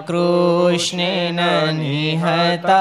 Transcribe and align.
કૃષ્ણેન 0.00 1.40
નિહતા 1.76 2.72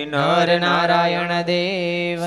નર 0.08 0.58
નારાયણ 0.58 1.44
દેવ 1.44 2.20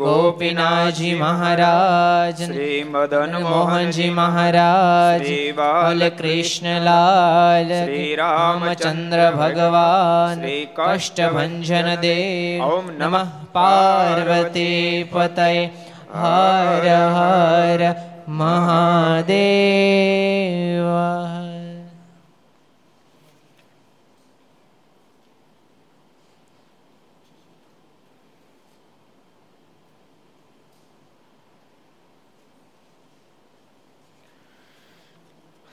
ગોપીનાથજી 0.00 1.16
મહારાજ 1.16 2.42
શ્રી 2.42 2.84
મદન 2.88 3.44
મોહનજી 3.44 4.12
મહારાજ 4.12 5.56
બાલ 5.56 6.10
કૃષ્ણલાલ 6.16 7.76
શ્રી 7.76 8.16
રામચંદ્ર 8.16 9.32
ભગવાન 9.36 10.47
શ્રી 10.48 10.68
કષ્ટભંજન 10.72 11.88
દેવ 12.00 12.62
ઓમ 12.64 12.86
નમઃ 12.92 13.32
પાર્વતી 13.52 15.04
પતય 15.06 15.48
હર 16.14 16.86
હર 17.10 17.82
મહાદેવ 18.30 19.36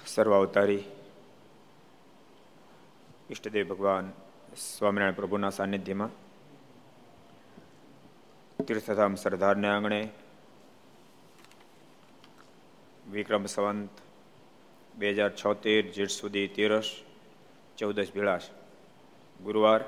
સર્વાવતારી 0.09 0.83
ઈષ્ટદેવ 3.29 3.67
ભગવાન 3.69 4.24
સ્વામિનારાયણ 4.55 5.15
પ્રભુના 5.15 5.49
સાનિધ્યમાં 5.49 6.11
તીર્થધામ 8.59 9.15
સરદારને 9.15 9.67
આંગણે 9.67 9.99
વિક્રમ 13.11 13.45
સંવંત 13.45 13.91
બે 14.95 15.11
હજાર 15.11 15.31
છોતેર 15.31 15.81
જેઠ 15.91 16.09
સુધી 16.09 16.47
તેરસ, 16.47 16.89
ચૌદસ 17.77 18.09
ભીળાશ. 18.15 18.47
ગુરુવાર 19.43 19.81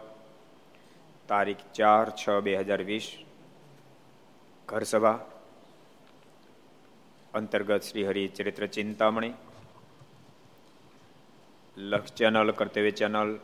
તારીખ 1.28 1.64
ચાર 1.74 2.06
છ 2.12 2.24
બે 2.44 2.60
હજાર 2.60 2.84
વીસ, 2.84 3.08
ઘરસભા 4.68 5.20
અંતર્ગત 7.34 7.84
શ્રી 7.84 8.08
હરિ 8.08 8.28
ચરિત્ર 8.28 8.66
ચિંતામણી, 8.68 9.34
લક્ષ 11.78 12.14
ચેનલ, 12.14 12.52
કર્તવ્ય 12.52 12.92
ચેનલ 12.92 13.40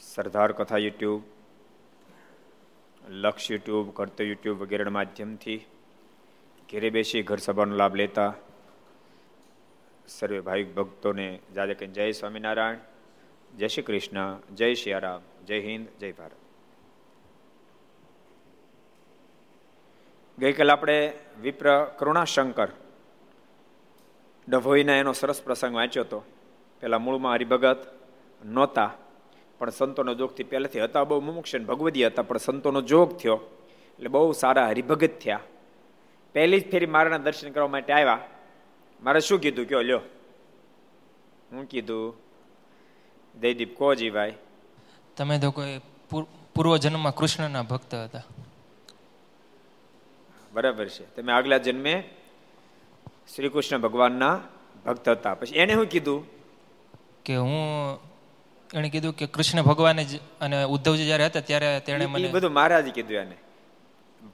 સરદાર 0.00 0.52
કથા 0.52 0.78
યુટ્યુબ, 0.78 1.22
લક્ષ 3.08 3.50
યુટ્યુબ 3.50 3.90
કર્તવ્ય 3.90 4.28
યુટ્યુબ 4.28 4.62
વગેરેના 4.62 4.90
માધ્યમથી 4.90 5.66
ઘેરે 6.70 6.90
બેસી 6.90 7.22
ઘર 7.22 7.36
સભાનો 7.36 7.76
લાભ 7.76 7.94
લેતા 7.94 8.34
સર્વે 10.08 10.40
ભાવિક 10.40 10.74
ભક્તોને 10.74 11.38
જાદે 11.54 11.74
કે 11.74 11.86
જય 11.86 12.12
સ્વામિનારાયણ, 12.12 12.76
જય 13.56 13.68
શ્રી 13.68 13.82
કૃષ્ણ, 13.82 14.38
જય 14.54 14.74
સિયારામ 14.74 15.20
જય 15.44 15.60
હિન્દ, 15.60 15.88
જય 16.00 16.12
ભારત. 16.12 16.32
ગઈકાલ 20.38 20.70
આપણે 20.70 21.12
વિપ્ર 21.42 21.84
કરુણાશંકર 21.84 22.68
ડભોઈના 24.48 24.96
એનો 24.96 25.12
સરસ 25.12 25.42
પ્રસંગ 25.42 25.74
વાંચ્યો 25.74 26.04
હતો. 26.04 26.24
પેલા 26.80 26.98
મૂળમાં 26.98 27.32
હરિભગત 27.32 27.86
નહોતા. 28.44 28.94
પણ 29.58 29.70
સંતોનો 29.70 30.14
જોગથી 30.14 30.44
પહેલેથી 30.44 30.80
હતા 30.80 31.04
બહુ 31.04 31.20
મુમુક્ષ 31.20 31.56
ભગવદી 31.56 32.06
હતા 32.06 32.22
પણ 32.22 32.36
સંતોનો 32.36 32.80
જોગ 32.80 33.16
થયો. 33.16 33.40
એટલે 33.94 34.08
બહુ 34.08 34.32
સારા 34.32 34.68
હરિભગત 34.68 35.10
થયા. 35.18 35.40
પહેલી 36.32 36.60
જ 36.60 36.70
ફેરી 36.70 36.86
મારાના 36.86 37.18
દર્શન 37.18 37.50
કરવા 37.50 37.68
માટે 37.68 37.92
આવ્યા. 37.92 38.18
મારે 39.02 39.20
શું 39.20 39.40
કીધું? 39.40 39.66
કયો 39.66 39.82
લ્યો. 39.82 40.00
હું 41.52 41.64
કીધું 41.64 42.14
દયદીપ 43.40 43.78
કહો 43.78 43.94
જીભાઈ 43.94 44.34
તમે 45.16 45.38
તો 45.38 45.50
કોઈ 45.50 45.80
પૂર્વજન્મમાં 46.54 47.14
કૃષ્ણના 47.14 47.62
ભક્ત 47.62 47.94
હતા. 47.94 48.22
બરાબર 50.52 50.88
છે. 50.88 51.14
તમે 51.14 51.32
આગલા 51.32 51.58
જન્મે 51.58 52.04
શ્રી 53.36 53.48
કૃષ્ણ 53.48 53.78
ભગવાનના 53.78 54.40
ભક્ત 54.86 55.08
હતા. 55.08 55.34
પછી 55.34 55.54
એને 55.54 55.74
શું 55.74 55.86
કીધું? 55.86 56.26
કે 57.24 57.36
હું 57.36 57.98
એણે 58.74 58.88
કીધું 58.90 59.16
કે 59.16 59.26
કૃષ્ણ 59.26 59.62
ભગવાને 59.62 60.04
જ 60.04 60.20
અને 60.40 60.64
ઉદ્ધવજી 60.64 61.06
જ્યારે 61.06 61.24
હતા 61.26 61.40
ત્યારે 61.40 61.80
તેણે 61.80 62.06
મને 62.06 62.28
બધું 62.28 62.52
મહારાજ 62.52 62.88
કીધું 62.92 63.16
એને. 63.16 63.36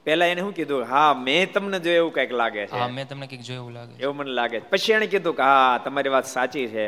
પેલા 0.04 0.26
એને 0.26 0.40
શું 0.40 0.54
કીધું? 0.54 0.84
હા 0.84 1.14
મેં 1.14 1.52
તમને 1.52 1.78
જોયું 1.80 1.96
એવું 1.96 2.12
કંઈક 2.12 2.32
લાગે 2.32 2.66
છે. 2.66 2.76
હા 2.76 2.88
મેં 2.88 3.08
તમને 3.08 3.26
કંઈક 3.26 3.40
જો 3.40 3.54
એવું 3.54 3.72
લાગે 3.72 4.02
એવું 4.02 4.16
મને 4.16 4.30
લાગે 4.30 4.60
છે. 4.60 4.66
પછી 4.70 4.92
એને 4.92 5.06
કીધું 5.06 5.36
કે 5.36 5.42
હા 5.42 5.78
તમારી 5.84 6.08
વાત 6.08 6.26
સાચી 6.26 6.66
છે. 6.68 6.86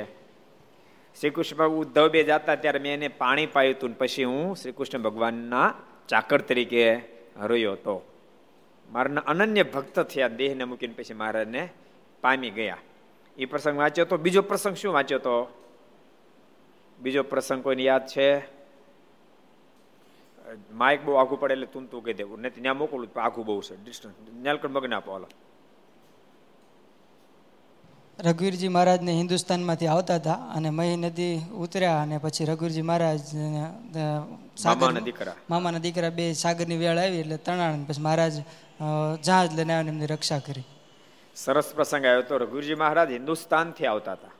શ્રી 1.20 1.30
કૃષ્ણ 1.30 1.56
બાબુ 1.56 1.80
ઉદ્ધવ 1.80 2.08
બે 2.08 2.22
જતા 2.24 2.56
ત્યારે 2.56 2.78
મેં 2.78 2.92
એને 2.92 3.08
પાણી 3.08 3.46
પાયું 3.46 3.76
હતું 3.76 3.98
પછી 3.98 4.24
હું 4.24 4.56
શ્રી 4.56 4.72
કૃષ્ણ 4.72 5.02
ભગવાનના 5.02 5.74
ચાકર 6.08 6.40
તરીકે 6.40 6.84
રહ્યો 7.42 7.72
હતો. 7.72 8.02
મારા 8.90 9.22
અનન્ય 9.26 9.62
ભક્ત 9.62 10.00
થયા 10.00 10.28
દેહને 10.28 10.64
મૂકીને 10.64 10.94
પછી 10.94 11.14
મહારાજને 11.14 11.70
પામી 12.20 12.50
ગયા. 12.50 12.78
એ 13.38 13.44
પ્રસંગ 13.44 13.78
વાંચ્યો 13.78 14.04
તો? 14.04 14.16
બીજો 14.16 14.42
પ્રસંગ 14.42 14.76
શું 14.76 14.92
વાંચ્યો 14.92 15.18
તો? 15.18 15.65
બીજો 17.02 17.22
પ્રસંગ 17.32 17.62
કોઈને 17.62 17.82
યાદ 17.82 18.04
છે? 18.14 18.28
માઇક 20.80 21.00
બહુ 21.06 21.12
આઘું 21.20 21.40
પડે 21.40 21.54
એટલે 21.54 21.68
તું 21.74 21.84
તું 21.90 22.04
કહી 22.04 22.16
દેવું. 22.20 22.38
નથી 22.44 22.62
ત્યાં 22.64 22.78
મોકલું 22.82 23.08
આઘું 23.26 23.44
બહુ 23.48 23.60
છે. 23.66 23.74
ડિસ્ટન્સ. 23.84 24.14
નેલકંઠ 24.46 24.74
મગન 24.76 24.94
આપો 24.98 25.10
હાલો 25.12 25.28
રઘુવીરજી 28.18 28.68
મહારાજને 28.74 29.12
હિન્દુસ્તાનમાંથી 29.12 29.88
આવતા 29.94 30.14
હતા 30.20 30.38
અને 30.56 30.70
મહી 30.76 30.94
નદી 31.00 31.34
ઉતર્યા 31.64 32.02
અને 32.02 32.16
પછી 32.24 32.46
રઘુવીરજી 32.50 32.84
મહારાજ 32.90 33.20
સાગરના 34.62 35.04
દીકરા. 35.08 35.34
મામાના 35.50 35.82
દીકરા 35.86 36.12
બે 36.18 36.24
સાગરની 36.42 36.78
વેળ 36.82 36.98
આવી 37.02 37.20
એટલે 37.24 37.38
તણાણ 37.48 37.84
પછી 37.88 38.04
મહારાજ 38.06 38.34
જહાજ 39.26 39.48
લઈને 39.58 39.72
આવીને 39.74 39.92
એમની 39.94 40.10
રક્ષા 40.14 40.40
કરી. 40.46 40.66
સરસ 41.36 41.68
પ્રસંગ 41.76 42.04
આવ્યો 42.06 42.24
તો 42.30 42.38
રઘુવીરજી 42.44 42.80
મહારાજ 42.84 43.10
હિન્દુસ્તાનથી 43.18 43.88
આવતા 43.92 44.16
હતા. 44.18 44.34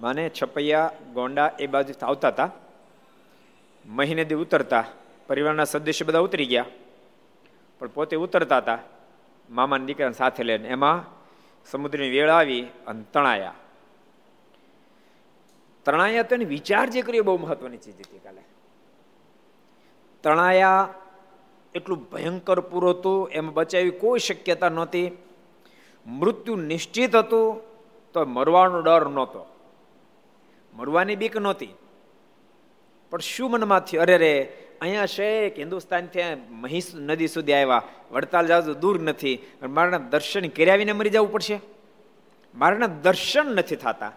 માને 0.00 0.30
છપૈયા, 0.42 0.90
ગોંડા 1.14 1.52
એ 1.58 1.66
બાજુ 1.66 2.06
આવતા 2.06 2.28
હતા. 2.28 2.50
મહિને 3.86 4.24
દી 4.24 4.34
ઉતરતા, 4.34 4.84
પરિવારના 5.26 5.64
સદસ્ય 5.64 6.04
બધા 6.04 6.18
ઉતરી 6.18 6.46
ગયા. 6.46 6.64
પણ 7.78 7.86
પોતે 7.86 8.16
ઉતરતા 8.16 8.58
હતા, 8.58 8.78
મામાના 9.50 9.84
દીકરાને 9.84 10.12
સાથે 10.12 10.42
લઈને. 10.42 10.68
એમાં 10.68 11.04
સમુદ્રની 11.70 12.10
વેળ 12.10 12.30
આવી 12.30 12.62
અને 12.86 13.04
તણાયા. 13.12 13.54
તણાયા 15.84 16.22
તો 16.22 16.36
વિચાર 16.36 16.90
જે 16.90 17.02
કર્યો 17.02 17.22
બહુ 17.22 17.38
મહત્વની 17.38 17.76
ચીજ 17.76 17.94
હતી 17.94 18.18
કાલે. 18.18 18.42
તણાયા 20.22 20.94
એટલું 21.74 22.10
ભયંકર 22.10 22.60
પૂરું 22.60 22.90
હતું, 22.90 23.30
એમ 23.30 23.54
બચાવી 23.54 23.90
કોઈ 23.90 24.18
શક્યતા 24.18 24.68
નહોતી. 24.68 25.10
મૃત્યુ 26.06 26.56
નિશ્ચિત 26.56 27.16
હતું, 27.16 27.60
તો 28.12 28.24
મરવાનો 28.24 28.80
ડર 28.80 29.08
નહોતો. 29.08 29.55
મરવાની 30.76 31.16
બીક 31.16 31.36
નહોતી. 31.36 31.68
પણ 33.10 33.18
શું 33.18 33.50
મનમાં 33.50 33.80
થયું 33.80 34.02
અરે 34.02 34.18
રે 34.18 34.52
અહીંયા 34.80 35.06
શેખ 35.06 35.58
હિન્દુસ્તાનથી 35.58 36.20
મહીસ 36.50 36.94
નદી 36.94 37.28
સુધી 37.28 37.52
આવ્યા. 37.52 37.82
વડતાલ 38.12 38.46
જાવ 38.46 38.72
દૂર 38.72 39.00
નથી. 39.00 39.38
મારાના 39.62 39.98
દર્શન 39.98 40.48
કર્યાવીને 40.48 40.92
મરી 40.92 41.10
જવું 41.10 41.32
પડશે? 41.32 41.60
મારાના 42.54 42.86
દર્શન 42.86 43.46
નથી 43.46 43.76
થતા. 43.76 44.12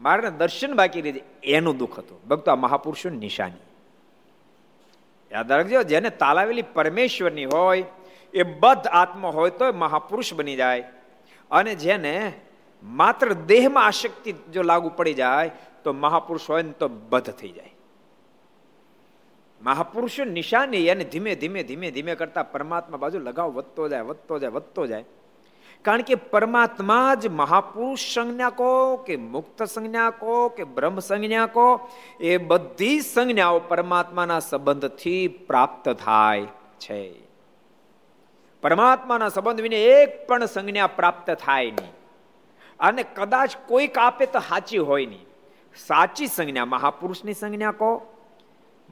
મારાના 0.00 0.28
દર્શન 0.28 0.74
બાકી 0.74 1.00
રહી 1.00 1.20
એનું 1.42 1.78
દુઃખ 1.78 1.98
હતું. 1.98 2.28
ભક્તો, 2.28 2.50
આ 2.50 2.54
મહાપુરુષોની 2.54 3.16
નિશાની. 3.16 3.62
યાદ 5.32 5.52
રાખજો, 5.52 5.82
જેને 5.82 6.10
તાલાવેલી 6.10 6.62
પરમેશ્વરની 6.62 7.44
હોય, 7.44 7.84
એ 8.34 8.42
બધ 8.42 8.86
આત્મા 8.86 9.28
હોય 9.28 9.50
તો 9.50 9.72
મહાપુરુષ 9.72 10.34
બની 10.34 10.56
જાય. 10.56 10.84
અને 11.50 11.74
જેને 11.74 12.32
માત્ર 12.82 13.32
દેહમાં 13.32 13.84
આશક્તિ 13.86 14.32
જો 14.32 14.62
લાગુ 14.62 14.90
પડી 14.96 15.14
જાય, 15.14 15.50
તો 15.84 15.92
મહાપુરુષ 15.92 16.50
હોય 16.50 16.62
ને 16.62 16.72
તો 16.72 16.88
બધ 16.88 17.30
થઈ 17.30 17.48
જાય. 17.48 17.74
મહાપુરુષો 19.62 20.24
નિશાની 20.24 20.90
અને 20.90 21.04
ધીમે 21.04 21.34
ધીમે 21.34 21.62
ધીમે 21.62 21.90
ધીમે 21.90 22.14
કરતા 22.14 22.42
પરમાત્મા 22.42 22.96
બાજુ 22.96 23.18
લગાવ 23.18 23.50
વધતો 23.50 23.88
જાય 23.88 24.02
વધતો 24.02 24.38
જાય 24.38 24.50
વધતો 24.50 24.86
જાય. 24.86 25.04
કારણ 25.82 26.02
કે 26.02 26.14
પરમાત્મા 26.14 27.14
જ 27.14 27.28
મહાપુરુષ 27.28 28.14
સંજ્ઞા 28.14 28.50
કહો 28.50 28.96
કે 28.96 29.16
મુક્ત 29.16 29.62
સંજ્ઞા 29.62 30.10
કહો 30.10 30.48
કે 30.48 30.64
બ્રહ્મ 30.64 30.98
સંજ્ઞા 30.98 31.46
કહો 31.46 31.88
એ 32.20 32.36
બધી 32.36 33.00
સંજ્ઞાઓ 33.00 33.58
પરમાત્માના 33.58 34.38
સંબંધથી 34.38 35.28
પ્રાપ્ત 35.28 35.88
થાય 35.88 36.46
છે. 36.80 37.12
પરમાત્માના 38.62 39.28
સંબંધ 39.28 39.60
વિને 39.60 39.82
એક 39.82 40.26
પણ 40.26 40.46
સંજ્ઞા 40.46 40.86
પ્રાપ્ત 40.86 41.30
થાય 41.30 41.70
નહીં. 41.70 42.01
અને 42.82 43.02
કદાચ 43.02 43.50
કોઈક 43.66 43.98
આપે 43.98 44.26
તો 44.26 44.40
સાચી 44.40 44.78
હોય 44.78 45.06
નહીં. 45.06 45.26
સાચી 45.86 46.26
સંજ્ઞા 46.26 46.64
મહાપુરુષની 46.64 47.34
સંજ્ઞા 47.34 47.72
કહો, 47.72 47.90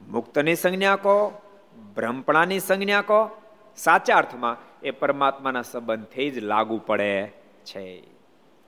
મુક્તની 0.07 0.55
સંજ્ઞા 0.55 0.95
કહો 0.95 1.15
બ્રહ્મપણાની 1.95 2.59
સંજ્ઞા 2.59 3.01
કહો, 3.01 3.19
સાચા 3.77 4.17
અર્થમાં 4.17 4.57
એ 4.83 4.91
પરમાત્માના 4.91 5.61
સંબંધથી 5.61 6.29
જ 6.31 6.39
લાગુ 6.43 6.77
પડે 6.85 7.13
છે. 7.65 7.83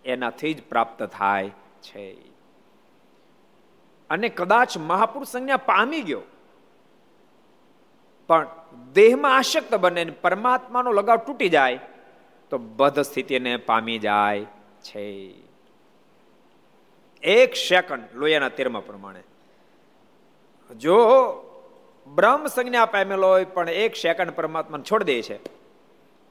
એનાથી 0.05 0.53
જ 0.53 0.63
પ્રાપ્ત 0.63 1.03
થાય 1.03 1.49
છે. 1.81 2.05
અને 4.09 4.29
કદાચ 4.29 4.77
મહાપુરુષ 4.77 5.27
સંજ્ઞા 5.27 5.57
પામી 5.57 6.01
ગયો, 6.01 6.21
પણ 8.29 8.47
દેહમાં 8.93 9.37
આશક્ત 9.37 9.73
બને 9.75 10.03
પરમાત્માનો 10.21 10.91
લગાવ 10.91 11.17
તૂટી 11.17 11.49
જાય, 11.49 11.79
તો 12.51 12.57
બધ 12.57 12.99
સ્થિતિને 12.99 13.57
પામી 13.57 13.99
જાય 13.99 14.45
છે. 14.83 15.33
એક 17.23 17.55
સેકન્ડ 17.55 18.03
લોયાના 18.13 18.49
તેરમા 18.49 18.79
પ્રમાણે. 18.79 19.23
જો 20.77 20.97
બ્રહ્મ 22.15 22.47
સંજ્ઞા 22.47 22.85
પામેલો 22.85 23.27
હોય, 23.27 23.45
પણ 23.45 23.69
એક 23.69 23.95
સેકન્ડ 23.95 24.31
પરમાત્માને 24.31 24.83
છોડી 24.91 25.05
દે 25.05 25.21
છે, 25.21 25.37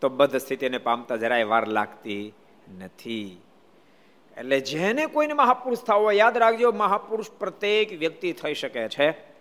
તો 0.00 0.08
બધ 0.08 0.37
સ્થિતિને 0.37 0.78
પામતા 0.78 1.16
જરાય 1.16 1.44
વાર 1.44 1.69
લાગતી 1.69 2.34
નથી. 2.78 3.40
એટલે 4.37 4.60
જેને 4.60 5.06
કોઈને 5.06 5.32
મહાપુરુષ 5.32 5.78
થવો 5.78 6.10
યાદ 6.10 6.38
રાખજો, 6.38 6.72
મહાપુરુષ 6.72 7.31
પ્રત્યેક 7.38 7.93
વ્યક્તિ 7.93 8.32
થઈ 8.32 8.55
શકે 8.55 8.88
છે. 8.88 9.31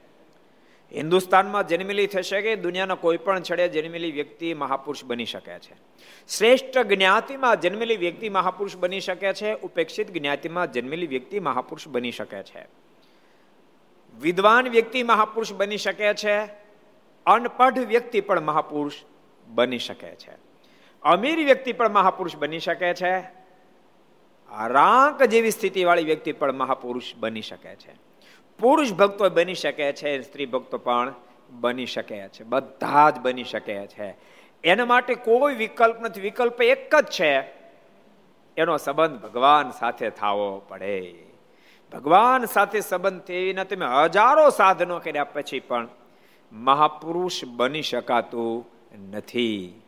હિન્દુસ્તાનમાં 0.95 1.67
જન્મેલી 1.67 2.07
થશે 2.07 2.41
કે 2.41 2.55
દુનિયાના 2.55 2.95
કોઈ 2.95 3.17
પણ 3.17 3.41
છડે 3.41 3.67
જન્મેલી 3.67 4.11
વ્યક્તિ 4.11 4.53
મહાપુરુષ 4.53 5.03
બની 5.03 5.25
શકે 5.25 5.59
છે. 5.59 5.75
શ્રેષ્ઠ 6.27 6.77
જ્ઞાતિમાં 6.77 7.61
જન્મેલી 7.61 7.97
વ્યક્તિ 7.97 8.29
મહાપુરુષ 8.29 8.75
બની 8.77 8.99
શકે 8.99 9.33
છે, 9.33 9.53
ઉપેક્ષિત 9.53 10.11
જ્ઞાતિમાં 10.11 10.71
જન્મેલી 10.71 11.07
વ્યક્તિ 11.07 11.39
મહાપુરુષ 11.39 11.87
બની 11.87 12.11
શકે 12.11 12.43
છે. 12.43 12.67
વિદ્વાન 14.19 14.67
વ્યક્તિ 14.67 15.03
મહાપુરુષ 15.03 15.53
બની 15.53 15.77
શકે 15.77 16.13
છે, 16.13 16.45
અનપઢ 17.25 17.79
વ્યક્તિ 17.79 18.21
પણ 18.21 18.39
મહાપુરુષ 18.39 18.93
બની 19.47 19.79
શકે 19.79 20.15
છે. 20.15 20.31
અમીર 21.03 21.45
વ્યક્તિ 21.45 21.73
પણ 21.73 21.89
મહાપુરુષ 21.89 22.35
બની 22.35 22.59
શકે 22.59 22.93
છે 22.93 23.19
રાંક 24.67 25.23
જેવી 25.23 25.51
સ્થિતિવાળી 25.51 26.03
વ્યક્તિ 26.03 26.31
પણ 26.31 26.51
મહાપુરુષ 26.51 27.15
બની 27.15 27.41
શકે 27.41 27.75
છે. 27.75 28.10
પુરુષ 28.61 28.93
ભક્તો 28.93 29.29
બની 29.29 29.53
શકે 29.53 29.93
છે, 29.93 30.21
સ્ત્રી 30.21 30.45
ભક્તો 30.45 30.77
પણ 30.77 31.13
બની 31.49 31.85
શકે 31.85 32.27
છે, 32.27 32.43
બધા 32.43 33.09
જ 33.09 33.19
બની 33.19 33.43
શકે 33.43 33.87
છે. 33.87 34.15
એના 34.63 34.85
માટે 34.85 35.15
કોઈ 35.15 35.55
વિકલ્પ 35.55 36.01
નથી, 36.01 36.21
વિકલ્પ 36.21 36.61
એક 36.61 36.95
જ 36.95 37.05
છે, 37.05 37.61
એનો 38.57 38.77
સંબંધ 38.77 39.21
ભગવાન 39.21 39.69
સાથે 39.69 40.09
થવો 40.09 40.59
પડે. 40.59 41.13
ભગવાન 41.91 42.45
સાથે 42.45 42.79
સંબંધ 42.79 43.21
થઈને 43.21 43.63
તમે 43.63 43.85
હજારો 43.85 44.49
સાધનો 44.49 44.99
કર્યા 44.99 45.23
પછી 45.23 45.59
પણ 45.59 45.87
મહાપુરુષ 46.51 47.45
બની 47.45 47.81
શકાતું 47.81 48.67
નથી. 49.11 49.81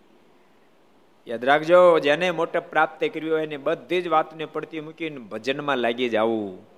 યાદ 1.28 1.46
રાખજો, 1.46 2.00
જેને 2.00 2.32
મોટે 2.32 2.60
પ્રાપ્ત 2.60 3.04
કર્યું 3.14 3.40
એને 3.40 3.58
બધી 3.58 4.02
જ 4.02 4.08
વાતને 4.08 4.46
પડતી 4.46 4.82
મૂકીને 4.82 5.18
ભજનમાં 5.18 5.78
લાગી 5.78 6.10
જવું. 6.10 6.73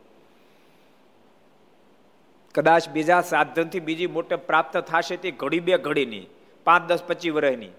કદાચ 2.56 2.90
બીજા 2.90 3.22
સાધનથી 3.22 3.80
બીજી 3.80 4.08
મોટે 4.08 4.36
પ્રાપ્ત 4.36 4.78
થશે 4.78 5.18
તે 5.18 5.32
ઘડી 5.32 5.60
બે 5.60 5.78
ઘડીની, 5.78 6.28
પાંચ, 6.64 6.88
દસ, 6.90 7.04
પચીસ 7.04 7.34
વર્ષની 7.34 7.72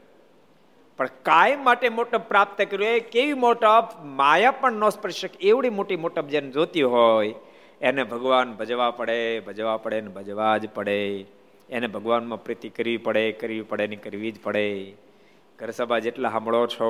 પણ 0.98 1.08
કાયમ 1.22 1.64
માટે 1.64 1.88
મોટપ 1.88 2.28
પ્રાપ્ત 2.28 2.62
કર્યું 2.62 2.90
એ 2.90 3.00
કેવી 3.00 3.32
મોટપ? 3.32 3.88
માયા 4.04 4.50
પણ 4.50 4.72
ન 4.72 4.88
સ્પર્શ 4.88 5.14
શકે, 5.14 5.48
એવડી 5.48 5.70
મોટી 5.70 5.96
મોટપ 5.96 6.26
જેને 6.26 6.50
જોતી 6.50 6.82
હોય, 6.82 7.34
એને 7.80 8.04
ભગવાન 8.04 8.52
ભજવા 8.52 8.90
પડે 8.90 9.40
ભજવા 9.40 9.76
પડે 9.76 10.00
ને 10.00 10.08
ભજવા 10.08 10.58
જ 10.58 10.68
પડે. 10.68 11.00
એને 11.70 11.86
ભગવાનમાં 11.86 12.44
પ્રીતિ 12.44 12.68
કરવી 12.68 12.96
પડે 12.96 13.32
કરવી 13.32 13.62
પડે 13.62 13.86
ને 13.86 13.96
કરવી 13.96 14.30
જ 14.30 14.40
પડે. 14.42 14.66
ઘર 15.58 15.70
સભા 15.70 15.98
જેટલા 15.98 16.30
સાંભળો 16.30 16.66
છો, 16.66 16.88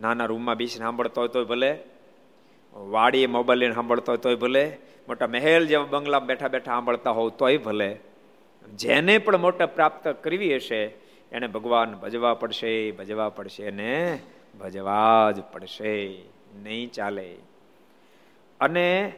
નાના 0.00 0.24
રૂમમાં 0.24 0.56
બેસીને 0.56 0.84
સાંભળતો 0.84 1.20
હોય 1.20 1.28
તોય 1.28 1.44
ભલે, 1.44 1.70
વાડીએ 2.74 3.26
મોબાઈલ 3.26 3.58
લઈને 3.58 3.74
સાંભળતો 3.74 4.12
હોય 4.12 4.18
તોય 4.18 4.34
ભલે 4.34 4.64
મોટા 5.08 5.26
મહેલ 5.26 5.66
જેવા 5.66 5.84
બંગલા 5.84 6.18
બેઠા 6.18 6.48
બેઠા 6.48 6.72
સાંભળતા 6.72 7.10
હોવ 7.10 7.28
તોય 7.28 7.56
ભલે. 7.56 7.96
જેને 8.74 9.18
પણ 9.18 9.36
મોટા 9.36 9.66
પ્રાપ્ત 9.66 10.08
કરવી 10.08 10.56
હશે, 10.56 10.84
એને 11.32 11.46
ભગવાન 11.46 11.94
ભજવા 11.94 12.34
પડશે 12.34 12.90
ભજવા 12.90 13.28
પડશે 13.28 13.70
ને 13.70 14.18
ભજવા 14.60 15.32
જ 15.36 15.40
પડશે. 15.40 16.18
નહીં 16.62 16.90
ચાલે. 16.92 17.36
અને 18.60 19.12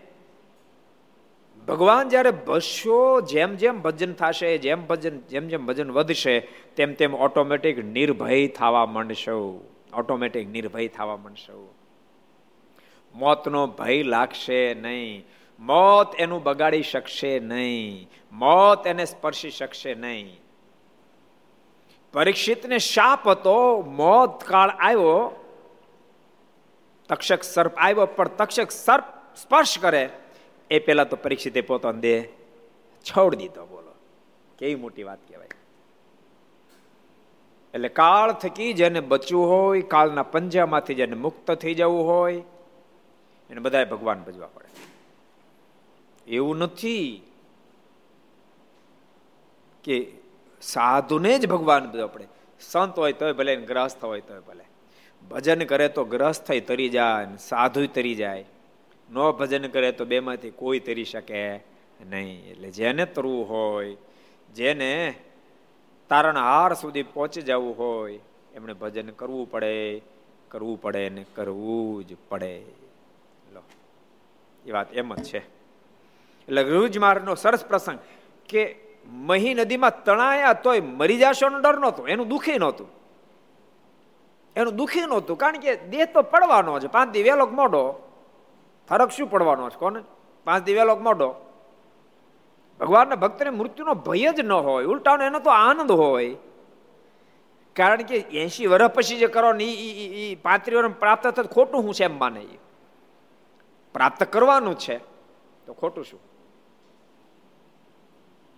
ભગવાન 1.68 2.09
જ્યારે 2.09 2.30
ભજશો, 2.30 3.21
જેમ 3.21 3.54
જેમ 3.54 3.80
ભજન 3.80 4.12
થશે, 4.12 4.59
જેમ 4.59 4.87
ભજન, 4.87 5.18
જેમ 5.18 5.49
જેમ 5.49 5.66
ભજન 5.66 5.90
વધશે, 5.90 6.40
તેમ 6.76 6.92
તેમ 6.92 7.14
ઓટોમેટિક 7.14 7.85
નિર્ભય 7.85 8.49
થવા 8.49 8.87
માંડશો. 8.87 9.68
ઓટોમેટિક 9.95 10.49
નિર્ભય 10.49 10.88
થવા 10.88 11.16
માંડશો. 11.16 11.75
મોતનો 13.14 13.66
ભય 13.66 14.02
લાગશે 14.02 14.75
નહીં. 14.75 15.25
મોત 15.59 16.21
એનું 16.21 16.43
બગાડી 16.43 16.83
શકશે 16.83 17.41
નહીં. 17.41 18.11
મોત 18.33 18.87
એને 18.87 19.05
સ્પર્શી 19.05 19.50
શકશે 19.50 19.95
નહીં. 19.95 20.41
પરીક્ષિતને 22.12 22.79
શાપ 22.79 23.29
હતો, 23.29 23.83
મોત 23.83 24.45
કાળ 24.45 24.69
આવ્યો, 24.69 25.45
તક્ષક 27.09 27.43
સર્પ 27.43 27.75
આવ્યો, 27.77 28.07
પણ 28.07 28.29
તક્ષક 28.29 28.71
સર્પ 28.71 29.05
સ્પર્શ 29.37 29.79
કરે, 29.79 30.11
એ 30.71 30.79
પેલા 30.79 31.05
તો 31.05 31.17
પરીક્ષિતે 31.17 31.61
પોતાનો 31.61 32.00
દેહ 32.00 32.25
છોડી 33.03 33.37
દીધો, 33.37 33.67
બોલો. 33.67 33.95
કેવી 34.59 34.75
મોટી 34.75 35.03
વાત 35.03 35.19
કહેવાય. 35.29 35.49
એટલે 37.75 37.88
કાળ 37.88 38.33
થકી 38.33 38.73
જેને 38.73 39.00
બચવું 39.00 39.49
હોય, 39.49 39.83
કાળના 39.83 40.23
પંજામાંથી 40.23 40.95
જેને 40.95 41.17
મુક્ત 41.17 41.50
થઈ 41.50 41.75
જવું 41.75 42.07
હોય, 42.07 42.43
એને 43.50 43.61
બધાએ 43.61 43.85
ભગવાન 43.85 44.23
ભજવા 44.23 44.47
પડે. 44.47 44.88
એવું 46.28 46.56
નથી 46.56 47.23
કે 49.85 50.12
સાધુને 50.61 51.38
જ 51.38 51.47
ભગવાન 51.47 51.90
બધો 51.90 52.08
પડે 52.08 52.26
સંત 52.61 52.99
હોય 52.99 53.12
તોય 53.12 53.32
ભલે 53.32 53.56
ગ્રસ્ત 53.56 54.04
હોય 54.04 54.20
તોય 54.20 54.40
ભલે. 54.40 54.64
ભજન 55.28 55.64
કરે 55.64 55.88
તો 55.88 56.04
ગ્રસ્ત 56.04 56.52
તરી 56.66 56.88
જાય 56.88 57.26
સાધુ 57.37 57.87
તરી 57.87 58.14
જાય. 58.14 58.44
ન 59.11 59.30
ભજન 59.30 59.68
કરે 59.68 59.92
તો 59.92 60.04
બેમાંથી 60.04 60.50
કોઈ 60.50 60.80
તરી 60.80 61.04
શકે 61.04 61.56
નહીં. 62.00 62.50
એટલે 62.50 62.70
જેને 62.70 63.06
તરવું 63.06 63.49
હોય, 63.49 63.97
જેને 64.54 65.14
તારણ 66.08 66.37
હાર 66.37 66.75
સુધી 66.75 67.02
પહોંચી 67.02 67.42
જવું 67.42 67.78
હોય, 67.78 68.18
એમણે 68.54 68.73
ભજન 68.73 69.11
કરવું 69.11 69.50
પડે 69.50 70.02
કરવું 70.49 70.80
પડે 70.80 71.08
ને 71.08 71.25
કરવું 71.35 72.06
જ 72.06 72.16
પડે. 72.28 72.62
લો, 73.52 73.62
એ 74.66 74.73
વાત 74.73 74.94
એમ 74.94 75.14
જ 75.14 75.25
છે. 75.25 75.58
એટલે 76.49 76.62
રૂજ 76.62 76.99
મારનો 76.99 77.35
સરસ 77.35 77.64
પ્રસંગ 77.64 77.99
કે 78.49 78.62
મહી 79.07 79.55
નદીમાં 79.55 80.05
તણાયા 80.05 80.52
તોય 80.52 80.81
મરી 80.81 81.19
જશોનો 81.19 81.59
ડર 81.61 81.78
નહોતો, 81.78 82.07
એનું 82.07 82.28
દુઃખી 82.28 82.59
નહોતું. 82.59 82.88
એનું 84.57 84.76
દુઃખી 84.76 85.07
નહોતું, 85.07 85.38
કારણ 85.38 85.61
કે 85.61 85.76
દેહ 85.76 86.05
તો 86.05 86.23
પડવાનો 86.23 86.81
છે. 86.81 86.87
પાંચ 86.87 87.12
દી 87.12 87.23
વેલોક 87.23 87.52
મોડો 87.52 87.83
ફરક 88.88 89.11
શું 89.11 89.31
પડવાનો 89.31 89.71
છે? 89.71 89.78
કોને? 89.78 90.00
પાંચ 90.45 90.64
દી 90.64 90.75
વેલોક 90.75 91.00
મોડો 91.00 91.28
ભગવાનના 92.81 93.17
ભક્તને 93.17 93.50
મૃત્યુનો 93.50 93.95
ભય 93.95 94.33
જ 94.33 94.40
ન 94.40 94.52
હોય, 94.52 94.85
ઉલટાનો 94.85 95.25
એનો 95.25 95.38
તો 95.38 95.50
આનંદ 95.50 95.90
હોય. 95.90 96.37
કારણ 97.76 98.02
કે 98.02 98.17
એસી 98.17 98.67
વર્ષ 98.67 98.95
પછી 98.95 99.17
જે 99.17 99.26
કરો 99.26 99.52
ને 99.52 99.64
એ 99.64 100.35
પાંત્રી 100.35 100.76
વર્ષ 100.76 100.99
પ્રાપ્ત 100.99 101.26
થતા 101.26 101.43
ખોટું 101.43 101.83
હું 101.83 101.95
છે 101.95 102.05
એમ 102.05 102.19
માને 102.19 102.43
પ્રાપ્ત 103.95 104.25
કરવાનું 104.25 104.76
છે, 104.78 104.97
તો 105.67 105.73
ખોટું 105.73 106.05
શું? 106.05 106.21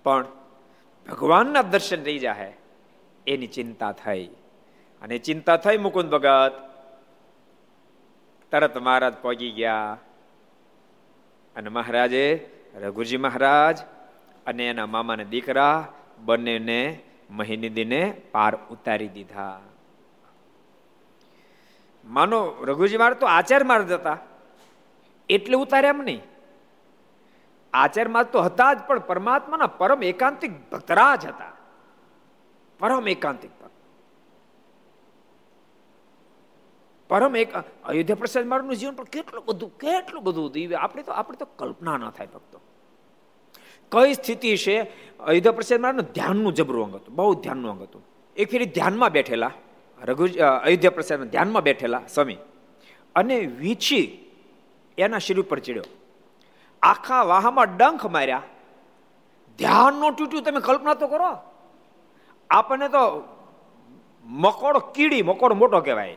પણ 0.02 0.26
ભગવાનના 1.10 1.62
દર્શન 1.62 2.04
રહી 2.04 2.18
જાય 2.18 2.56
એની 3.26 3.46
ચિંતા 3.46 3.92
થઈ. 3.92 4.26
અને 5.02 5.18
ચિંતા 5.18 5.56
થઈ 5.56 5.78
મુકુંદ 5.78 6.10
ભગત. 6.10 6.52
તરત 8.50 8.78
મહારાજ 8.78 9.14
પહોંચી 9.14 9.50
ગયા. 9.50 9.98
અને 11.56 11.68
મહારાજે 11.68 12.48
રઘુજી 12.74 13.16
મહારાજ 13.16 13.78
અને 14.46 14.68
એના 14.68 14.86
મામાને 14.86 15.24
દીકરા 15.24 15.92
બંનેને 16.18 17.02
મહિનદીને 17.30 18.22
પાર 18.32 18.58
ઉતારી 18.70 19.08
દીધા. 19.08 19.60
માનો, 22.04 22.46
રઘુજી 22.46 22.96
મહારાજ 22.96 23.18
તો 23.18 23.26
આચાર 23.26 23.64
માર્ગ 23.64 23.92
હતા. 23.92 24.18
એટલે 25.28 25.56
ઉતાર્યા 25.56 25.90
એમ 25.90 25.98
નહીં. 25.98 26.22
આચાર 27.72 28.08
માર્ગ 28.08 28.28
તો 28.28 28.40
હતા 28.40 28.74
જ, 28.74 28.78
પણ 28.86 28.98
પરમાત્માના 28.98 29.66
પરમ 29.66 30.02
એકાંતિક 30.02 30.52
ભક્તરાજ 30.70 31.26
હતા. 31.26 31.52
પરમ 32.80 33.08
એકાંતિક 33.08 33.50
પરમ 37.10 37.36
એક, 37.36 37.54
અયોધ્યા 37.84 38.16
પ્રસાદ 38.16 38.46
મારું 38.46 38.74
જીવન 38.76 38.94
પણ 38.94 39.04
કેટલું 39.04 39.44
બધું 39.44 39.70
કેટલું 39.78 40.22
બધું 40.24 40.52
દિવ્ય. 40.52 40.74
આપણે 40.74 41.02
તો 41.02 41.12
આપણે 41.12 41.36
તો 41.36 41.44
કલ્પના 41.44 41.96
ન 41.96 42.10
થાય 42.10 42.26
ભક્તો. 42.26 42.60
કઈ 43.92 44.14
સ્થિતિ 44.14 44.56
છે? 44.56 44.76
અયોધ્યા 45.20 45.52
પ્રસાદ 45.52 45.80
મારું 45.80 46.02
ધ્યાનનું 46.02 46.54
જબરું 46.54 46.84
અંગ 46.84 46.94
હતું, 46.94 47.14
બહુ 47.14 47.34
ધ્યાનનું 47.34 47.70
અંગ 47.70 47.82
હતું. 47.82 48.02
એક 48.36 48.50
ફેરી 48.50 48.66
ધ્યાનમાં 48.66 49.10
બેઠેલા, 49.10 49.52
રઘુ 50.02 50.26
અયોધ્યા 50.62 50.90
પ્રસાદ 50.90 51.24
ધ્યાનમાં 51.24 51.62
બેઠેલા 51.62 52.02
સ્વામી. 52.14 52.38
અને 53.14 53.40
વીછી 53.40 54.04
એના 54.98 55.18
શરીર 55.18 55.40
ઉપર 55.40 55.58
ચડ્યો. 55.58 55.84
આખા 56.82 57.22
વાહમાં 57.22 57.76
ડંખ 57.76 58.06
માર્યા. 58.06 58.42
ધ્યાન 59.58 59.94
નો 59.94 60.10
તૂટ્યું 60.10 60.42
તમે 60.42 60.60
કલ્પના 60.60 60.94
તો 60.94 61.06
કરો. 61.06 61.38
આપણને 62.50 62.88
તો 62.88 63.28
મકોડો 64.24 64.78
કીડી, 64.78 65.22
મકોડો 65.22 65.54
મોટો 65.54 65.80
કહેવાય. 65.80 66.16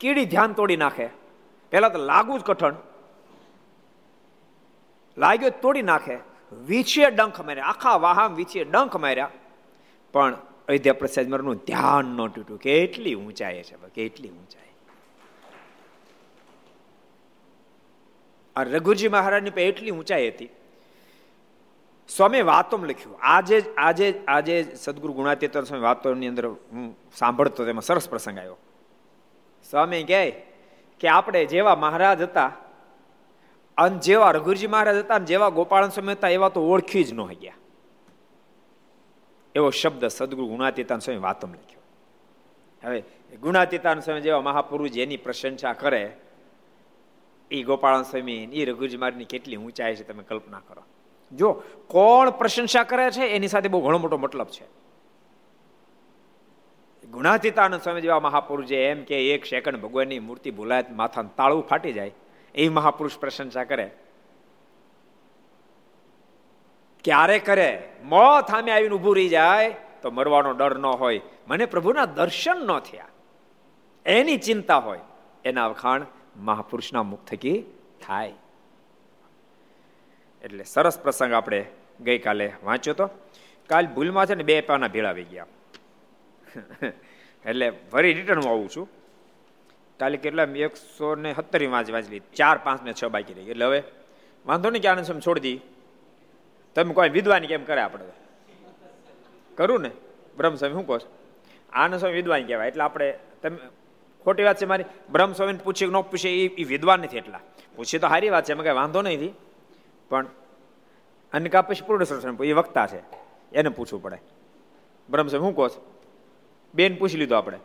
કીડી 0.00 0.24
ધ્યાન 0.24 0.52
તોડી 0.52 0.76
નાખે. 0.76 1.08
પેલા 1.70 1.88
તો 1.88 1.98
લાગવું 1.98 2.40
જ 2.40 2.42
કઠણ. 2.42 2.74
લાગ્યો 5.18 5.50
તોડી 5.50 5.82
નાખે. 5.82 6.18
વીછીએ 6.52 7.10
ડંખ 7.10 7.40
માર્યા. 7.40 7.64
આખા 7.64 7.96
વાહમ 7.96 8.34
વીછીએ 8.34 8.64
ડંખ 8.64 8.96
માર્યા. 8.96 9.30
પણ 10.12 10.34
અયોધ્યા 10.68 10.92
પ્રસાદ 10.92 11.28
મારનું 11.28 11.56
ધ્યાન 11.56 12.04
ન 12.04 12.26
તૂટ્યું. 12.26 12.60
કેટલી 12.60 13.14
ઊંચાઈ 13.14 13.62
છે, 13.62 13.76
કેટલી 13.94 14.30
ઊંચાઈ 14.30 14.62
આ 18.56 18.64
રઘુજી 18.64 19.08
મહારાજની 19.08 19.50
પણ 19.50 19.68
એટલી 19.70 19.92
ઊંચાઈ 19.92 20.30
હતી. 20.30 20.50
સ્વામી 22.08 22.42
વાતોમ 22.42 22.84
લખ્યું, 22.84 23.16
આજે 23.22 23.56
આજે 23.76 24.06
આજે 24.28 24.54
સદગુરુ 24.76 25.12
ગુણાતીતર 25.12 25.64
સ્વામી 25.64 25.82
વાતોની 25.82 26.28
અંદર 26.28 26.46
હું 26.46 26.86
સાંભળતો 27.12 27.64
તેમાં 27.64 27.82
સરસ 27.82 28.08
પ્રસંગ 28.08 28.38
આવ્યો. 28.38 28.58
સ્વામી 29.64 30.04
કહે 30.04 30.22
કે 31.00 31.06
આપણે 31.08 31.46
જેવા 31.46 31.76
મહારાજ 31.76 32.22
હતા 32.22 32.50
અને 33.78 33.98
જેવા 33.98 34.32
રઘુજી 34.32 34.72
મહારાજ 34.74 34.98
હતા 35.04 35.16
અને 35.16 35.26
જેવા 35.26 35.50
ગોપાળન 35.50 35.90
સ્વામી 35.90 36.16
હતા, 36.18 36.34
એવા 36.38 36.50
તો 36.50 36.60
ઓળખી 36.72 37.04
જ 37.04 37.12
ન 37.12 37.20
ગયા. 37.42 37.58
એવો 39.54 39.70
શબ્દ 39.70 40.04
સદગુરુ 40.08 40.48
ગુણાતીતાન 40.48 41.00
સ્વામી 41.00 41.26
વાતમ 41.28 41.50
લખ્યો. 41.52 41.84
હવે 42.82 42.98
ગુણાતીતાન 43.42 44.00
સ્વામી 44.00 44.24
જેવા 44.26 44.46
મહાપુરુષ 44.48 44.96
એની 44.96 45.24
પ્રશંસા 45.26 45.74
કરે 45.82 46.02
એ 47.50 47.62
ગોપાલ 47.62 48.02
સ્વામી 48.02 48.44
એ 48.44 48.64
રઘુજી 48.64 48.96
મહારાજની 48.96 49.24
કેટલી 49.24 49.56
ઊંચાઈ 49.56 49.96
છે 49.96 50.04
તમે 50.04 50.22
કલ્પના 50.22 50.60
કરો. 50.68 50.82
જો, 51.32 51.62
કોણ 51.86 52.30
પ્રશંસા 52.30 52.82
કરે 52.82 53.10
છે, 53.10 53.22
એની 53.24 53.48
સાથે 53.48 53.68
બહુ 53.68 53.80
ઘણો 53.80 53.98
મોટો 53.98 54.18
મતલબ 54.18 54.46
છે. 54.46 54.86
ગુણાતીતાનંદ 57.06 57.80
સ્વામી 57.80 58.00
જેવા 58.00 58.20
મહાપુરુષ 58.20 58.66
જે 58.66 58.86
એમ 58.86 59.04
કે 59.04 59.30
એક 59.30 59.44
સેકન્ડ 59.44 59.76
ભગવાનની 59.76 60.18
મૂર્તિ 60.18 60.50
ભૂલાય 60.50 60.84
માથાનું 60.90 61.36
તાળું 61.36 61.62
ફાટી 61.62 61.92
જાય, 61.92 62.14
એ 62.54 62.68
મહાપુરુષ 62.68 63.18
પ્રશંસા 63.18 63.64
કરે. 63.64 63.90
ક્યારે 67.04 67.38
કરે? 67.38 67.88
મોત 68.04 68.50
સામે 68.50 68.70
આવીને 68.70 68.94
ઊભું 68.94 69.16
રહી 69.16 69.28
જાય, 69.28 69.76
તો 70.02 70.10
મરવાનો 70.10 70.52
ડર 70.52 70.78
ન 70.78 70.86
હોય. 70.86 71.20
મને 71.48 71.66
પ્રભુના 71.66 72.04
દર્શન 72.04 72.66
ન 72.66 72.78
થયા. 72.78 73.08
એની 74.06 74.36
ચિંતા 74.36 74.76
હોય. 74.76 74.98
એના 75.44 75.68
વખાણ 75.68 76.06
મહાપુરુષના 76.36 77.02
મુખ 77.02 77.24
થકી 77.24 77.58
થાય. 78.06 78.34
એટલે 80.42 80.64
સરસ 80.64 80.98
પ્રસંગ 80.98 81.32
આપણે 81.32 81.60
ગઈકાલે 82.00 82.52
વાંચ્યો 82.64 82.94
તો. 82.94 83.06
કાલ 83.68 83.86
ભૂલમાં 83.86 84.26
છે 84.26 84.34
ને 84.34 84.44
બે 84.44 84.60
પાના 84.60 84.88
ભેળાવી 84.88 85.24
ગયા. 85.24 85.46
એટલે 87.44 87.70
ફરી 87.92 88.12
રિટર્ન 88.12 88.42
આવું 88.48 88.68
છું. 88.76 88.86
કાલે 90.00 90.16
કેટલા 90.16 90.42
એકસો 90.42 91.14
ને 91.14 91.34
સત્તરી 91.34 91.66
વાંચ 91.66 91.90
વાંચી 91.90 92.22
ચાર, 92.34 92.58
પાંચ 92.58 92.82
ને 92.82 92.92
છ 92.92 93.04
બાકી 93.04 93.34
રહી. 93.34 93.50
એટલે 93.50 93.64
હવે 93.64 93.80
વાંધો 94.46 94.70
નહીં 94.70 94.82
કે 94.82 94.88
આનંદ 94.88 95.06
સમ 95.06 95.20
છોડી 95.20 95.40
દી. 95.40 95.58
તમે 96.76 96.92
કોઈ 96.94 97.08
વિદ્વાની 97.08 97.46
કેમ 97.46 97.64
કરે 97.64 97.80
આપણે? 97.80 98.04
કરું 99.56 99.80
ને? 99.82 99.90
બ્રહ્મસ્વામી, 100.36 100.74
શું 100.74 100.86
કહો 100.86 100.98
આનંદ 101.72 101.98
સ્વામી 101.98 102.16
વિદ્વાન 102.16 102.46
કહેવાય? 102.46 102.68
એટલે 102.68 102.82
આપણે 102.82 103.08
તમે 103.42 103.56
ખોટી 104.26 104.44
વાત 104.44 104.58
છે, 104.60 104.66
મારી 104.66 104.84
બ્રહ્મસ્વામીને 105.10 105.58
પૂછે 105.64 105.86
ન 105.86 106.00
પૂછે 106.00 106.30
એ 106.44 106.64
વિદ્વાન 106.64 107.00
નથી 107.00 107.16
એટલા. 107.16 107.40
પૂછે 107.76 107.98
તો 107.98 108.08
સારી 108.08 108.30
વાત 108.30 108.44
છે, 108.44 108.52
એમાં 108.52 108.64
કઈ 108.64 108.70
વાંધો 108.70 109.02
નથી 109.02 109.30
પણ 110.08 110.26
અને 111.32 111.48
કા 111.48 111.62
પછી 111.62 111.86
પૂર્ણ 111.86 112.44
એ 112.44 112.52
વક્તા 112.52 112.86
છે. 112.86 113.00
એને 113.52 113.68
પૂછવું 113.68 114.02
પડે. 114.02 114.18
બ્રહ્મસ્વામી 115.10 115.44
શું 115.44 115.56
કહો 115.56 115.68
છો? 115.68 115.80
બેન 116.74 116.96
પૂછી 116.96 117.16
લીધું 117.16 117.38
આપણે. 117.38 117.58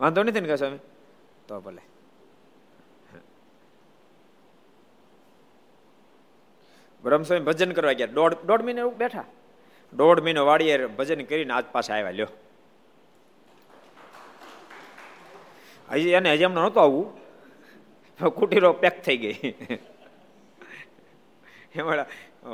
વાંધો 0.00 0.22
નથી 0.22 0.40
ને 0.40 0.48
કહેશો 0.48 0.78
તો 1.48 1.60
ભલે. 1.60 1.82
બ્રહ્મસ્વામી 7.02 7.44
ભજન 7.44 7.72
કરવા 7.72 7.92
ગયા. 7.92 8.06
દોઢ 8.06 8.34
દોઢ 8.34 8.62
મહિને 8.62 8.82
બેઠા. 8.84 9.24
દોઢ 9.92 10.20
મહિનો 10.20 10.46
વાળીએ 10.46 10.86
ભજન 10.86 11.24
કરીને 11.24 11.52
આજ 11.52 11.64
પાછા 11.72 11.94
આવ્યા, 11.94 12.10
લ્યો. 12.10 12.26
હજી 15.92 16.10
એને 16.10 16.32
હજી 16.32 16.44
એમને 16.44 16.60
નહોતું 16.60 16.82
આવવું. 16.82 17.06
કુટીરો 18.34 18.72
પેક 18.72 19.02
થઈ 19.02 19.16
ગઈ. 19.16 19.54
એમાં 21.74 22.06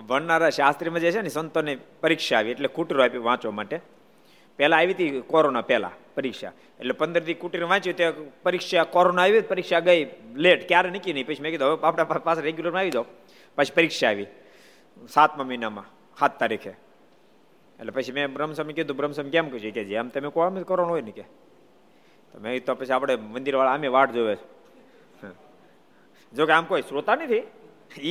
ભણનારા 0.06 0.50
શાસ્ત્રીમાં 0.50 1.00
જે 1.00 1.10
છે 1.12 1.20
ને 1.20 1.28
સંતોને 1.28 1.72
પરીક્ષા 2.00 2.38
આવી, 2.38 2.50
એટલે 2.50 2.68
કુટીરો 2.68 3.04
આપી 3.04 3.18
વાંચવા 3.18 3.52
માટે. 3.52 3.80
પહેલાં 4.58 4.80
આવી 4.80 4.94
હતી 4.94 5.20
કોરોના 5.26 5.60
પહેલાં 5.60 5.94
પરીક્ષા. 6.14 6.52
એટલે 6.80 6.92
પંદર 6.92 7.22
દી 7.22 7.34
કુટીર 7.34 7.64
વાંચ્યું, 7.64 7.96
તે 7.96 8.10
પરીક્ષા 8.42 8.84
કોરોના 8.84 9.22
આવી, 9.22 9.40
પરીક્ષા 9.40 9.80
ગઈ 9.80 10.00
લેટ 10.34 10.68
ક્યારે 10.68 10.90
નીકળી 10.90 11.12
નહીં. 11.12 11.26
પછી 11.26 11.42
મેં 11.42 11.52
કીધું, 11.52 11.68
હવે 11.68 11.86
આપણા 11.86 12.04
પાસે 12.04 12.40
રેગ્યુલરમાં 12.40 12.80
આવી 12.80 12.90
દો 12.90 13.04
પછી 13.56 13.72
પરીક્ષા 13.74 14.08
આવી, 14.08 14.26
સાતમા 15.08 15.44
મહિનામાં, 15.44 15.86
સાત 16.18 16.38
તારીખે. 16.40 16.70
એટલે 16.70 17.92
પછી 17.92 18.12
મેં 18.12 18.32
બ્રહ્મસ્વામી 18.34 18.72
કીધું, 18.72 18.96
બ્રહ્મસમ 18.96 19.28
કેમ 19.28 19.48
કહ્યું? 19.48 19.72
કે 19.72 19.84
જે, 19.84 19.96
આમ 19.96 20.08
તમે 20.08 20.28
કોમ 20.28 20.62
કરવાનું 20.62 20.92
હોય 20.92 21.00
ને 21.00 21.10
કે. 21.10 21.24
તો 22.30 22.40
મેં 22.40 22.64
તો 22.66 22.74
પછી 22.74 22.94
આપણે 22.96 23.14
મંદિરવાળા 23.34 23.74
આમે 23.76 23.88
વાટ 23.96 24.10
જોવે 24.16 24.36
જો 26.32 26.42
કે 26.46 26.52
આમ 26.52 26.64
કોઈ 26.70 26.82
શ્રોતા 26.88 27.16
નથી. 27.16 27.44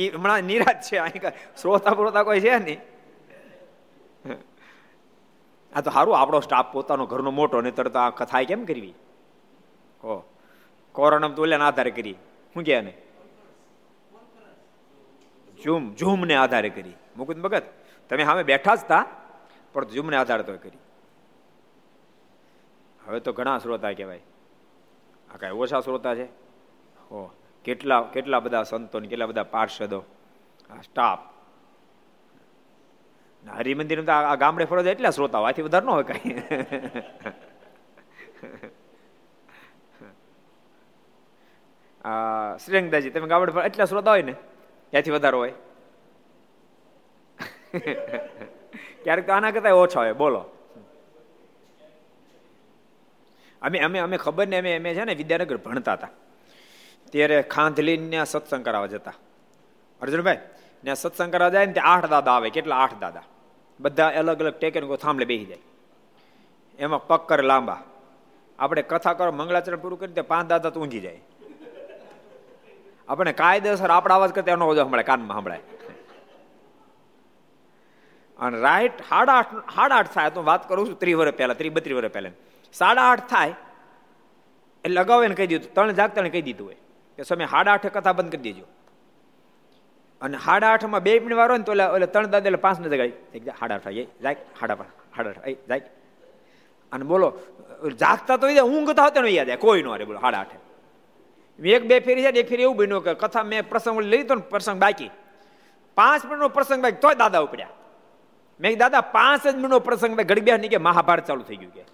હમણાં 0.14 0.44
નિરાશ 0.50 0.80
છે. 0.86 0.96
અહીં 1.06 1.22
શ્રોતા 1.60 1.94
પ્રોતા 1.98 2.24
કોઈ 2.28 2.40
છે 2.44 2.58
નહીં. 2.58 2.80
આ 5.72 5.82
તો 5.84 5.90
સારું 5.90 6.14
આપણો 6.18 6.40
સ્ટાફ 6.46 6.68
પોતાનો 6.72 7.04
ઘરનો 7.12 7.30
મોટો, 7.30 7.56
નહીતર 7.60 7.88
તો 7.94 7.98
આ 7.98 8.10
કથા 8.18 8.42
કેમ 8.50 8.64
કરવી? 8.70 8.94
ઓ 10.02 10.12
કોરોના 10.94 11.32
તો 11.36 11.42
ઓલાના 11.42 11.68
આધારે 11.70 11.92
કરી. 11.98 12.16
શું 12.54 12.64
કે 12.68 12.80
ને 12.86 12.92
ઝૂમ, 15.58 15.84
ઝૂમને 16.00 16.34
આધારે 16.42 16.70
કરી. 16.76 16.96
મુકુદ 17.16 17.38
ભગત, 17.44 17.66
તમે 18.10 18.24
સામે 18.28 18.42
બેઠા 18.50 18.76
જ 18.76 18.84
હતા 18.84 19.04
પણ 19.72 19.90
ઝૂમને 19.94 20.16
આધારે 20.20 20.42
તો 20.42 20.52
કરી. 20.64 20.80
હવે 23.06 23.20
તો 23.20 23.32
ઘણા 23.32 23.58
શ્રોતા 23.58 23.92
કહેવાય. 23.92 24.22
આ 25.34 25.36
કાંઈ 25.36 25.52
ઓછા 25.52 25.80
શ્રોતા 25.80 26.14
છે? 26.14 26.24
હો, 27.10 27.34
કેટલા 27.64 28.00
કેટલા 28.02 28.40
બધા 28.40 28.62
સંતો 28.62 29.00
કેટલા 29.00 29.26
બધા 29.26 29.42
પાર્ષદો? 29.42 30.04
આ 30.70 30.80
સ્ટાફ 30.80 31.18
હરિમંદિર 33.44 34.10
આ 34.10 34.34
ગામડે 34.34 34.64
ફરો 34.64 34.82
એટલા 34.82 35.10
શ્રોતા 35.10 35.40
આથી 35.40 35.62
વધારે 35.62 35.86
ન 35.86 35.90
હોય 35.90 36.04
કઈ. 36.04 36.40
શ્રીરંગદાજી, 42.58 43.10
તમે 43.10 43.28
ગામડે 43.28 43.52
ફરો, 43.52 43.62
એટલા 43.62 43.84
શ્રોતા 43.84 44.10
હોય 44.10 44.22
ને, 44.22 44.32
ત્યાંથી 44.90 45.10
વધારે 45.10 45.36
હોય. 45.36 45.52
ક્યારેક 49.04 49.26
તો 49.26 49.32
આના 49.32 49.50
કરતા 49.50 49.72
ઓછા 49.74 50.00
હોય, 50.00 50.12
બોલો. 50.12 50.44
અમે 53.62 53.78
અમે 53.78 53.98
અમે 53.98 54.16
ખબર 54.16 54.46
ને 54.48 54.58
અમે 54.58 54.76
અમે 54.76 54.94
છે 54.94 55.04
ને 55.04 55.14
વિદ્યાનગર 55.14 55.56
ભણતા 55.56 55.92
હતા. 55.92 56.08
ત્યારે 57.12 57.42
ખાંધલીને 57.42 58.24
સત્સંગ 58.24 58.64
કરાવવા 58.64 58.86
જતા. 58.86 59.14
અર્જુનભાઈ 60.02 60.38
ને 60.84 60.94
સત્સંગ 60.94 61.32
કરાવવા 61.32 61.50
જાય 61.50 61.66
ને 61.66 61.72
ત્યાં 61.72 61.92
આઠ 61.92 62.06
દાદા 62.06 62.32
આવે, 62.32 62.50
કેટલા 62.50 62.76
આઠ 62.76 62.98
દાદા? 63.00 63.22
બધા 63.80 64.08
અલગ 64.08 64.40
અલગ 64.40 64.54
ટેકે 64.54 64.80
થાંભલે 64.80 65.24
બેસી 65.24 65.44
જાય. 65.44 65.62
એમાં 66.78 67.06
પક્કર 67.06 67.36
કરે 67.36 67.46
લાંબા. 67.46 67.80
આપણે 68.58 68.82
કથા 68.82 69.12
કરો, 69.12 69.32
મંગળાચરણ 69.32 69.76
પૂરું 69.76 70.00
કરી 70.00 70.22
પાંચ 70.22 70.48
દાદા 70.48 70.70
તો 70.70 70.80
ઊંઘી 70.80 71.00
જાય. 71.00 71.20
આપણે 73.08 73.32
કાયદેસર 73.32 73.90
આપણા 73.90 74.14
અવાજ 74.14 74.30
કરતા 74.30 74.52
એનો 74.52 74.64
અવાજ 74.64 74.78
સંભળાય 74.78 75.02
કાનમાં 75.02 75.36
સંભળાય 75.36 75.60
અને 78.38 78.60
રાઈટ 78.60 79.00
સાડા 79.08 79.32
આઠ 79.32 79.54
સાડા 79.74 79.96
આઠ 79.96 80.10
થાય 80.14 80.30
તો 80.30 80.42
વાત 80.42 80.68
કરું 80.68 80.88
છું 80.88 80.98
ત્રી 80.98 81.14
વર્ષ 81.14 81.34
પહેલા 81.36 81.54
ત્રી 81.54 81.68
બત્રી 81.68 81.94
વર્ષ 81.94 82.12
પહેલા. 82.12 82.30
સાડા 82.74 83.06
આઠ 83.12 83.26
થાય, 83.32 83.54
એટલે 84.84 85.00
અગાઉ 85.04 85.24
એને 85.24 85.34
કહી 85.38 85.48
દીધું 85.52 85.74
ત્રણ 85.74 85.98
જાગતા 86.00 86.28
કહી 86.34 86.44
દીધું 86.48 86.66
હોય 86.68 86.78
કે 87.18 87.22
સમય 87.30 87.48
સાડા 87.54 87.72
આઠે 87.74 87.90
કથા 87.96 88.16
બંધ 88.18 88.32
કરી 88.32 88.46
દેજો. 88.48 88.66
અને 90.20 90.36
સાડા 90.46 90.72
આઠમાં 90.72 91.02
બે 91.06 91.12
મિનિટ 91.20 91.40
વાળો 91.40 91.56
ને 91.56 91.64
તો 91.68 91.72
એટલે 91.72 92.08
ત્રણ 92.14 92.30
દાદા 92.34 92.48
એટલે 92.50 92.62
પાંચ 92.66 92.80
ને 92.80 92.88
જગાડી 92.88 93.52
સાડા 93.60 93.76
આઠ 93.76 93.88
જાય 93.88 94.34
સાડા 94.60 94.76
પાંચ 94.80 94.90
સાડા 95.16 95.30
આઠ 95.30 95.68
જાય. 95.70 95.84
અને 96.92 97.04
બોલો 97.04 97.28
જાગતા 98.02 98.36
તો 98.36 98.46
ઊંઘ 98.46 98.92
તો 98.96 99.02
આવતા 99.02 99.28
યાદ 99.38 99.52
કોઈ 99.66 99.82
નો 99.86 99.96
રે 99.96 100.04
બોલો 100.10 100.20
સાડા 100.26 100.42
આઠે. 100.42 100.58
એક 101.58 101.82
બે 101.88 101.96
ફેરી 102.00 102.22
છે 102.24 102.40
એક 102.42 102.48
ફેરી 102.48 102.66
એવું 102.68 102.76
બન્યું 102.76 103.02
કે 103.04 103.12
કથા 103.22 103.44
મેં 103.44 103.62
પ્રસંગ 103.70 104.00
લઈ 104.12 104.24
તો 104.28 104.34
પ્રસંગ 104.52 104.78
બાકી. 104.80 105.10
પાંચ 105.96 106.22
મિનિટનો 106.24 106.48
પ્રસંગ 106.56 106.80
બાકી, 106.82 107.00
તોય 107.04 107.16
દાદા 107.22 107.42
ઉપડ્યા. 107.46 107.74
મેં 108.60 108.78
દાદા, 108.78 109.02
પાંચ 109.16 109.42
જ 109.44 109.54
મિનિટનો 109.56 109.80
પ્રસંગ 109.88 110.12
ભાઈ 110.16 110.30
ઘડી 110.30 110.44
બે 110.46 110.68
કે, 110.68 110.78
મહાભારત 110.78 111.24
ચાલુ 111.28 111.42
થઈ 111.48 111.58
ગયું 111.62 111.72
કે. 111.76 111.84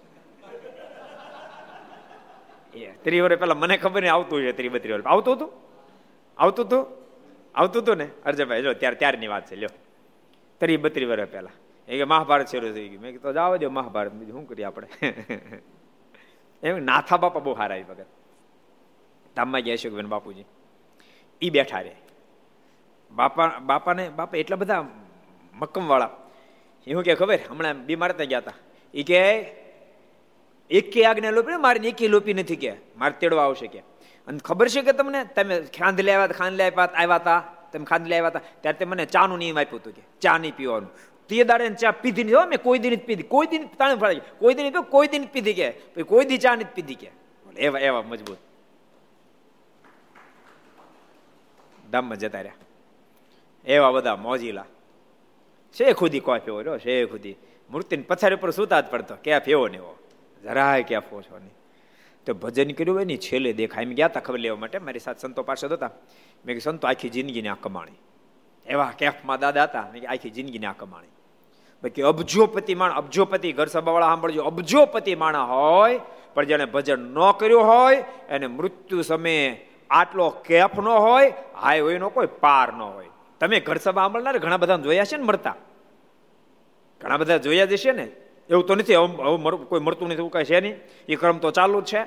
ત્રી 2.85 3.21
વર્ષ 3.21 3.39
પેલા 3.39 3.53
મને 3.53 3.77
ખબર 3.77 4.01
નહીં 4.01 4.13
આવતું 4.13 4.41
છે 4.41 4.51
ત્રી 4.51 4.69
બત્રી 4.69 4.93
આવતું 4.93 5.33
હતું? 5.33 5.51
આવતું 6.37 6.65
હતું? 6.65 6.87
આવતું 7.55 7.81
હતું 7.81 7.97
ને? 7.97 8.09
અરજભાઈ 8.25 8.61
જો 8.61 8.73
ત્યારે 8.73 8.95
ત્યારની 8.95 9.27
વાત 9.27 9.45
છે, 9.45 9.55
લ્યો. 9.55 9.69
ત્રી 10.59 10.77
બત્રી 10.77 11.05
વર્ષ 11.05 11.31
પહેલા 11.31 11.49
એ 11.87 11.97
કે 11.97 12.03
મહાભારત 12.03 12.47
શરૂ 12.47 12.73
થઈ 12.73 12.87
ગયું. 12.87 13.01
મેં 13.01 13.11
કીધું 13.11 13.33
જાવ 13.33 13.57
દો 13.57 13.69
મહાભારત, 13.69 14.11
બીજું 14.11 14.35
શું 14.35 14.47
કરીએ 14.47 14.65
આપણે? 14.65 14.87
એમ 16.63 16.83
નાથા 16.83 17.17
બાપા 17.17 17.39
બહુ 17.39 17.53
હારા 17.53 17.73
આવી 17.73 17.83
વખત. 17.83 18.05
ધામમાં 19.35 19.61
ગયા 19.61 19.73
અશોકબેન 19.73 20.05
બાપુજી. 20.05 20.45
એ 21.41 21.49
બેઠા 21.49 21.81
રે. 21.81 21.95
બાપા, 23.11 23.59
બાપાને, 23.59 24.09
બાપા 24.09 24.37
એટલા 24.37 24.55
બધા 24.55 24.85
મક્કમવાળા. 25.53 26.09
હું 26.93 27.03
કે 27.03 27.15
ખબર? 27.15 27.39
હમણાં 27.49 27.85
બીમાર 27.85 28.11
ત્યાં 28.11 28.27
ગયા 28.27 28.39
હતા. 28.39 28.53
એ 28.93 29.03
કે 29.03 29.45
એકે 30.69 31.05
આગને 31.05 31.31
લોપી 31.31 31.55
મારી 31.55 31.87
એકે 31.87 32.07
લોપી 32.07 32.33
નથી 32.33 32.55
કે. 32.55 32.73
મારે 32.97 33.13
તેડવા 33.19 33.43
આવશે 33.43 33.67
કે. 33.67 33.79
અને 34.27 34.39
ખબર 34.39 34.69
છે 34.69 34.81
કે 34.81 34.91
તમને? 34.91 35.23
તમે 35.23 35.61
ખાંદ 35.61 36.01
લેવા 36.01 36.27
ખાંદ 36.27 36.55
લેવા 36.55 36.83
આવ્યા 36.83 37.15
હતા 37.15 37.43
તમે 37.73 37.85
ખાંદ 37.85 38.07
લેવા 38.07 38.27
હતા 38.27 38.41
ત્યારે 38.61 38.85
મને 38.85 39.05
ચાનું 39.05 39.37
નિયમ 39.37 39.59
આપ્યું 39.59 39.81
હતું 39.81 39.93
કે, 39.93 40.01
ચા 40.21 40.37
નહીં 40.37 40.55
પીવાનું. 40.55 40.89
તે 41.27 41.43
દાડે 41.43 41.69
ચા 41.69 41.91
પીધી 41.91 42.23
નહીં. 42.23 42.47
મેં 42.47 42.61
કોઈ 42.61 42.79
દિન 42.79 42.95
પીધી. 42.95 43.23
કોઈ 43.23 43.47
દિન 43.47 43.67
તાણે 43.67 43.95
ફળાય 43.95 44.21
કોઈ 44.39 44.53
દિન 44.53 44.71
કોઈ 44.71 45.07
દિન 45.07 45.23
પીધી 45.23 45.53
કે. 45.53 45.71
કોઈ 46.03 46.25
દી 46.25 46.37
ચા 46.37 46.55
નથી 46.55 46.63
પીધી 46.63 46.95
કે. 46.95 47.09
એવા 47.57 47.79
એવા 47.79 48.01
મજબૂત. 48.01 48.37
ધામમાં 51.91 52.17
જતા 52.17 52.41
રહ્યા. 52.41 52.53
એવા 53.65 53.91
બધા 53.91 54.15
મોજીલા. 54.15 54.65
છે 55.73 55.93
ખુદી 55.93 56.19
કોઈ 56.19 56.39
એવો 56.47 56.61
રહ્યો? 56.61 56.79
છે 56.79 57.05
ખુદી 57.05 57.35
મૂર્તિને 57.69 58.03
પથારી 58.03 58.35
ઉપર 58.35 58.51
સુતા 58.51 58.81
જ 58.81 58.85
પડતો. 58.85 59.15
ક્યાં 59.23 59.39
ફેવો 59.39 59.67
ને 59.67 59.77
એવો? 59.77 59.97
જરાય 60.47 60.83
કેફો 60.83 61.21
છો 61.21 61.39
નહીં. 61.39 61.53
તો 62.25 62.33
ભજન 62.33 62.71
કર્યું 62.71 62.97
હોય 62.97 63.05
ને 63.05 63.17
છેલ્લે 63.17 63.53
દેખાય. 63.53 63.83
એમ 63.83 63.89
ગયા 63.89 64.05
હતા 64.05 64.19
ખબર 64.19 64.39
લેવા 64.39 64.55
માટે. 64.55 64.79
મારી 64.79 64.99
સાથે 64.99 65.19
સંતો 65.19 65.43
પાસે 65.43 65.67
હતા. 65.67 65.89
મેં 66.45 66.55
કે 66.55 66.59
સંતો, 66.59 66.87
આખી 66.87 67.09
જિંદગીની 67.09 67.47
આ 67.47 67.53
કમાણી. 67.53 67.91
એવા 68.65 68.93
કેફમાં 68.97 69.39
દાદા 69.39 69.63
હતા. 69.63 69.89
મેં 69.93 70.11
આખી 70.11 70.29
જિંદગીની 70.29 70.65
આ 70.65 70.73
કમાણી. 70.73 71.07
બાકી 71.83 72.01
અબજોપતિ 72.01 72.75
માણ 72.75 72.91
અબજોપતિ 72.91 73.51
ઘર 73.51 73.65
સભાવાળા 73.65 74.05
સાંભળજો. 74.05 74.43
અબજોપતિ 74.43 75.15
માણા 75.15 75.43
હોય, 75.43 75.99
પણ 76.33 76.45
જેને 76.45 76.65
ભજન 76.65 76.99
ન 76.99 77.31
કર્યું 77.31 77.63
હોય, 77.63 78.03
એને 78.29 78.47
મૃત્યુ 78.47 79.01
સમયે 79.01 79.67
આટલો 79.89 80.29
કેફ 80.29 80.79
ન 80.79 80.87
હોય, 80.87 81.33
હાય 81.55 81.79
હોય 81.79 81.97
નો 81.97 82.09
કોઈ 82.09 82.27
પાર 82.39 82.73
ન 82.73 82.81
હોય. 82.81 83.09
તમે 83.39 83.59
ઘર 83.59 83.77
સભા 83.77 84.01
સાંભળનાર 84.01 84.37
ઘણા 84.37 84.57
બધા 84.57 84.77
જોયા 84.77 85.05
છે 85.05 85.17
ને 85.17 85.23
મળતા 85.23 85.55
ઘણા 87.01 87.17
બધા 87.17 87.37
જોયા 87.37 87.65
જશે 87.65 87.91
ને? 87.91 88.11
એવું 88.49 88.65
તો 88.65 88.75
નથી, 88.75 88.95
હવે 88.95 89.65
કોઈ 89.65 89.79
મળતું 89.79 90.07
નથી, 90.07 90.17
એવું 90.17 90.31
કઈ 90.31 90.43
છે 90.43 90.59
નહીં. 90.59 90.75
એ 91.09 91.15
ક્રમ 91.15 91.37
તો 91.37 91.51
ચાલુ 91.51 91.81
છે. 91.81 92.03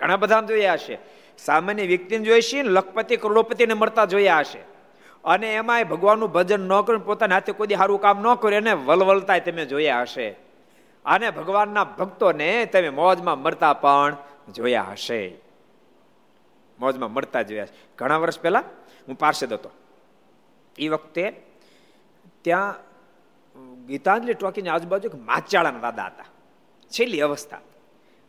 ઘણા 0.00 0.16
બધા 0.16 0.40
જોયા 0.40 0.72
હશે. 0.72 0.98
સામાન્ય 1.38 1.82
વ્યક્તિને 1.82 2.24
જોઈએ 2.24 2.40
છીએ 2.40 2.62
લખપતિ, 2.62 3.16
કરોડોપતિને 3.16 3.74
મળતા 3.74 4.04
જોયા 4.04 4.38
હશે. 4.38 4.58
અને 5.24 5.54
એમાંય 5.54 5.84
ભગવાનનું 5.84 6.32
ભજન 6.32 6.60
ન 6.60 6.80
કરીને 6.80 7.04
પોતાના 7.04 7.34
હાથે 7.34 7.52
કોઈ 7.52 7.66
સારું 7.66 8.00
કામ 8.00 8.22
ન 8.22 8.34
કર્યું, 8.34 8.56
એને 8.56 8.72
વલવલતા 8.72 9.38
તમે 9.38 9.66
જોયા 9.66 10.00
હશે. 10.00 10.28
અને 11.04 11.30
ભગવાનના 11.30 11.84
ભક્તોને 11.84 12.64
તમે 12.64 12.88
મોજમાં 12.88 13.42
મળતા 13.42 13.72
પણ 13.72 14.16
જોયા 14.54 14.82
હશે. 14.82 15.36
મોજમાં 16.78 17.12
મળતા 17.12 17.42
જોયા 17.42 17.66
છે 17.66 17.72
ઘણા 17.98 18.16
વર્ષ 18.16 18.40
પહેલા 18.40 18.62
હું 19.08 19.18
પાર્ષદ 19.18 19.52
હતો. 19.52 19.70
એ 20.78 20.88
વખતે 20.88 21.42
ત્યાં 22.42 22.74
ગીતાંજલિ 23.86 24.34
ટોકીની 24.34 24.68
આજુબાજુ 24.68 25.08
એક 25.08 25.14
માચાળાના 25.14 25.78
દાદા 25.78 26.06
હતા. 26.06 26.24
છેલ્લી 26.88 27.20
અવસ્થા. 27.20 27.60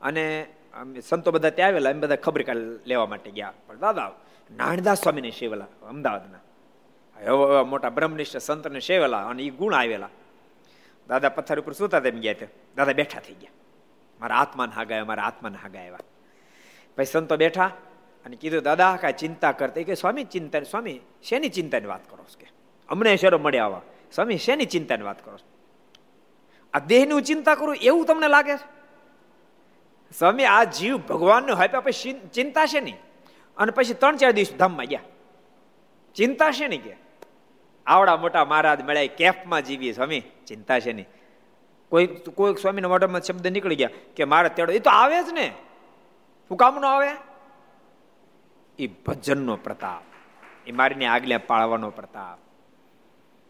અને 0.01 0.47
સંતો 1.03 1.31
બધા 1.31 1.49
ત્યાં 1.49 1.69
આવેલા, 1.69 1.89
એમ 1.89 1.99
બધા 1.99 2.15
ખબર 2.15 2.45
લેવા 2.85 3.05
માટે 3.05 3.31
ગયા. 3.31 3.53
પણ 3.67 3.79
દાદા 3.79 4.11
નાણદાસ 4.55 5.01
સ્વામીને 5.01 5.31
સેવેલા, 5.31 5.65
અમદાવાદના. 5.87 6.37
એવા 7.21 7.63
મોટા 7.63 7.89
બ્રહ્મનિષ્ઠ 7.89 8.37
સંતને 8.37 8.79
સેવેલા 8.79 9.27
અને 9.27 9.43
એ 9.43 9.49
ગુણ 9.49 9.73
આવેલા. 9.73 10.09
દાદા 11.07 11.29
પથ્થર 11.29 11.59
ઉપર 11.59 11.73
સુતા 11.73 11.99
તેમ 11.99 12.19
ગયા 12.19 12.35
દાદા 12.75 12.93
બેઠા 12.93 13.19
થઈ 13.19 13.33
ગયા. 13.33 13.51
મારા 14.19 14.35
આત્માને 14.35 14.71
હાગાય, 14.71 15.03
મારા 15.03 15.23
આત્માને 15.23 15.57
હાગાયા. 15.57 15.97
પછી 16.95 17.05
સંતો 17.05 17.37
બેઠા 17.37 17.65
અને 18.25 18.35
કીધું, 18.35 18.63
દાદા, 18.63 18.97
કાંઈ 19.01 19.13
ચિંતા 19.13 19.51
કરતા. 19.51 19.81
કે, 19.81 19.95
સ્વામી, 19.95 20.23
ચિંતા, 20.23 20.59
સ્વામી, 20.59 20.99
શેની 21.23 21.49
ચિંતાની 21.49 21.85
વાત 21.85 22.09
કરો 22.09 22.25
કે 22.39 22.47
અમને 22.89 23.17
શેરો 23.17 23.37
મળ્યા 23.37 23.65
આવા. 23.65 23.81
સ્વામી, 24.15 24.38
શેની 24.38 24.65
ચિંતાની 24.65 25.04
વાત 25.04 25.26
કરો 25.26 25.38
આ 26.74 26.80
દેહની 26.80 27.22
ચિંતા 27.22 27.56
કરું, 27.56 27.76
એવું 27.76 28.06
તમને 28.06 28.28
લાગે 28.28 28.58
છે? 28.58 28.78
સ્વામી, 30.17 30.46
આ 30.46 30.63
જીવ 30.63 30.98
ભગવાનનો 30.98 31.56
હોય 31.56 31.67
પછી 31.67 32.13
ચિંતા 32.34 32.65
છે 32.65 32.80
નહીં. 32.80 32.96
અને 33.58 33.72
પછી 33.72 33.93
ત્રણ 33.93 34.15
ચાર 34.15 34.32
દિવસ 34.32 34.54
ધામમાં 34.54 34.86
ગયા. 34.86 35.00
ચિંતા 36.15 36.52
છે 36.52 36.67
નહીં 36.67 36.84
કે? 36.84 36.96
આવડા 37.86 38.17
મોટા 38.17 38.46
મહારાજ 38.46 38.82
મળ્યા 38.82 39.15
કેફમાં 39.17 39.62
જીવીએ. 39.62 39.93
સ્વામી, 39.93 40.20
ચિંતા 40.20 40.80
છે 40.80 40.93
નહીં. 40.93 41.06
કોઈ 41.89 42.08
કોઈ 42.08 42.56
સ્વામીના 42.56 42.88
મોઢામાં 42.88 43.22
શબ્દ 43.22 43.48
નીકળી 43.48 43.76
ગયા 43.76 43.89
કે 44.15 44.24
મારે 44.24 44.50
તેડો, 44.50 44.74
એ 44.74 44.80
તો 44.80 44.89
આવે 44.89 45.24
જ 45.24 45.30
ને. 45.34 45.54
શું 46.50 46.58
કામ 46.58 46.80
નો 46.80 46.88
આવે? 46.88 47.10
એ 48.80 48.88
ભજનનો 48.88 49.56
પ્રતાપ. 49.56 50.04
એ 50.67 50.72
મારીને 50.72 51.06
આગલે 51.06 51.38
પાળવાનો 51.38 51.89
પ્રતાપ. 51.89 52.46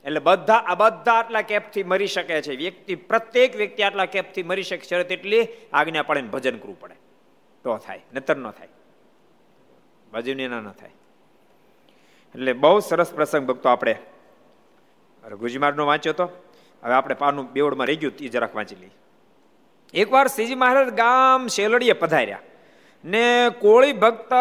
એટલે 0.07 0.19
બધા 0.19 0.55
આ 0.55 0.75
બધા 0.75 1.13
આટલા 1.13 1.41
કેપથી 1.41 1.83
મરી 1.83 2.07
શકે 2.07 2.41
છે. 2.41 2.55
વ્યક્તિ 2.55 2.95
પ્રત્યેક 2.95 3.55
વ્યક્તિ 3.55 3.83
આટલા 3.83 4.05
કેપથી 4.05 4.43
મરી 4.43 4.63
શકે 4.63 4.87
શરત 4.87 5.11
એટલી, 5.11 5.47
આજ્ઞા 5.73 6.05
ને 6.13 6.21
ભજન 6.21 6.57
કરવું 6.57 6.79
પડે. 6.79 6.95
તો 7.63 7.77
થાય. 7.77 8.01
નતર 8.13 8.37
ન 8.37 8.51
થાય. 8.51 8.67
ભજન 10.13 10.39
એના 10.39 10.61
ન 10.61 10.71
થાય. 10.71 10.89
એટલે 12.35 12.53
બહુ 12.53 12.79
સરસ 12.79 13.13
પ્રસંગ 13.13 13.47
ભક્તો 13.47 13.69
આપણે 13.69 13.95
ગુજમારનો 15.39 15.85
વાંચ્યો 15.85 16.13
તો. 16.13 16.25
હવે 16.83 16.93
આપણે 16.93 17.15
પાનું 17.15 17.51
બેવડમાં 17.53 17.87
રહી 17.87 17.95
ગયું 17.95 18.13
એ 18.19 18.27
જરાક 18.27 18.55
વાંચી 18.55 18.75
લઈએ. 18.75 18.95
એકવાર 19.93 20.27
શ્રીજી 20.27 20.55
મહારાજ 20.55 20.89
ગામ 20.89 21.47
શેલડીએ 21.47 21.93
પધાર્યા 21.93 22.39
ને 23.05 23.49
કોળી 23.59 23.93
ભક્ત 23.93 24.33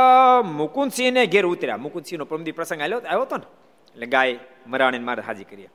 મુકુંદસિંહને 0.44 1.26
ઘેર 1.26 1.46
ઉતર્યા. 1.46 1.76
મુકુંદસિંહનો 1.76 2.24
પ્રમદી 2.24 2.52
પ્રસંગ 2.52 2.80
આવ્યો 2.80 2.98
આવ્યો 2.98 3.22
હતો 3.22 3.36
ને? 3.36 3.65
એટલે 3.96 4.06
ગાય 4.06 4.38
મરાણીને 4.66 5.04
મારે 5.04 5.22
હાજી 5.22 5.44
કરીએ. 5.44 5.68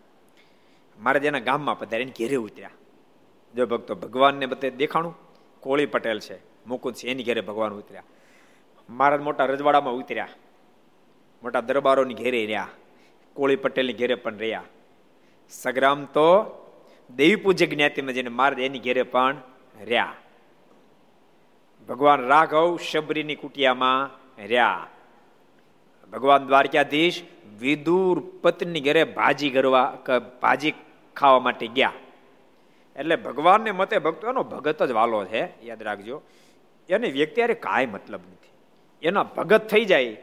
મારે 1.00 1.20
જેના 1.20 1.40
ગામમાં 1.40 1.80
પધારે 1.80 2.04
એને 2.04 2.12
ઘેરે 2.12 2.36
ઉતર્યા. 2.36 2.70
જો 3.56 3.66
ભક્તો 3.66 3.96
ભગવાનને 3.96 4.46
બધે 4.46 4.72
દેખાણું, 4.72 5.16
કોળી 5.60 5.86
પટેલ 5.86 6.20
છે 6.20 6.38
મુકુંદસિંહ 6.68 7.12
એની 7.12 7.24
ઘેરે 7.24 7.42
ભગવાન 7.42 7.74
ઉતર્યા. 7.74 8.04
મારા 8.90 9.18
મોટા 9.18 9.46
રજવાડામાં 9.46 9.94
ઉતર્યા. 9.94 10.28
મોટા 11.44 11.62
દરબારોની 11.62 12.14
ઘેરે 12.14 12.46
રહ્યા. 12.46 12.68
કોળી 13.34 13.56
પટેલની 13.56 13.94
ઘેરે 13.94 14.16
પણ 14.16 14.38
રહ્યા. 14.38 14.64
સગ્રામ 15.50 16.06
તો 16.06 16.58
દેવી 17.16 17.36
પૂજ્ય 17.36 17.66
જ્ઞાતિમાં 17.66 18.14
જઈને 18.14 18.30
મારે 18.30 18.66
એની 18.66 18.80
ઘેરે 18.80 19.04
પણ 19.04 19.38
રહ્યા. 19.82 20.14
ભગવાન 21.90 22.20
રાઘવ 22.20 22.78
શબરીની 22.78 23.36
કુટિયામાં 23.36 24.10
રહ્યા. 24.44 24.88
ભગવાન 26.12 26.46
દ્વારકાધીશ 26.46 27.22
વિદુર 27.60 28.24
પત્ની 28.42 28.82
ઘરે 28.82 29.04
ભાજી 29.04 29.50
કરવા 29.50 29.98
ભાજી 30.42 30.74
ખાવા 31.16 31.40
માટે 31.40 31.68
ગયા. 31.68 31.94
એટલે 32.96 33.16
ભગવાનને 33.16 33.72
મતે 33.72 33.98
ભક્તો, 33.98 34.30
એનો 34.30 34.44
ભગત 34.44 34.84
જ 34.84 34.92
વાલો 34.92 35.26
છે, 35.26 35.66
યાદ 35.66 35.84
રાખજો. 35.84 36.22
એને 36.90 37.10
વ્યક્તિ 37.10 37.42
અરે 37.42 37.54
કાંઈ 37.54 37.86
મતલબ 37.86 38.20
નથી. 38.20 38.50
એના 39.04 39.24
ભગત 39.24 39.68
થઈ 39.68 39.86
જાય 39.86 40.18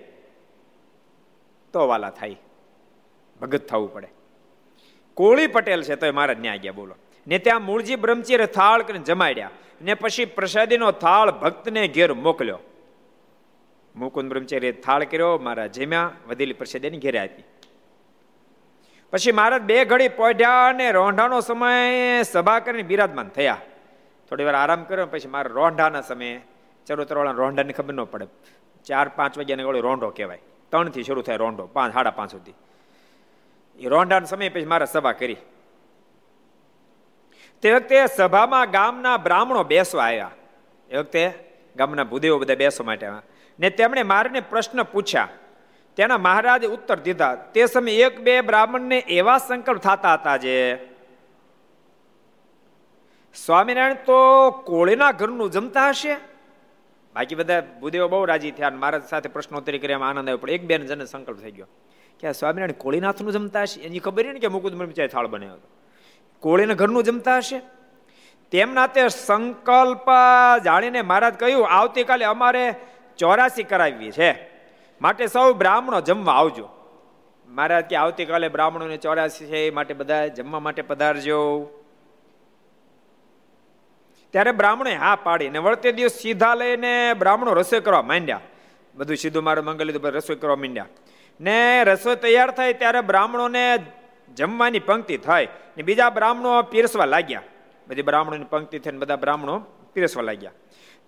તો 1.73 1.89
વાલા 1.89 2.11
થાય. 2.11 2.37
ભગત 3.41 3.67
થવું 3.67 3.93
પડે. 3.93 4.09
કોળી 5.15 5.47
પટેલ 5.47 5.83
છે 5.83 5.97
તો 5.97 6.07
એ 6.07 6.11
મારા 6.11 6.35
ન્યાય 6.35 6.59
ગયા, 6.59 6.73
બોલો. 6.73 6.95
ને 7.27 7.39
ત્યાં 7.39 7.63
મૂળજી 7.63 7.97
બ્રહ્મચીરે 7.97 8.47
થાળ 8.47 8.83
કરીને 8.83 9.05
જમાડ્યા. 9.05 9.51
ને 9.83 9.95
પછી 9.95 10.25
પ્રસાદીનો 10.25 10.93
થાળ 10.93 11.31
ભક્તને 11.31 11.89
ઘેર 11.89 12.15
મોકલ્યો. 12.15 12.59
મુકુંદ 13.99 14.29
બ્રહ્મચારી 14.29 14.73
થાળ 14.73 15.05
કર્યો, 15.05 15.39
મારા 15.39 15.67
જેમ્યા 15.67 16.11
વધેલી 16.29 16.53
પ્રસાદીની 16.53 16.99
ઘેરે 16.99 17.19
આપી. 17.19 17.45
પછી 19.13 19.33
મહારાજ 19.33 19.63
બે 19.63 19.85
ઘડી 19.85 20.09
પોઢ્યા 20.09 20.69
અને 20.69 20.93
રોંઢાનો 20.93 21.41
સમય 21.41 22.23
સભા 22.23 22.59
કરીને 22.59 22.83
બિરાજમાન 22.83 23.29
થયા. 23.29 23.59
થોડી 24.31 24.45
વાર 24.45 24.55
આરામ 24.55 24.85
કર્યો, 24.85 25.07
પછી 25.07 25.29
મારા 25.29 25.51
રોંઢાના 25.55 26.01
સમયે 26.01 26.41
ચરોતરવાળા 26.87 27.31
રોંઢાની 27.31 27.73
ખબર 27.73 27.95
ન 27.95 28.05
પડે. 28.05 28.27
ચાર, 28.85 29.09
પાંચ 29.09 29.39
વાગ્યાને 29.39 29.63
ગળો 29.63 29.81
રોંઢો 29.81 30.11
કહેવાય. 30.11 30.39
ત્રણથી 30.71 31.03
શરૂ 31.03 31.23
થાય 31.23 31.37
રોંઢો, 31.37 31.67
પાંચ, 31.67 31.95
સાડા 31.95 32.11
પાંચ 32.11 32.31
સુધી. 32.31 32.55
એ 33.79 33.89
રોંઢાના 33.89 34.27
સમય 34.27 34.49
પછી 34.49 34.65
મારા 34.65 34.87
સભા 34.87 35.13
કરી. 35.13 35.37
તે 37.63 37.73
વખતે 37.73 38.07
સભામાં 38.07 38.71
ગામના 38.71 39.17
બ્રાહ્મણો 39.17 39.65
બેસવા 39.65 40.05
આવ્યા. 40.05 40.31
એ 40.91 40.97
વખતે 40.97 41.33
ગામના 41.77 42.05
ભૂદેવો 42.05 42.39
બધા 42.39 42.55
બેસવા 42.55 42.87
માટે 42.87 43.07
આવ્યા. 43.07 43.23
ને 43.59 43.71
તેમણે 43.71 44.03
મારીને 44.03 44.41
પ્રશ્ન 44.41 44.83
પૂછ્યા. 44.83 45.29
તેના 45.97 46.19
મહારાજે 46.19 46.67
ઉત્તર 46.67 46.97
દીધા, 46.97 47.35
તે 47.35 47.67
સમયે 47.67 47.95
એક 47.95 48.21
બે 48.21 48.41
બ્રાહ્મણને 48.41 48.99
એવા 48.99 49.39
સંકલ્પ 49.39 49.79
થતા 49.79 50.15
હતા 50.15 50.37
જે. 50.37 50.89
સ્વામિનારાયણ, 53.35 53.95
તો 53.95 54.51
કોળીના 54.51 55.13
ઘરનું 55.13 55.51
જમતા 55.51 55.89
હશે? 55.89 56.15
બાકી 57.15 57.35
બધા 57.35 57.63
ભૂદેવો 57.81 58.09
બહુ 58.09 58.25
રાજી 58.25 58.51
થયા 58.51 58.71
મહારાજ 58.71 59.03
સાથે 59.03 59.29
પ્રશ્નોત્તરી 59.29 59.79
કર્યા 59.79 59.99
આનંદ 59.99 60.29
આવ્યો, 60.29 60.37
પણ 60.37 60.51
એક 60.51 60.65
બેન 60.65 60.87
જને 60.87 61.05
સંકલ્પ 61.05 61.39
થઈ 61.39 61.51
ગયો. 61.51 61.67
કે 62.21 62.29
આ 62.29 62.33
સ્વામિનારાયણ 62.33 62.73
કોળીનાથનું 62.73 63.33
જમતા 63.33 63.63
હશે? 63.63 63.81
એની 63.81 63.99
ખબર 63.99 64.33
ને 64.33 64.41
કે 64.41 64.49
મુકુદ 64.49 64.75
બ્રહ્મચારી 64.75 65.09
થાળ 65.09 65.27
બન્યો 65.27 65.59
કોળીના 66.41 66.75
ઘરનું 66.75 67.05
જમતા 67.05 67.37
હશે? 67.37 67.61
તેમના 68.51 68.87
તે 68.87 69.09
સંકલ્પ 69.09 70.07
જાણીને 70.65 71.03
મહારાજ 71.03 71.35
કહ્યું, 71.35 71.69
આવતીકાલે 71.69 72.25
અમારે 72.25 72.75
ચોરાસી 73.19 73.63
કરાવવી 73.63 74.11
છે. 74.11 74.51
માટે 75.01 75.27
સૌ 75.27 75.53
બ્રાહ્મણો 75.53 76.01
જમવા 76.01 76.33
આવજો. 76.33 76.69
મહારાજ 77.49 77.85
કે 77.85 77.97
આવતીકાલે 77.97 78.49
બ્રાહ્મણોને 78.49 78.97
ચોરાસી 78.97 79.47
છે, 79.47 79.57
એ 79.57 79.71
માટે 79.71 79.95
બધા 79.95 80.27
જમવા 80.27 80.61
માટે 80.61 80.83
પધારજો. 80.83 81.71
ત્યારે 84.31 84.53
બ્રાહ્મણે 84.53 84.95
હા 84.95 85.17
પાડી 85.17 85.49
ને 85.49 85.59
વળતે 85.59 85.93
દિવસ 85.93 86.13
સીધા 86.13 86.55
લઈને 86.55 87.15
બ્રાહ્મણો 87.15 87.53
રસોઈ 87.53 87.81
કરવા 87.81 88.03
માંડ્યા. 88.03 88.41
બધું 88.95 89.17
સીધું 89.17 89.45
મારે 89.45 89.61
મંગળ 89.61 89.85
લીધું 89.85 90.11
રસોઈ 90.11 90.37
કરવા 90.37 90.57
માંડ્યા. 90.57 90.87
ને 91.41 91.85
રસોઈ 91.85 92.17
તૈયાર 92.17 92.51
થાય 92.51 92.73
ત્યારે 92.73 93.01
બ્રાહ્મણોને 93.01 93.79
જમવાની 94.35 94.79
પંક્તિ 94.79 95.17
થાય 95.17 95.49
ને 95.77 95.83
બીજા 95.83 96.11
બ્રાહ્મણો 96.11 96.63
પીરસવા 96.63 97.05
લાગ્યા. 97.05 97.43
બધી 97.89 98.03
બ્રાહ્મણોની 98.03 98.45
પંક્તિ 98.45 98.79
થઈને 98.79 98.99
બધા 98.99 99.17
બ્રાહ્મણો 99.17 99.59
પીરસવા 99.93 100.23
લાગ્યા. 100.23 100.51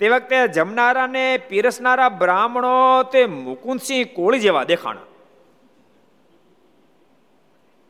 તે 0.01 0.09
વખતે 0.09 0.49
જમનારા 0.49 1.07
ને 1.07 1.39
પીરસનારા 1.49 2.09
બ્રાહ્મણો 2.09 3.03
તે 3.03 3.27
મુકુંદસિંહ 3.27 4.07
કોળી 4.15 4.39
જેવા 4.39 4.65
દેખાણા. 4.65 5.01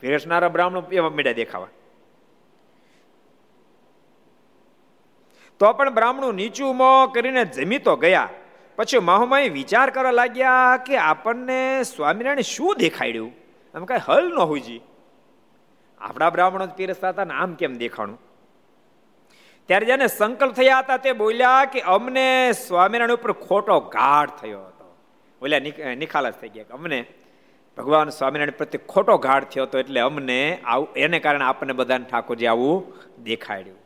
પીરસનારા 0.00 0.48
બ્રાહ્મણો 0.48 0.82
એવા 0.92 1.10
મેળા 1.10 1.32
દેખાવા. 1.32 1.66
તો 5.58 5.72
પણ 5.72 5.90
બ્રાહ્મણો 5.90 6.32
નીચું 6.32 6.76
મો 6.76 7.06
કરીને 7.06 7.44
જમી 7.44 7.78
તો 7.78 7.96
ગયા. 7.96 8.28
પછી 8.76 8.98
મહામય 8.98 9.48
વિચાર 9.48 9.90
કરવા 9.90 10.10
લાગ્યા 10.10 10.76
કે 10.86 10.96
આપણને 10.96 11.82
સ્વામિનારાયણ 11.82 12.40
શું 12.40 12.74
દેખાડ્યું? 12.78 13.32
આમ 13.74 13.84
કઈ 13.84 13.96
હલ 13.96 14.32
ન 14.34 14.38
હોઈજી 14.38 14.80
આપણા 16.00 16.30
બ્રાહ્મણો 16.30 16.66
પીરસતા 16.66 17.08
હતા 17.08 17.24
ને 17.24 17.34
આમ 17.34 17.54
કેમ 17.54 17.74
દેખાણું? 17.74 18.29
ત્યારે 19.70 19.86
જેને 19.86 20.06
સંકલ્પ 20.06 20.52
થયા 20.52 20.78
હતા 20.78 20.96
તે 20.96 21.10
બોલ્યા 21.12 21.64
કે 21.64 21.80
અમને 21.80 22.52
સ્વામિનારાયણ 22.52 23.16
ઉપર 23.16 23.32
ખોટો 23.32 23.80
ગાઢ 23.80 24.30
થયો 24.30 24.62
હતો. 24.64 24.86
બોલ્યા 25.40 25.58
નિખાલસ 25.94 26.34
થઈ 26.40 26.48
ગયા 26.48 26.64
અમને 26.70 26.98
ભગવાન 27.76 28.08
સ્વામિનારાયણ 28.08 28.58
પ્રત્યે 28.58 28.86
ખોટો 28.86 29.16
ગાઢ 29.18 29.44
થયો 29.44 29.64
હતો 29.64 29.78
એટલે 29.78 30.00
અમને 30.00 30.58
આવું, 30.64 30.88
એને 30.94 31.20
કારણે 31.20 31.44
આપણને 31.44 31.72
બધાને 31.72 32.04
ઠાકોરજી 32.04 32.46
આવું 32.46 32.92
દેખાડ્યું. 33.22 33.78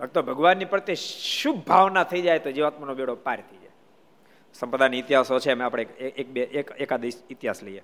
ભક્તો, 0.00 0.22
ભગવાનની 0.22 0.64
પ્રત્યે 0.64 0.96
શુભ 1.40 1.62
ભાવના 1.64 2.04
થઈ 2.04 2.20
જાય 2.22 2.38
તો 2.38 2.50
જીવાત્માનો 2.50 2.94
બેડો 2.94 3.14
પાર 3.14 3.40
થઈ 3.50 3.56
જાય. 3.56 3.70
સંપદાની 4.54 4.98
ઇતિહાસો 4.98 5.38
છે 5.38 5.52
અમે 5.52 5.64
આપણે 5.64 5.82
એક 6.20 6.28
બે, 6.28 6.42
એક, 6.42 6.70
એકાદ 6.78 7.04
ઇતિહાસ 7.04 7.62
લઈએ. 7.62 7.82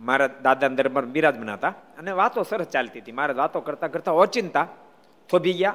મારા 0.00 0.30
દાદાના 0.42 0.74
દરબાર 0.74 1.04
બિરાજમાન 1.04 1.50
હતા 1.50 1.74
અને 1.98 2.10
વાતો 2.12 2.42
સરસ 2.42 2.66
ચાલતી 2.66 3.00
હતી. 3.00 3.12
મારા 3.12 3.34
વાતો 3.34 3.60
કરતા 3.60 3.88
કરતા 3.88 4.12
ઓચિંતા 4.12 4.66
થોભી 5.30 5.52
ગયા 5.52 5.74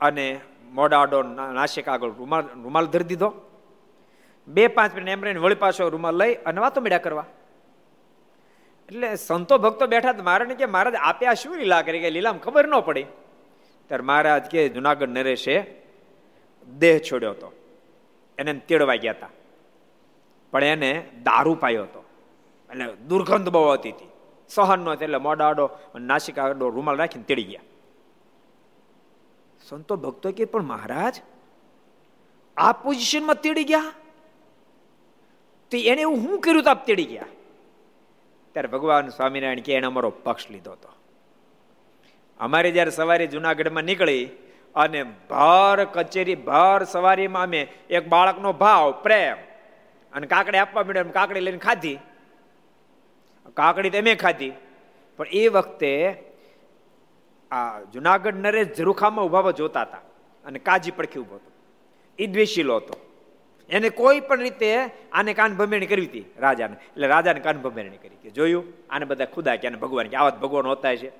અને 0.00 0.40
મોડાડો 0.72 1.22
નાસિક 1.22 1.88
આગળ 1.88 2.10
રૂમાલ 2.10 2.44
રૂમાલ 2.62 2.86
ધરી 2.86 3.04
દીધો. 3.04 3.32
બે 4.48 4.66
પાંચ 4.66 4.94
મિનિટ 4.94 5.08
એમ 5.08 5.24
રહીને 5.24 5.40
વળી 5.40 5.54
પાછો 5.54 5.88
રૂમાલ 5.88 6.16
લઈ 6.16 6.34
અને 6.34 6.60
વાતો 6.60 6.80
મળ્યા 6.80 6.98
કરવા. 6.98 7.24
એટલે 8.88 9.16
સંતો 9.16 9.58
ભક્તો 9.58 9.86
બેઠા 9.86 10.14
મારે 10.22 10.54
કે, 10.54 10.66
મહારાજ 10.66 10.94
આપ્યા 10.94 11.34
શું 11.34 11.56
લીલા 11.56 11.82
કરી 11.82 12.00
કે? 12.00 12.10
લીલામ 12.10 12.38
ખબર 12.38 12.68
ન 12.68 12.80
પડી. 12.80 13.02
ત્યારે 13.88 14.02
મહારાજ 14.02 14.42
કે, 14.42 14.68
જુનાગઢ 14.68 15.08
નરેશે 15.08 15.64
દેહ 16.78 16.98
છોડ્યો 16.98 17.30
હતો. 17.30 17.52
એને 18.38 18.54
તેડવા 18.54 18.94
ગયા 18.94 19.12
હતા. 19.12 19.28
પણ 20.50 20.64
એને 20.64 21.08
દારૂ 21.22 21.54
પાયો 21.54 21.82
હતો. 21.82 22.04
એટલે 22.70 22.94
દુર્ગંધ 22.94 23.48
બહુ 23.48 23.72
હતી. 23.72 23.92
સહન 24.48 24.80
નો 24.80 24.94
એટલે 24.94 25.18
મોડા 25.18 25.54
નાસિક 26.00 26.38
આડો 26.38 26.68
રૂમાલ 26.68 26.96
રાખીને 26.96 27.24
તેડી 27.24 27.42
ગયા. 27.42 27.60
સંતો 29.68 29.96
ભક્તો 29.96 30.32
કે 30.32 30.44
પણ 30.44 30.62
મહારાજ, 30.62 31.20
આ 32.56 32.72
પોઝિશનમાં 32.72 33.40
તેડી 33.40 33.64
ગયા? 33.64 33.92
તો 35.70 35.76
એને 35.76 36.00
એવું 36.00 36.16
શું 36.16 36.40
કર્યું 36.40 36.62
તો 36.62 36.70
આપ 36.70 36.86
તેડી 36.86 37.04
ગયા? 37.04 37.24
ત્યારે 38.52 38.68
ભગવાન 38.68 39.08
સ્વામિનારાયણ 39.08 39.60
કે 39.60 39.74
એને 39.74 39.86
અમારો 39.86 40.10
પક્ષ 40.10 40.50
લીધો 40.50 40.72
હતો. 40.72 40.88
અમારે 42.40 42.70
જયારે 42.70 42.90
સવારે 42.90 43.26
જુનાગઢમાં 43.26 43.82
નીકળી 43.82 44.28
અને 44.74 45.02
ભર 45.02 45.84
કચેરી, 45.84 46.34
ભર 46.34 46.84
સવારીમાં 46.84 47.42
અમે 47.42 47.68
એક 47.90 48.08
બાળકનો 48.08 48.52
ભાવ, 48.52 48.92
પ્રેમ 48.92 49.36
અને 50.12 50.26
કાકડી 50.26 50.58
આપવા 50.58 50.82
મળ્યો 50.82 51.04
કાકડી 51.04 51.40
લઈને 51.40 51.58
ખાધી. 51.58 51.98
કાકડી 53.54 53.90
તો 53.90 53.98
અમે 53.98 54.14
ખાધી. 54.14 54.52
પણ 55.16 55.26
એ 55.26 55.48
વખતે 55.48 56.22
આ 57.50 57.80
જુનાગઢ 57.80 58.34
નરેશ 58.34 58.76
ઝરૂખામાં 58.76 59.24
ઊભા 59.24 59.50
જોતા 59.50 59.82
હતા 59.82 59.98
અને 60.44 60.58
કાજી 60.58 60.90
પડખી 60.90 61.20
ઊભો 61.20 61.34
હતો. 61.34 61.52
એ 62.18 62.26
દ્વેષીલો 62.26 62.76
હતો. 62.76 62.94
એને 63.68 63.88
કોઈ 63.88 64.20
પણ 64.20 64.40
રીતે 64.40 64.90
આને 65.12 65.34
કાન 65.34 65.56
ભમેણી 65.56 65.86
કરવી 65.86 66.06
હતી, 66.06 66.24
રાજાને. 66.38 66.74
એટલે 66.74 67.06
રાજાને 67.06 67.40
કાન 67.40 67.58
ભમેણી 67.58 67.96
કરી 67.96 68.16
કે 68.22 68.30
જોયું, 68.30 68.64
આને 68.90 69.04
બધા 69.04 69.24
ખુદા 69.24 69.56
કે 69.56 69.70
ભગવાન 69.70 70.08
કે 70.08 70.16
આવા 70.16 70.30
ભગવાન 70.30 70.66
હોતા 70.66 70.94
છે. 70.94 71.12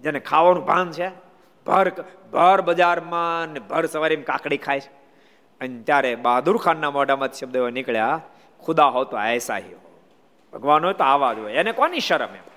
જેને 0.00 0.20
ખાવાનું 0.20 0.64
ભાન 0.64 0.90
છે, 0.90 1.08
ભર 1.66 1.90
ભર 2.32 2.60
બજારમાં 2.60 3.46
ને 3.46 3.60
ભર 3.60 3.86
સવારે 3.86 4.16
કાકડી 4.16 4.56
ખાય 4.56 4.80
છે. 4.80 4.92
અને 5.60 5.82
ત્યારે 5.82 6.14
બહાદુર 6.14 6.56
ખાનના 6.56 6.90
મોઢામાં 6.90 7.32
શબ્દ 7.32 7.56
નીકળ્યા, 7.56 8.20
ખુદા 8.60 8.84
હો 8.84 9.04
તો 9.04 9.18
એસા 9.18 9.56
હી 9.56 9.74
હો. 9.74 10.00
ભગવાન 10.52 10.84
હોય 10.84 10.94
તો 10.94 11.04
આવા 11.04 11.32
જ 11.32 11.38
હોય. 11.38 11.52
એને 11.52 11.72
કોની 11.72 12.00
શરમ 12.00 12.34
એમ? 12.34 12.53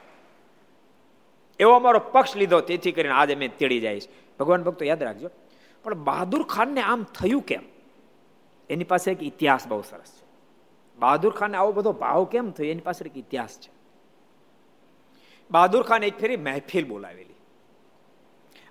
એવો 1.59 1.73
અમારો 1.73 1.99
પક્ષ 1.99 2.37
લીધો, 2.37 2.59
તેથી 2.59 2.91
કરીને 2.91 3.13
આજે 3.13 3.35
મેં 3.35 3.57
તેડી 3.57 3.79
જઈશ 3.79 4.07
ભગવાન 4.39 4.63
ભક્તો, 4.63 4.85
યાદ 4.85 5.03
રાખજો. 5.03 5.29
પણ 5.83 5.93
બહાદુર 5.93 6.43
ખાનને 6.43 6.81
આમ 6.81 7.03
થયું 7.03 7.41
કેમ? 7.41 7.63
એની 8.69 8.83
પાસે 8.83 9.11
એક 9.11 9.23
ઇતિહાસ 9.23 9.67
બહુ 9.67 9.81
સરસ 9.81 10.21
છે. 10.21 10.27
બહાદુર 10.97 11.33
ખાનને 11.33 11.57
આવો 11.57 11.71
બધો 11.71 11.91
ભાવ 11.91 12.25
કેમ 12.25 12.51
થયો? 12.51 12.67
એની 12.67 12.81
પાસે 12.81 13.05
એક 13.05 13.17
ઇતિહાસ 13.17 13.59
છે. 13.59 13.71
બહાદુર 15.51 15.83
ખાન 15.83 16.03
એક 16.03 16.19
ફેરી 16.19 16.37
મહેફિલ 16.37 16.87
બોલાવેલી. 16.87 17.33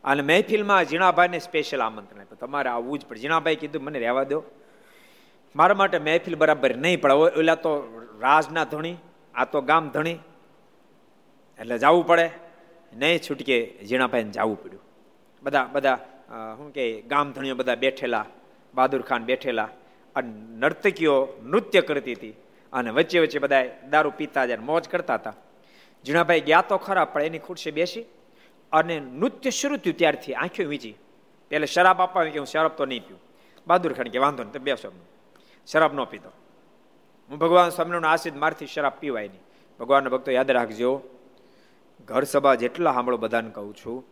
અને 0.04 0.22
મહેફિલમાં 0.22 0.84
જીણાભાઈને 0.84 1.38
સ્પેશિયલ 1.38 1.82
આમંત્રણ 1.82 2.20
આપ્યું. 2.20 2.38
તમારે 2.38 2.68
આવવું 2.68 2.98
જ 2.98 3.06
પડે. 3.06 3.20
જીણાભાઈ 3.20 3.56
કીધું, 3.56 3.82
મને 3.82 3.98
રહેવા 3.98 4.22
દો. 4.22 4.42
મારા 5.56 5.74
માટે 5.74 5.98
મહેફિલ 5.98 6.34
બરાબર 6.34 6.76
નહીં 6.76 7.00
પડે 7.00 7.14
ઓલા 7.14 7.54
તો 7.54 8.00
રાજના 8.20 8.64
ધણી, 8.64 8.96
આ 9.34 9.44
તો 9.44 9.60
ગામ 9.60 9.88
ધણી. 9.88 10.18
એટલે 11.58 11.78
જવું 11.78 12.06
પડે. 12.06 12.45
નહીં 13.00 13.18
છૂટકે 13.26 13.56
ઝીણાભાઈને 13.88 14.32
જવું 14.36 14.58
પડ્યું. 14.62 14.84
બધા 15.42 15.66
બધા 15.74 15.98
શું 16.58 16.68
કે 16.76 16.84
ગામ 17.10 17.26
ધણીઓ 17.34 17.56
બધા 17.60 17.78
બેઠેલા, 17.84 18.26
બહાદુર 18.74 19.02
ખાન 19.08 19.22
બેઠેલા, 19.30 19.70
અને 20.16 20.30
નર્તકીઓ 20.62 21.16
નૃત્ય 21.52 21.80
કરતી 21.88 22.16
હતી. 22.18 22.34
અને 22.72 22.90
વચ્ચે 22.96 23.18
વચ્ચે 23.22 23.38
બધા 23.44 23.64
દારૂ 23.92 24.12
પીતા 24.18 24.44
જાય 24.50 24.66
મોજ 24.70 24.84
કરતા 24.92 25.18
હતા. 25.20 25.36
ઝીણાભાઈ 26.04 26.46
ગયા 26.48 26.68
તો 26.70 26.76
ખરા, 26.86 27.06
પણ 27.12 27.26
એની 27.28 27.42
ખુરશી 27.46 27.74
બેસી 27.78 28.04
અને 28.72 28.94
નૃત્ય 29.20 29.50
શરૂ 29.58 29.78
થયું 29.82 29.98
ત્યારથી, 30.00 30.34
આંખો 30.34 30.62
વીંચી. 30.72 30.96
પહેલે 31.50 31.66
શરાબ 31.66 31.98
આપવા 32.00 32.24
કે 32.34 32.38
હું 32.38 32.46
શરાબ 32.46 32.72
તો 32.78 32.84
નહીં 32.84 33.02
પીવું 33.06 33.22
બહાદુર 33.66 33.92
ખાન 33.96 34.08
કે 34.14 34.18
વાંધો 34.24 34.42
નહીં 34.42 34.54
તો 34.56 34.60
બેસો 34.68 34.88
શરાબ 35.68 35.92
ન 35.94 36.00
પીતો 36.12 36.30
હું 37.30 37.38
ભગવાન 37.42 37.70
સ્વામિનારાયણ 37.76 38.12
આશીર્વાદ 38.12 38.42
મારથી 38.44 38.70
શરાબ 38.74 38.94
પીવાય 39.02 39.28
નહીં. 39.32 39.44
ભગવાનના 39.80 40.12
ભક્તો 40.14 40.30
યાદ 40.38 40.50
રાખજો 40.58 40.90
ઘર 42.04 42.22
સભા 42.22 42.54
જેટલા 42.54 42.92
સાંભળો 42.92 43.16
બધાને 43.16 43.50
કહું 43.50 43.74
છું, 43.76 44.04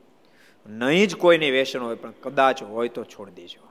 નહીં 0.67 1.07
જ 1.07 1.17
કોઈને 1.17 1.51
વ્યસન 1.51 1.81
હોય, 1.81 1.97
પણ 1.97 2.13
કદાચ 2.23 2.63
હોય 2.63 2.89
તો 2.89 3.05
છોડી 3.05 3.33
દેજો. 3.33 3.63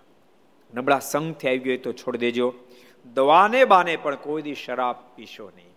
નબળા 0.73 0.99
સંઘથી 0.99 1.47
આવી 1.47 1.59
ગયો 1.59 1.77
તો 1.77 1.93
છોડી 1.93 2.17
દેજો. 2.17 2.53
દવાને 3.05 3.65
બાને 3.65 3.95
પણ 3.95 4.15
કોઈ 4.15 4.41
દી 4.41 4.55
શરાબ 4.55 4.95
પીશો 5.15 5.51
નહીં. 5.55 5.73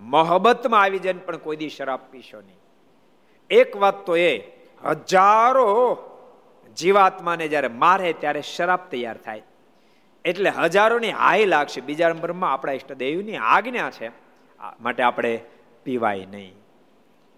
મોહબ્બતમાં 0.00 0.82
આવી 0.82 0.98
જાય 0.98 1.12
પણ 1.12 1.36
કોઈ 1.36 1.56
દી 1.56 1.68
શરાબ 1.68 2.00
પીશો 2.10 2.40
નહીં. 2.40 2.60
એક 3.50 3.76
વાત 3.76 4.06
તો 4.06 4.16
એ, 4.16 4.38
હજારો 4.84 5.70
જીવાત્માને 6.76 7.48
જ્યારે 7.48 7.68
મારે 7.68 8.12
ત્યારે 8.12 8.42
શરાબ 8.42 8.80
તૈયાર 8.90 9.16
થાય. 9.16 9.42
એટલે 10.24 10.50
હજારોની 10.50 11.10
હાઈ 11.10 11.44
લાગશે. 11.44 11.80
બીજા 11.80 12.08
નંબરમાં 12.08 12.52
આપણા 12.52 12.72
ઈષ્ટદેવની 12.72 13.36
આજ્ઞા 13.36 13.90
છે 13.90 14.08
માટે 14.80 15.02
આપણે 15.02 15.40
પીવાય 15.84 16.26
નહીં. 16.26 16.54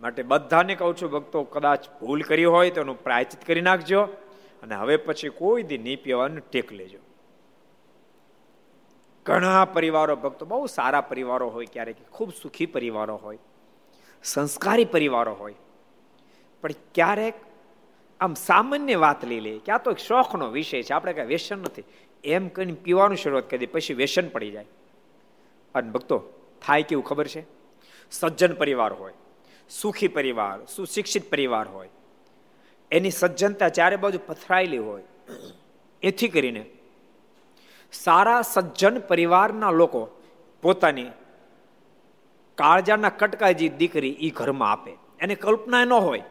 માટે 0.01 0.23
બધાને 0.23 0.75
કહું 0.75 0.97
છું, 0.97 1.11
ભક્તો, 1.11 1.43
કદાચ 1.45 1.89
ભૂલ 2.01 2.23
કરી 2.23 2.45
હોય 2.45 2.71
તો 2.71 2.81
એનું 2.81 3.03
પ્રાયચિત 3.03 3.45
કરી 3.45 3.61
નાખજો 3.61 4.03
અને 4.63 4.75
હવે 4.75 4.97
પછી 4.97 5.29
કોઈ 5.29 5.63
દી 5.63 5.79
નહીં 5.79 6.03
પીવાનું 6.03 6.41
ટેક 6.51 6.73
લેજો. 6.73 6.99
ઘણા 9.27 9.65
પરિવારો, 9.65 10.17
ભક્તો, 10.17 10.47
બહુ 10.47 10.67
સારા 10.67 11.01
પરિવારો 11.01 11.49
હોય 11.49 11.67
ક્યારેક, 11.73 11.97
ખૂબ 12.11 12.33
સુખી 12.43 12.67
પરિવારો 12.67 13.17
હોય, 13.17 13.39
સંસ્કારી 14.25 14.85
પરિવારો 14.85 15.35
હોય, 15.35 15.55
પણ 16.63 16.73
ક્યારેક 16.95 17.35
આમ 18.21 18.35
સામાન્ય 18.35 18.95
વાત 18.95 19.25
લઈ 19.25 19.41
લે 19.41 19.59
કે 19.59 19.73
આ 19.73 19.79
તો 19.79 19.91
એક 19.91 19.99
શોખનો 19.99 20.49
વિષય 20.49 20.83
છે, 20.83 20.93
આપણે 20.93 21.13
કઈ 21.13 21.25
વ્યસન 21.25 21.59
નથી. 21.59 21.85
એમ 22.25 22.49
કરીને 22.49 22.73
પીવાનું 22.73 23.17
શરૂઆત 23.17 23.51
કરી 23.51 23.67
પછી 23.67 23.95
વ્યસન 23.95 24.29
પડી 24.29 24.51
જાય. 24.51 24.67
અને 25.75 25.91
ભક્તો, 25.91 26.19
થાય 26.67 26.83
કેવું 26.83 27.05
ખબર 27.05 27.27
છે? 27.27 27.43
સજ્જન 28.11 28.55
પરિવાર 28.55 28.93
હોય. 28.93 29.13
સુખી 29.71 30.09
પરિવાર, 30.09 30.65
સુશિક્ષિત 30.77 31.31
પરિવાર 31.31 31.69
હોય. 31.69 31.89
એની 32.91 33.11
સજ્જનતા 33.11 33.69
ચારે 33.69 33.97
બાજુ 33.97 34.19
પથરાયેલી 34.27 34.79
હોય. 34.79 35.03
એથી 36.03 36.29
કરીને 36.29 36.67
સારા 37.93 38.43
સજ્જન 38.43 38.99
પરિવારના 38.99 39.71
લોકો 39.71 40.09
પોતાની 40.63 41.11
કાળજાના 42.55 43.09
કટકાજી 43.09 43.69
દીકરી 43.69 44.17
એ 44.21 44.31
ઘરમાં 44.31 44.73
આપે. 44.73 44.93
એને 45.21 45.35
કલ્પના 45.35 45.85
ન 45.85 45.93
હોય 45.93 46.25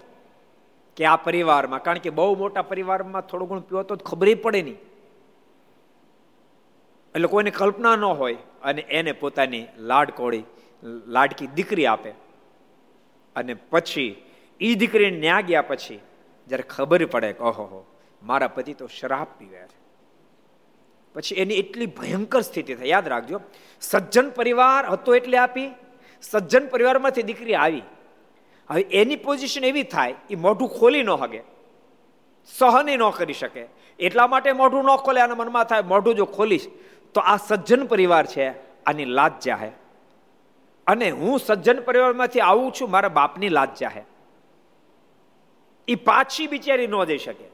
કે 0.95 1.05
આ 1.05 1.15
પરિવારમાં, 1.15 1.83
કારણ 1.83 1.97
કે 1.97 2.09
બહુ 2.09 2.35
મોટા 2.35 2.61
પરિવારમાં 2.61 3.21
થોડું 3.21 3.47
ઘણું 3.47 3.67
પીવો 3.67 3.83
તો 3.83 3.95
ખબર 3.95 4.35
પડે 4.35 4.61
નહીં. 4.61 4.77
એટલે 7.15 7.27
કોઈને 7.27 7.51
કલ્પના 7.51 7.95
ન 7.95 8.03
હોય 8.03 8.37
અને 8.63 8.81
એને 8.81 9.11
પોતાની 9.11 9.67
લાડકોળી, 9.77 10.43
લાડકી 11.07 11.47
દીકરી 11.47 11.85
આપે. 11.85 12.24
અને 13.35 13.53
પછી 13.53 14.11
એ 14.61 14.75
દીકરીને 14.75 15.17
ન્યા 15.17 15.41
ગયા 15.41 15.61
પછી 15.61 15.99
જ્યારે 16.47 16.63
ખબર 16.63 17.05
પડે 17.05 17.33
કે 17.33 17.43
ઓહો 17.43 17.85
મારા 18.21 18.47
પતિ 18.47 18.73
તો 18.73 18.87
શરાબ 18.87 19.27
પીવ્યા 19.39 19.67
છે. 19.67 19.79
પછી 21.15 21.35
એની 21.35 21.53
એટલી 21.53 21.85
ભયંકર 21.85 22.41
સ્થિતિ 22.41 22.75
થાય. 22.75 22.87
યાદ 22.87 23.07
રાખજો, 23.07 23.41
સજ્જન 23.81 24.29
પરિવાર 24.29 24.85
હતો 24.85 25.15
એટલે 25.15 25.37
આપી, 25.37 25.69
સજ્જન 26.21 26.67
પરિવારમાંથી 26.67 27.21
દીકરી 27.21 27.55
આવી. 27.55 27.83
હવે 28.69 28.81
એની 28.81 29.15
પોઝિશન 29.15 29.63
એવી 29.63 29.83
થાય 29.83 30.15
એ 30.29 30.35
મોઢું 30.35 30.69
ખોલી 30.69 31.03
ન 31.03 31.09
હગે, 31.09 31.41
સહન 32.45 32.89
ન 32.97 33.09
કરી 33.09 33.33
શકે. 33.33 33.63
એટલા 33.99 34.27
માટે 34.27 34.51
મોઢું 34.51 34.83
ન 34.85 34.95
ખોલે, 34.95 35.21
આના 35.21 35.35
મનમાં 35.35 35.63
થાય, 35.63 35.81
મોઢું 35.81 36.15
જો 36.15 36.25
ખોલીશ, 36.25 36.67
તો 37.13 37.21
આ 37.21 37.37
સજ્જન 37.37 37.85
પરિવાર 37.85 38.25
છે, 38.25 38.49
આની 38.83 39.05
લાજ 39.05 39.33
જાહે. 39.45 39.71
અને 40.87 41.09
હું 41.09 41.39
સજ્જન 41.39 41.81
પરિવારમાંથી 41.81 42.39
આવું 42.39 42.71
છું, 42.71 42.91
મારા 42.91 43.09
બાપની 43.09 43.49
લાજ 43.49 43.69
ચાહે 43.77 44.03
એ 45.87 45.95
પાછી 45.95 46.47
બિચારી 46.47 46.87
ન 46.87 47.03
દઈ 47.03 47.17
શકે. 47.17 47.47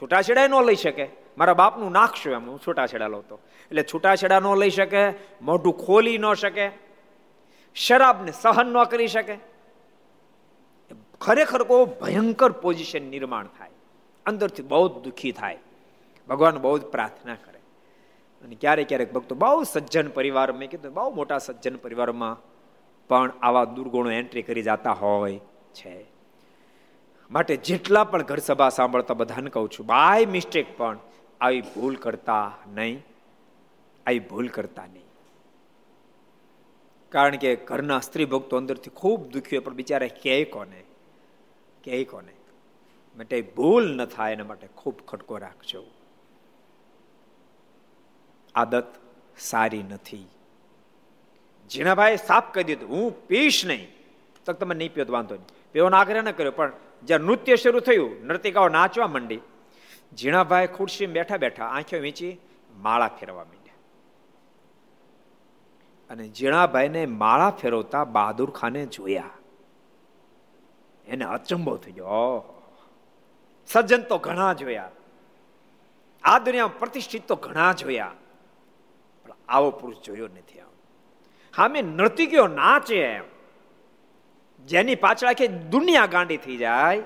છૂટાછેડા 0.00 0.46
ન 0.46 0.54
લઈ 0.64 0.74
શકે. 0.74 1.08
મારા 1.38 1.54
બાપનું 1.54 1.92
નાખશું 1.92 2.32
એમ? 2.32 2.50
હું 2.50 2.60
છૂટાછેડા 2.66 3.08
લઉં 3.08 3.24
એટલે 3.40 3.84
છૂટાછેડા 3.94 4.40
ન 4.40 4.46
લઈ 4.56 4.70
શકે, 4.70 5.10
મોઢું 5.42 5.86
ખોલી 5.86 6.18
ન 6.18 6.34
શકે, 6.34 6.70
શરાબને 7.74 8.32
સહન 8.32 8.66
ન 8.66 8.84
કરી 8.84 9.08
શકે. 9.08 9.36
ખરેખર 11.20 11.62
બહુ 11.64 11.84
ભયંકર 11.84 12.52
પોઝિશન 12.52 13.02
નિર્માણ 13.02 13.46
થાય. 13.46 13.70
અંદરથી 14.26 14.62
બહુ 14.62 14.88
દુઃખી 14.88 15.32
થાય. 15.32 15.58
ભગવાન 16.28 16.58
બહુ 16.58 16.78
જ 16.78 16.82
પ્રાર્થના 16.82 17.34
કરે. 17.34 17.60
અને 18.42 18.56
ક્યારેક 18.60 18.88
ક્યારેક 18.88 19.12
ભક્તો 19.12 19.34
બહુ 19.34 19.62
સજ્જન 19.62 20.08
પરિવાર 20.08 20.52
મેં 20.52 20.70
કીધું, 20.70 20.94
બહુ 20.94 21.14
મોટા 21.14 21.38
સજ્જન 21.38 21.76
પરિવારમાં 21.76 22.53
પણ 23.08 23.32
આવા 23.42 23.64
દુર્ગુણો 23.64 24.10
એન્ટ્રી 24.10 24.42
કરી 24.42 24.62
જતા 24.62 24.92
હોય 24.92 25.40
છે. 25.74 26.04
માટે 27.30 27.56
જેટલા 27.56 28.04
પણ 28.04 28.22
ઘર 28.22 28.38
સભા 28.38 28.68
સાંભળતા 28.68 29.14
બધાને 29.14 29.50
કહું 29.50 29.70
છું 29.70 29.86
બાય 29.86 30.26
મિસ્ટેક 30.26 30.78
પણ 30.78 30.98
આવી 31.40 31.60
ભૂલ 31.60 31.96
કરતા 31.96 32.52
નહીં, 32.66 33.04
આવી 34.06 34.18
ભૂલ 34.18 34.48
કરતા 34.48 34.86
નહીં. 34.86 35.04
કારણ 37.08 37.36
કે 37.36 37.56
ઘરના 37.56 38.00
સ્ત્રી 38.00 38.24
ભક્તો 38.24 38.56
અંદરથી 38.56 38.90
ખૂબ 38.90 39.28
દુખ્યો 39.28 39.60
પણ 39.60 39.74
બિચારા 39.74 40.06
કહે 40.06 40.44
કોને? 40.44 40.84
કહે 41.84 42.04
કોને? 42.04 42.32
માટે 43.16 43.40
ભૂલ 43.40 43.96
ન 43.96 44.04
થાય, 44.04 44.32
એના 44.32 44.44
માટે 44.44 44.66
ખૂબ 44.66 45.00
ખટકો 45.08 45.38
રાખજો. 45.38 45.84
આદત 48.54 48.94
સારી 49.38 49.82
નથી. 49.82 50.26
જીણાભાઈ 51.70 52.16
સાફ 52.16 52.54
કહી 52.54 52.64
દીધું, 52.64 52.88
હું 52.88 53.26
પીશ 53.26 53.66
નહીં. 53.66 53.88
તો 54.44 54.52
તમે 54.52 54.74
નહીં 54.74 54.94
પીઓ 54.94 55.04
વાંધો 55.08 55.34
નહીં. 55.34 55.46
પીવાનો 55.72 55.96
આગ્રહ 55.96 56.22
ન 56.22 56.30
કર્યો, 56.30 56.50
પણ 56.50 56.72
જ્યાં 57.02 57.20
નૃત્ય 57.20 57.56
શરૂ 57.56 57.80
થયું, 57.80 58.24
નર્તિકાઓ 58.24 58.68
નાચવા 58.68 59.06
માંડી. 59.06 59.40
ઝીણાભાઈ 60.16 60.66
ખુરશી 60.66 61.06
બેઠા 61.06 61.36
બેઠા 61.36 61.64
આંખો 61.64 61.98
વીંચી 61.98 62.36
માળા 62.76 63.08
ફેરવા 63.08 63.44
માંડ્યા. 63.44 63.74
અને 66.10 66.28
ઝીણાભાઈને 66.28 67.06
માળા 67.06 67.50
ફેરવતા 67.50 68.04
બહાદુર 68.04 68.50
ખાને 68.50 68.86
જોયા. 68.86 69.30
એને 71.06 71.24
અચંબો 71.24 71.76
થઈ 71.76 71.92
ગયો. 71.92 72.62
સજ્જન 73.66 74.02
તો 74.02 74.18
ઘણા 74.18 74.52
જોયા. 74.52 74.90
આ 76.22 76.38
દુનિયામાં 76.38 76.78
પ્રતિષ્ઠિત 76.78 77.28
તો 77.28 77.36
ઘણા 77.36 77.72
જોયા. 77.72 78.12
પણ 79.24 79.32
આવો 79.48 79.70
પુરુષ 79.70 79.96
જોયો 80.04 80.28
નથી 80.28 80.60
આમ 80.60 80.73
હા 81.56 81.68
મેં 81.68 81.84
નર્તકીઓ 81.84 82.46
નાચે 82.46 83.20
જેની 84.66 84.94
પાછળ 84.94 85.26
આખી 85.26 85.48
દુનિયા 85.48 86.06
ગાંડી 86.06 86.36
થઈ 86.36 86.56
જાય. 86.56 87.02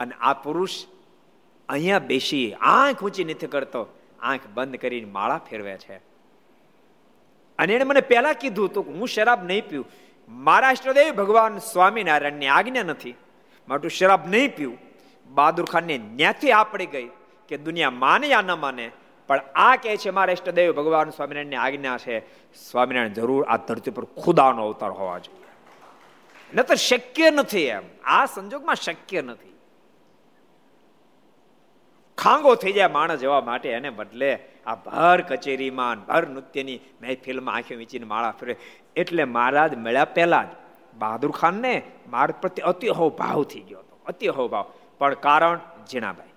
અને 0.00 0.14
આ 0.20 0.32
પુરુષ 0.32 0.84
અહીંયા 1.68 1.98
બેસી 1.98 2.54
આંખ 2.54 3.04
ઊંચી 3.04 3.24
નથી 3.24 3.46
કરતો, 3.46 3.86
આંખ 4.20 4.40
બંધ 4.54 4.76
કરીને 4.76 5.10
માળા 5.10 5.38
ફેરવે 5.38 5.78
છે. 5.78 5.96
અને 7.58 7.72
એને 7.72 7.84
મને 7.84 8.00
પહેલા 8.00 8.32
કીધું 8.32 8.72
તો 8.72 8.82
હું 8.82 9.08
શરાબ 9.08 9.44
નહીં 9.44 9.68
પીવું 9.68 9.86
મારા 10.28 10.70
ઇષ્ટદેવ 10.70 11.14
ભગવાન 11.14 11.58
સ્વામિનારાયણની 11.58 12.46
આજ્ઞા 12.46 12.82
નથી. 12.82 13.14
માટું 13.68 13.90
શરાબ 13.90 14.28
નહીં 14.28 14.56
પીવું. 14.56 14.78
બહાદુર 15.34 15.64
ખાનને 15.64 15.98
ન્યાથી 15.98 16.52
આપડી 16.52 16.86
ગઈ 16.86 17.08
કે 17.48 17.56
દુનિયા 17.56 17.90
માને 17.90 18.26
યા 18.26 18.40
ન 18.40 18.52
માને 18.52 18.90
પણ 19.26 19.40
આ 19.54 19.76
કહે 19.76 19.96
છે 19.96 20.10
મારા 20.10 20.32
ઇષ્ટદેવ 20.32 20.72
ભગવાન 20.72 21.10
સ્વામિનારાયણની 21.10 21.56
આજ્ઞા 21.56 21.98
છે, 21.98 22.20
સ્વામિનારાયણ 22.54 23.12
જરૂર 23.12 23.44
આ 23.48 23.56
ધરતી 23.56 23.90
પર 23.90 24.04
ખુદાનો 24.04 24.66
અવતાર 24.66 24.90
હોવા 24.90 25.18
જોઈએ. 25.18 25.44
ન 26.54 26.62
તો 26.62 26.74
શક્ય 26.74 27.30
નથી 27.30 27.62
એમ. 27.62 27.82
આ 28.04 28.26
સંજોગમાં 28.26 28.74
શક્ય 28.74 29.22
નથી. 29.22 29.58
ખાંગો 32.18 32.54
થઈ 32.54 32.72
જાય 32.72 32.88
માણસ 32.88 33.18
જવા 33.18 33.40
માટે, 33.40 33.68
એને 33.68 33.90
બદલે 33.90 34.38
આ 34.66 34.74
ભર 34.74 35.20
કચેરીમાં 35.20 36.06
ભર 36.06 36.26
નૃત્યની 36.26 36.80
મહેફિલમાં 37.02 37.54
આંખે 37.54 37.74
વીંચીને 37.74 38.06
માળા 38.06 38.30
ફેરે 38.30 38.56
એટલે 38.96 39.24
મહારાજ 39.24 39.74
મળ્યા 39.74 40.04
પહેલા 40.04 40.42
જ 40.42 40.46
બહાદુર 40.98 41.30
ખાનને 41.30 41.82
મારા 42.08 42.38
પ્રત્યે 42.40 42.66
અતિહો 42.66 43.10
ભાવ 43.10 43.44
થઈ 43.44 43.60
ગયો 43.60 43.78
હતો. 43.78 44.00
અતિહો 44.06 44.48
ભાવ 44.48 44.72
પણ 44.98 45.14
કારણ 45.14 45.60
જીણાભાઈ 45.90 46.33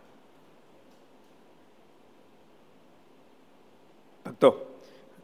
તો 4.41 4.50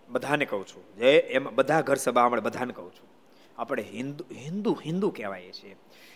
બધાને 0.09 0.45
કહું 0.45 0.63
છું, 0.67 0.83
જે 0.97 1.09
એમાં 1.37 1.55
બધા 1.55 1.81
ઘર 1.81 1.99
સભા 2.05 2.25
આપણે 2.25 2.41
બધાને 2.41 2.73
કહું 2.73 2.91
છું. 2.97 3.09
આપણે 3.57 3.83
હિન્દુ 3.93 4.23
હિન્દુ 4.45 4.71
હિન્દુ 4.85 5.07
કહેવાય 5.17 5.51
છીએ. 5.51 5.75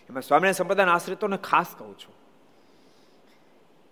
એમાં 0.09 0.23
સ્વામિનારાયણ 0.27 0.59
સંપ્રદાયના 0.59 0.95
આશ્રિતોને 0.95 1.37
ખાસ 1.49 1.69
કહું 1.79 1.93
છું 2.01 2.15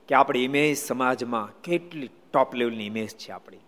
કે 0.09 0.15
આપણી 0.15 0.45
ઇમેજ 0.49 0.73
સમાજમાં 0.79 1.53
કેટલી 1.67 2.11
ટોપ 2.31 2.49
લેવલની 2.53 2.89
ઇમેજ 2.91 3.11
છે 3.21 3.31
આપણી. 3.31 3.63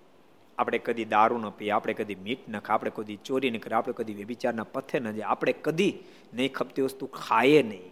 આપણે 0.57 0.79
કદી 0.79 1.07
દારૂ 1.15 1.37
ન 1.37 1.49
પીએ, 1.59 1.71
આપણે 1.71 1.93
કદી 1.99 2.19
મીટ 2.25 2.43
ન 2.49 2.59
ખાય 2.59 2.75
આપણે 2.75 2.91
કદી 2.97 3.19
ચોરી 3.27 3.51
ન 3.53 3.57
કરીએ, 3.63 3.77
આપણે 3.77 3.93
કદી 3.99 4.17
વ્યભિચારના 4.21 4.67
પથે 4.75 4.97
ન 4.99 5.07
જાય 5.17 5.29
આપણે 5.33 5.53
કદી 5.65 5.93
નહીં 6.33 6.51
ખપતી 6.53 6.85
વસ્તુ 6.87 7.05
ખાઈએ 7.21 7.61
નહીં. 7.71 7.91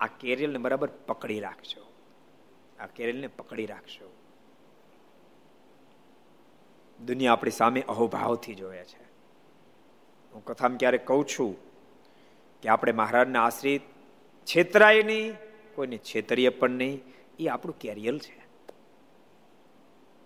આ 0.00 0.10
કેરિયલને 0.20 0.58
બરાબર 0.64 0.88
પકડી 1.08 1.40
રાખજો. 1.46 1.82
આ 2.80 2.88
કેરિયલને 2.96 3.28
પકડી 3.38 3.66
રાખશો 3.66 4.08
દુનિયા 7.00 7.32
આપણી 7.32 7.50
સામે 7.50 7.80
અહોભાવથી 7.80 8.54
જોવે 8.54 8.84
છે. 8.84 9.04
હું 10.34 10.44
કથામાં 10.44 10.78
ક્યારેક 10.78 11.06
કહું 11.06 11.26
છું 11.26 11.56
કે 12.62 12.68
આપણે 12.68 12.92
મહારાજના 12.92 13.44
આશ્રિત 13.44 13.82
છેતરાય 14.46 15.02
નહીં, 15.02 15.34
કોઈને 15.74 15.98
છેતરીએ 15.98 16.48
પણ 16.48 16.70
નહીં, 16.70 17.02
એ 17.38 17.48
આપણું 17.48 17.78
કેરિયર 17.78 18.18
છે. 18.18 18.46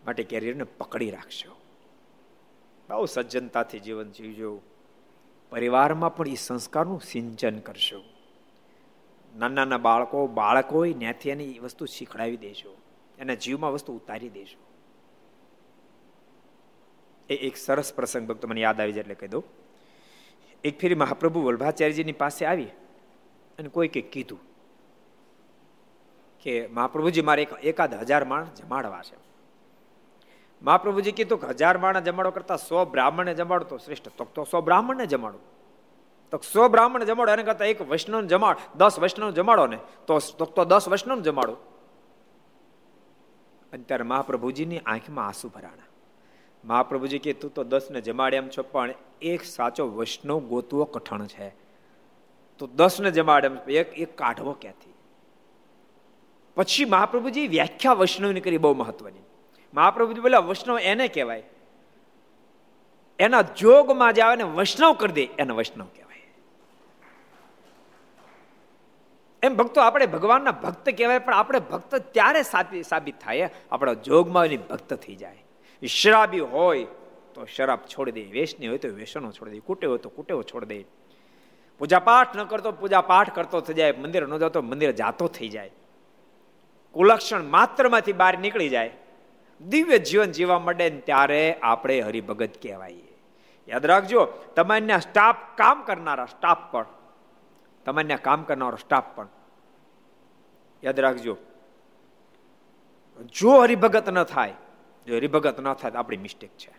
માટે 0.07 0.23
કેરિયરને 0.23 0.65
પકડી 0.65 1.11
રાખશો 1.11 1.57
બહુ 2.89 3.07
સજ્જનતાથી 3.07 3.79
જીવન 3.79 4.11
જીવજો. 4.11 4.61
પરિવારમાં 5.51 6.17
પણ 6.17 6.29
એ 6.29 6.35
સંસ્કારનું 6.35 7.01
સિંચન 7.01 7.59
કરશો 7.59 8.03
નાના 9.37 9.55
નાના 9.55 9.79
બાળકો 9.79 10.27
બાળકો 10.27 10.85
ત્યાંથી 10.85 11.31
એની 11.31 11.59
વસ્તુ 11.59 11.87
શીખડાવી 11.87 12.37
દેશો 12.37 12.77
એના 13.19 13.35
જીવમાં 13.35 13.73
વસ્તુ 13.73 13.97
ઉતારી 13.97 14.29
દેશો 14.29 14.59
એ 17.31 17.35
એક 17.35 17.57
સરસ 17.57 17.95
પ્રસંગ 17.95 18.29
ભક્તો, 18.29 18.49
મને 18.49 18.61
યાદ 18.61 18.81
આવી 18.81 18.93
જાય 18.93 19.01
એટલે 19.01 19.15
કહી 19.15 19.29
દઉં. 19.29 19.45
એક 20.65 20.81
ફેરી 20.81 20.95
મહાપ્રભુ 20.95 21.43
વલ્ભાચાર્યજીની 21.43 22.13
પાસે 22.13 22.47
આવી 22.47 22.65
અને 23.59 23.69
કોઈ 23.69 23.89
કંઈક 23.89 24.11
કીધું 24.11 24.39
કે, 26.43 26.67
મહાપ્રભુજી, 26.67 27.23
મારે 27.23 27.43
એક 27.43 27.53
એકાદ 27.63 27.95
હજાર 27.95 28.25
માણસ 28.25 28.49
જમાડવા 28.49 29.03
છે. 29.03 29.17
મહાપ્રભુજી 30.63 31.13
કીધું 31.13 31.41
કે, 31.41 31.47
હજાર 31.47 31.79
માણસ 31.79 32.03
જમાડો 32.03 32.31
કરતા 32.31 32.57
સો 32.57 32.85
બ્રાહ્મણને 32.85 33.35
જમાડો 33.35 33.65
તો 33.65 33.77
શ્રેષ્ઠ. 33.77 34.09
તો 34.09 34.25
તો 34.25 34.45
સો 34.45 34.61
બ્રાહ્મણને 34.61 35.07
જમાડો. 35.07 35.39
તો 36.31 36.39
સો 36.53 36.69
બ્રાહ્મણ 36.69 37.05
જમાડો, 37.05 37.33
એને 37.33 37.43
કરતા 37.43 37.65
એક 37.65 37.83
વૈષ્ણવ 37.83 38.23
જમાડ, 38.23 38.57
દસ 38.77 38.99
વૈષ્ણવ 38.99 39.31
જમાડો 39.31 39.67
ને, 39.67 39.79
તો 40.07 40.19
તો 40.45 40.65
દસ 40.65 40.89
વૈષ્ણવ 40.89 41.21
જમાડો. 41.21 41.53
અને 43.73 43.83
ત્યારે 43.83 44.05
મહાપ્રભુજીની 44.05 44.79
આંખમાં 44.79 45.27
આંસુ 45.27 45.49
ભરાણા. 45.49 45.90
મહાપ્રભુજી 46.65 47.19
કે, 47.19 47.33
તું 47.33 47.55
તો 47.55 47.65
દસને 47.65 48.01
જમાડે 48.01 48.37
એમ 48.37 48.49
છો, 48.49 48.63
પણ 48.63 48.95
એક 49.23 49.45
સાચો 49.45 49.89
વૈષ્ણવ 49.89 50.39
ગોતવો 50.39 50.85
કઠણ 50.85 51.27
છે. 51.27 51.49
તો 52.59 52.67
દસને 52.67 53.11
જમાડે 53.11 53.47
એમ 53.47 53.57
એક 53.71 53.99
એક 53.99 54.19
કાઢવો 54.19 54.53
ક્યાંથી? 54.53 54.95
પછી 56.57 56.85
મહાપ્રભુજી 56.85 57.49
વ્યાખ્યા 57.49 57.93
વૈષ્ણવની 57.93 58.41
કરી, 58.41 58.59
બહુ 58.59 58.75
મહત્વની. 58.75 59.21
મહાપ્રભુજી 59.75 60.21
બોલ્યા, 60.21 60.39
વૈષ્ણવ 60.39 60.79
એને 60.79 61.09
કહેવાય. 61.09 61.43
એના 63.19 63.43
જોગમાં 63.43 64.13
જે 64.13 64.23
આવે 64.23 64.37
ને 64.37 64.43
વૈષ્ણવ 64.43 64.93
કરી 64.93 65.13
દે, 65.13 65.25
એને 65.25 65.53
વૈષ્ણવ 65.53 65.85
કહેવાય. 65.85 66.23
એમ 69.43 69.57
ભક્તો, 69.57 69.81
આપણે 69.81 70.07
ભગવાનના 70.07 70.51
ભક્ત 70.51 70.89
કહેવાય, 70.89 71.19
પણ 71.19 71.35
આપણે 71.35 71.59
ભક્ત 71.59 71.95
ત્યારે 71.95 72.43
સાબિત 72.83 73.21
થાય, 73.21 73.51
આપણા 73.73 73.93
જોગમાં 73.93 74.45
એની 74.45 74.57
ભક્ત 74.57 74.95
થઈ 74.95 75.15
જાય. 75.15 75.45
શરાબી 75.87 76.41
હોય 76.41 76.85
તો 77.35 77.45
શરાબ 77.45 77.79
છોડી 77.81 78.13
દે 78.13 78.23
વેસની 78.23 78.69
હોય 78.69 78.79
તો 78.79 78.89
વેસનો 78.89 79.33
છોડી 79.33 79.51
દે 79.51 79.59
કુટે 79.59 79.87
હોય 79.87 79.99
તો 79.99 80.09
કુટેવો 80.09 80.43
છોડી 80.43 80.67
દે. 80.67 80.85
પૂજા 81.79 81.99
પાઠ 81.99 82.37
ન 82.37 82.45
કરતો 82.45 82.73
પૂજા 82.73 83.01
પાઠ 83.01 83.35
કરતો 83.35 83.61
થઈ 83.61 83.75
જાય, 83.75 83.93
મંદિર 83.93 84.29
ન 84.29 84.39
જતો, 84.39 84.63
મંદિર 84.63 84.93
જાતો 84.93 85.27
થઈ 85.29 85.49
જાય. 85.49 85.71
કુલક્ષણ 86.93 87.45
માત્રમાંથી 87.45 88.13
બહાર 88.13 88.39
નીકળી 88.39 88.69
જાય. 88.69 88.91
દિવ્ય 89.61 89.99
જીવન 89.99 90.31
જીવવા 90.31 90.59
માંડે 90.59 90.91
ત્યારે 90.91 91.59
આપણે 91.63 92.01
હરિભગત 92.01 92.63
કહેવાય 92.63 92.95
યાદ 93.69 93.87
રાખજો 93.87 94.25
તમારના 94.57 94.99
સ્ટાફ 94.99 95.37
કામ 95.57 95.83
કરનારા, 95.83 96.27
સ્ટાફ 96.27 96.73
પણ. 96.73 96.87
તમારના 97.85 98.17
કામ 98.17 98.43
કરનારો 98.43 98.77
સ્ટાફ 98.77 99.05
પણ. 99.15 99.29
યાદ 100.85 101.01
રાખજો. 101.01 101.37
જો 103.33 103.51
હરિભગત 103.51 104.09
ન 104.09 104.23
થાય 104.25 104.55
જો 105.07 105.17
હરિભગત 105.17 105.61
ન 105.61 105.75
થાય 105.75 105.91
તો 105.91 105.99
આપણી 105.99 106.17
મિસ્ટેક 106.17 106.51
છે. 106.51 106.73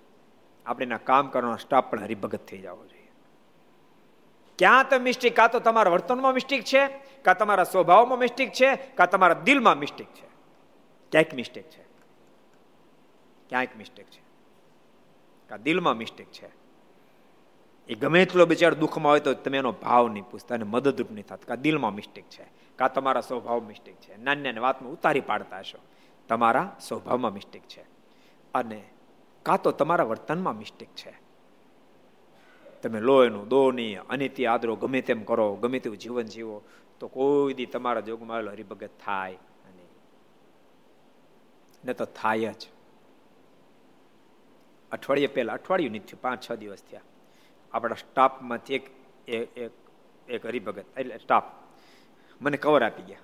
આપણે 0.66 0.86
એના 0.86 0.98
કામ 0.98 1.28
કરવાનો 1.28 1.58
સ્ટાફ 1.58 1.86
પણ 1.86 2.04
હરિભગત 2.04 2.46
થઈ 2.46 2.58
જવો 2.58 2.86
જોઈએ. 2.86 3.12
ક્યાં 4.58 4.90
તો 4.90 5.00
મિસ્ટેક 5.00 5.36
કાં 5.36 5.52
તો 5.52 5.60
તમારા 5.60 5.92
વર્તનમાં 5.92 6.34
મિસ્ટેક 6.34 6.64
છે, 6.64 6.88
કાં 7.22 7.38
તમારા 7.38 7.64
સ્વભાવમાં 7.64 8.20
મિસ્ટેક 8.20 8.52
છે, 8.52 8.76
કાં 8.76 9.10
તમારા 9.10 9.34
દિલમાં 9.34 9.78
મિસ્ટેક 9.78 10.08
છે. 10.08 10.28
ક્યાંક 11.12 11.34
મિસ્ટેક 11.34 11.70
છે. 11.70 11.82
ક્યાંક 13.50 13.68
મિસ્ટેક 13.78 14.06
છે. 14.06 14.22
કાં 15.50 15.64
દિલમાં 15.64 15.98
મિસ્ટેક 15.98 16.28
છે. 16.28 16.50
એ 17.88 17.96
ગમે 17.96 18.22
એટલો 18.22 18.46
બિચાર 18.46 18.74
દુઃખમાં 18.74 19.12
હોય 19.12 19.20
તો 19.20 19.34
તમે 19.34 19.58
એનો 19.58 19.72
ભાવ 19.72 20.10
નહીં 20.10 20.24
પૂછતા 20.24 20.56
અને 20.56 20.64
મદદરૂપ 20.64 21.12
નહીં 21.12 21.24
થતા. 21.24 21.48
કાં 21.48 21.62
દિલમાં 21.62 21.94
મિસ્ટેક 21.94 22.24
છે, 22.24 22.46
કાં 22.76 22.94
તમારા 22.94 23.22
સ્વભાવ 23.22 23.60
મિસ્ટેક 23.60 23.96
છે. 23.96 24.18
નાની 24.18 24.60
વાતમાં 24.60 24.92
ઉતારી 24.92 25.22
પાડતા 25.22 25.60
હશો. 25.60 25.78
તમારા 26.28 26.78
સ્વભાવમાં 26.80 27.34
મિસ્ટેક 27.34 27.62
છે. 27.62 28.01
અને 28.54 28.84
કાં 29.44 29.62
તો 29.62 29.72
તમારા 29.72 30.04
વર્તનમાં 30.04 30.58
મિસ્ટેક 30.58 30.90
છે. 30.90 31.14
તમે 32.82 33.00
લો 33.00 33.24
એનું 33.24 33.48
દો 33.48 33.72
નહીં 33.72 34.02
અનિતિ 34.02 34.46
આદરો 34.46 34.76
ગમે 34.76 35.02
તેમ 35.02 35.24
કરો, 35.24 35.56
ગમે 35.56 35.80
તેવું 35.80 35.98
જીવન 35.98 36.26
જીવો, 36.26 36.64
તો 37.00 37.08
કોઈ 37.08 37.54
દી 37.54 37.66
તમારા 37.66 38.02
જોગમાં 38.02 38.38
આવેલો 38.38 38.52
હરિભગત 38.52 38.90
થાય 39.06 39.38
ને 41.86 41.94
તો 41.94 42.06
થાય 42.06 42.54
જ. 42.54 42.68
અઠવાડિયે 44.92 45.28
પહેલા 45.28 45.54
અઠવાડિયું 45.54 45.92
નથી 45.92 46.16
પાંચ, 46.16 46.52
છ 46.52 46.54
દિવસ 46.54 46.84
થયા. 46.92 47.02
આપણા 47.74 47.96
સ્ટાફમાંથી 47.96 48.76
એક 48.76 48.92
એક 49.28 49.72
એક 50.30 50.46
હરિભગત, 50.46 50.86
એટલે 50.98 51.18
સ્ટાફ 51.18 51.44
મને 52.42 52.58
કવર 52.58 52.84
આપી 52.84 53.02
ગયા. 53.02 53.18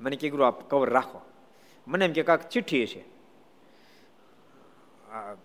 મને 0.00 0.16
કીધું, 0.16 0.46
આપ 0.46 0.70
કવર 0.70 0.90
રાખો. 0.90 1.20
મને 1.86 2.04
એમ 2.04 2.12
કે, 2.12 2.22
કાંક 2.22 2.48
ચિઠ્ઠી 2.48 2.86
છે 2.86 3.15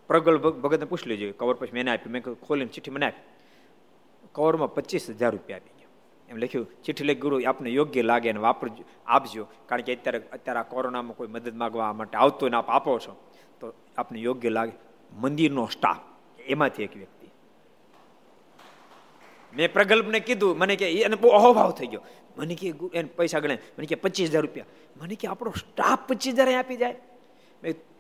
પ્રગલ 0.08 0.38
ભગતને 0.38 0.86
પૂછી 0.86 1.10
લેજો 1.10 1.32
કવર 1.32 1.54
પછી 1.54 1.72
મેં 1.74 1.92
આપ્યું. 1.92 2.12
મેં 2.12 2.22
ખોલીને 2.22 2.72
ચિઠ્ઠી 2.72 2.92
મને 2.92 3.06
આપી. 3.06 3.22
કવરમાં 4.32 4.74
પચીસ 4.74 5.10
હજાર 5.10 5.32
રૂપિયા 5.32 5.58
આપી 5.58 5.70
ગયા. 5.80 5.88
એમ 6.30 6.38
લખ્યું, 6.38 6.68
ચિઠ્ઠી 6.84 7.04
લખી, 7.04 7.20
ગુરુ, 7.20 7.42
આપને 7.48 7.70
યોગ્ય 7.70 8.02
લાગે 8.02 8.30
અને 8.30 8.40
વાપરજો, 8.40 8.84
આપજો, 9.06 9.48
કારણ 9.66 9.82
કે 9.82 9.96
અત્યારે 9.96 10.20
અત્યારે 10.20 10.60
આ 10.60 10.64
કોરોનામાં 10.64 11.18
કોઈ 11.18 11.28
મદદ 11.28 11.56
માગવા 11.56 11.94
માટે 11.94 12.18
આવતો 12.18 12.50
ને 12.50 12.58
આપ 12.58 12.70
આપો 12.70 13.00
છો, 13.00 13.32
તો 13.60 13.74
આપને 13.98 14.20
યોગ્ય 14.20 14.50
લાગે. 14.50 14.72
મંદિરનો 15.14 15.66
સ્ટાફ 15.66 15.98
એમાંથી 16.40 16.84
એક 16.84 16.98
વ્યક્તિ. 16.98 17.28
મેં 19.56 19.74
પ્રગલ્ભને 19.74 20.20
કીધું, 20.20 20.58
મને 20.58 20.76
કે, 20.76 21.02
એને 21.02 21.16
બહુ 21.16 21.30
અહોભાવ 21.30 21.72
થઈ 21.72 21.88
ગયો. 21.88 22.02
મને 22.38 22.56
કે 22.56 22.74
એને 22.94 23.10
પૈસા 23.18 23.40
ગણે 23.40 23.56
મને 23.56 23.86
કે, 23.86 23.96
પચીસ 23.96 24.30
હજાર 24.30 24.42
રૂપિયા. 24.42 24.66
મને 25.02 25.16
કે, 25.16 25.28
આપણો 25.28 25.52
સ્ટાફ 25.52 26.00
પચીસ 26.08 26.34
હજાર 26.34 26.56
આપી 26.56 26.78
જાય. 26.78 26.96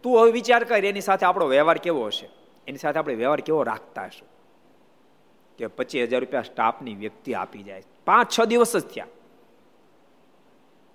તું 0.03 0.21
હવે 0.21 0.31
વિચાર 0.31 0.63
કર, 0.63 0.85
એની 0.85 1.01
સાથે 1.01 1.25
આપણો 1.25 1.47
વ્યવહાર 1.47 1.77
કેવો 1.77 2.05
હશે? 2.05 2.29
એની 2.67 2.77
સાથે 2.77 2.99
આપણે 2.99 3.15
વ્યવહાર 3.15 3.41
કેવો 3.41 3.63
રાખતા 3.63 4.05
હશું? 4.05 4.27
કે 5.57 5.67
પચીસ 5.67 6.03
હજાર 6.03 6.19
રૂપિયા 6.19 6.41
સ્ટાફની 6.41 6.95
વ્યક્તિ 6.95 7.33
આપી 7.33 7.63
જાય. 7.63 7.83
પાંચ, 8.05 8.27
છ 8.29 8.45
દિવસ 8.45 8.77
જ 8.77 8.85
થયા. 8.87 9.07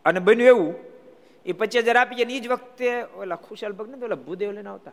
અને 0.04 0.20
બન્યું 0.20 0.48
એવું, 0.48 0.74
એ 1.46 1.52
પચીસ 1.52 1.82
હજાર 1.82 1.96
આપી 1.96 2.14
જાય 2.14 2.36
એ 2.36 2.40
જ 2.40 2.48
વખતે 2.48 3.02
ઓલા 3.02 3.36
ખુશાલ 3.36 3.72
ભગત 3.72 4.02
ઓલા 4.02 4.14
ભૂદેવ 4.14 4.52
લઈને 4.52 4.68
આવતા. 4.68 4.92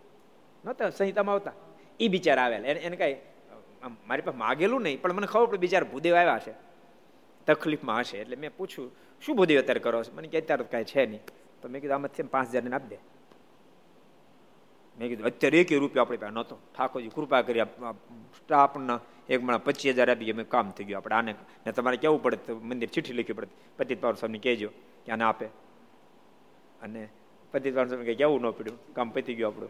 નહોતા, 0.66 0.90
સંહિતામાં 0.90 1.36
આવતા. 1.36 1.54
એ 2.00 2.08
બિચારા 2.08 2.44
આવેલા. 2.44 2.68
એને 2.68 2.96
કઈ 2.96 3.16
મારી 4.08 4.22
પાસે 4.22 4.38
માગેલું 4.38 4.82
નહીં, 4.82 5.02
પણ 5.02 5.14
મને 5.14 5.28
ખબર 5.28 5.46
પડે 5.46 5.58
બિચારા 5.58 5.88
ભૂદેવ 5.92 6.16
આવ્યા 6.16 6.40
છે 6.48 6.54
તકલીફમાં 7.48 8.00
હશે. 8.00 8.18
એટલે 8.18 8.36
મેં 8.36 8.52
પૂછ્યું, 8.58 8.92
શું 9.22 9.36
ભૂદેવ 9.36 9.60
અત્યારે 9.60 9.80
કરો 9.80 10.04
છો? 10.04 10.12
મને 10.16 10.28
કે, 10.28 10.42
અત્યારે 10.42 10.64
કાંઈ 10.64 10.84
છે 10.84 11.06
નહીં. 11.06 11.22
તો 11.62 11.70
મેં 11.70 11.82
કીધું 11.82 11.96
આમાંથી 11.96 12.24
પાંચ 12.24 12.56
હજાર 12.56 12.74
આપી 12.74 12.88
દે. 12.88 13.13
મેં 15.00 15.10
કીધું, 15.10 15.26
અત્યારે 15.26 15.60
એક 15.60 15.72
રૂપિયા 15.74 16.04
આપણે 16.04 16.18
પાસે 16.18 16.34
નહોતો. 16.34 16.58
ઠાકોરજી, 16.78 17.10
કૃપા 17.10 17.42
કરી 17.42 17.62
સ્ટાફના 18.38 19.00
એક 19.30 19.44
મણા 19.44 19.58
પચીસ 19.58 19.94
હજાર 19.94 20.12
આપી 20.12 20.32
અમે 20.32 20.44
કામ 20.44 20.72
થઈ 20.72 20.84
ગયું 20.84 20.98
આપણે. 20.98 21.16
આને 21.16 21.36
ને 21.66 21.72
તમારે 21.72 21.98
કેવું 21.98 22.24
પડે 22.24 22.54
મંદિર 22.54 22.90
ચિઠ્ઠી 22.90 23.14
લખવી 23.14 23.34
પડે. 23.34 23.48
પતિત 23.78 24.02
પાવર 24.02 24.16
સ્વામી 24.16 24.40
કહેજો 24.40 24.70
કે 25.06 25.12
આને 25.12 25.24
આપે. 25.24 25.46
અને 26.82 27.10
પતિત 27.52 27.76
પાવર 27.76 27.88
સ્વામી 27.88 28.16
કેવું 28.16 28.42
ન 28.42 28.52
પડ્યું? 28.52 28.94
કામ 28.94 29.10
પતી 29.10 29.34
ગયું 29.34 29.48
આપણું. 29.48 29.70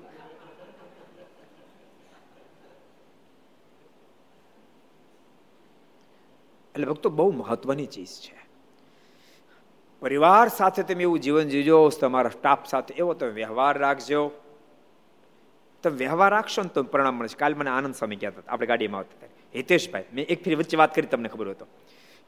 એટલે 6.74 6.86
ભક્તો, 6.86 7.10
બહુ 7.10 7.32
મહત્વની 7.32 7.86
ચીજ 7.86 8.08
છે. 8.08 8.38
પરિવાર 10.00 10.48
સાથે 10.48 10.84
તમે 10.84 11.02
એવું 11.02 11.20
જીવન 11.20 11.48
જીવજો 11.48 11.90
તમારા 11.90 12.30
સ્ટાફ 12.30 12.68
સાથે 12.68 12.94
એવો 12.94 13.14
તમે 13.14 13.30
વ્યવહાર 13.30 13.78
રાખજો. 13.78 14.32
તમે 15.84 15.98
વ્યવહાર 16.04 16.32
રાખશો 16.34 16.62
ને 16.64 16.72
તો 16.76 16.84
પરિણામ 16.94 17.16
મળશે 17.20 17.38
કાલ 17.42 17.56
મને 17.60 17.72
આનંદ 17.72 17.96
સ્વામી 17.96 18.20
કહેતા 18.22 18.42
હતા. 18.42 18.52
આપણે 18.54 18.68
ગાડીમાં 18.72 19.02
આવતા 19.02 19.18
હતા. 19.18 19.32
હિતેશભાઈ, 19.56 20.08
મેં 20.16 20.26
એક 20.34 20.40
ફેરી 20.44 20.60
વચ્ચે 20.62 20.78
વાત 20.82 20.96
કરી 20.96 21.12
તમને 21.12 21.30
ખબર 21.34 21.50
હતો 21.54 21.66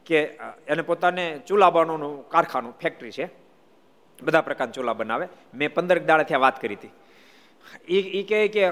કે 0.06 0.18
એને 0.72 0.82
પોતાને 0.90 1.24
ચૂલા 1.48 1.70
બનાવવાનું 1.70 2.14
કારખાનું 2.34 2.74
ફેક્ટરી 2.82 3.14
છે. 3.18 3.26
બધા 4.18 4.46
પ્રકારના 4.48 4.76
ચૂલા 4.76 4.96
બનાવે. 5.00 5.26
મેં 5.54 5.74
પંદર 5.74 5.98
દાડાથી 6.08 6.40
વાત 6.44 6.60
કરી 6.62 6.78
હતી. 6.78 6.92
એ 7.88 7.98
એ 8.18 8.22
કહે 8.28 8.38
કે, 8.54 8.62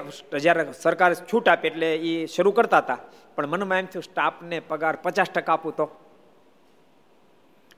જ્યારે 0.43 0.63
સરકાર 0.83 1.11
છૂટ 1.29 1.47
આપે 1.49 1.67
એટલે 1.67 1.89
એ 2.09 2.13
શરૂ 2.33 2.53
કરતા 2.57 2.81
હતા. 2.83 2.99
પણ 3.35 3.51
મનમાં 3.51 3.79
એમ 3.79 3.87
થયું, 3.91 4.03
સ્ટાફને 4.03 4.57
પગાર 4.69 4.95
પચાસ 5.03 5.29
ટકા 5.29 5.53
આપું 5.53 5.75
તો. 5.79 5.85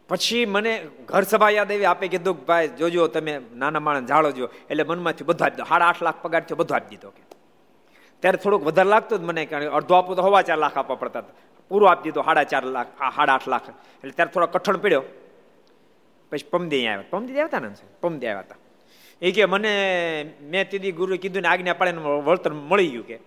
પછી 0.07 0.45
મને 0.45 0.87
ઘર 1.05 1.23
સભા 1.23 1.49
યાદ 1.49 1.71
આવી, 1.71 1.85
આપે 1.85 2.07
કીધું 2.07 2.45
ભાઈ, 2.45 2.67
જોજો, 2.67 3.07
તમે 3.07 3.41
નાના 3.55 3.79
માણસ 3.79 4.07
જાળો 4.07 4.31
જો 4.31 4.49
એટલે 4.69 4.83
મનમાંથી 4.83 5.23
બધું 5.23 5.45
આપી 5.45 5.55
દો 5.55 5.63
સાડા 5.63 5.85
આઠ 5.85 6.01
લાખ 6.01 6.21
પગાર 6.21 6.41
થયો, 6.41 6.57
બધું 6.57 6.75
આપી 6.77 6.89
દીધો 6.89 7.09
કે 7.09 7.23
ત્યારે 8.19 8.37
થોડુંક 8.37 8.63
વધારે 8.63 8.89
લાગતું 8.89 9.19
જ 9.19 9.23
મને, 9.23 9.45
કારણ 9.45 9.69
અડધો 9.69 9.95
આપું 9.95 10.15
તો 10.15 10.21
હવા 10.21 10.41
ચાર 10.41 10.57
લાખ 10.57 10.77
આપવા 10.77 10.95
પડતા 10.95 11.23
પૂરું 11.69 11.89
આપી 11.89 12.03
દીધો 12.03 12.21
સાડા 12.21 12.43
ચાર 12.43 12.63
લાખ 12.63 12.87
સાડા 13.15 13.33
આઠ 13.33 13.47
લાખ. 13.47 13.69
એટલે 13.69 14.11
ત્યારે 14.11 14.31
થોડો 14.31 14.47
કઠણ 14.47 14.77
પડ્યો. 14.77 15.03
પછી 16.31 16.47
પમદી 16.49 16.87
આવ્યા. 16.87 17.03
પમદી 17.09 17.39
આવ્યા 17.39 17.59
ને 17.59 17.69
પમદી 18.01 18.27
આવ્યા 18.27 18.39
હતા. 18.39 18.55
એ 19.21 19.31
કે 19.31 19.45
મને, 19.45 19.71
મેં 20.41 20.69
તીધી 20.69 20.91
ગુરુ 20.91 21.17
કીધું 21.17 21.41
ને 21.41 21.47
આજ્ઞા 21.47 21.73
પાડે 21.73 21.91
વળતર 22.25 22.53
મળી 22.53 22.87
ગયું 22.87 23.07
કે. 23.07 23.19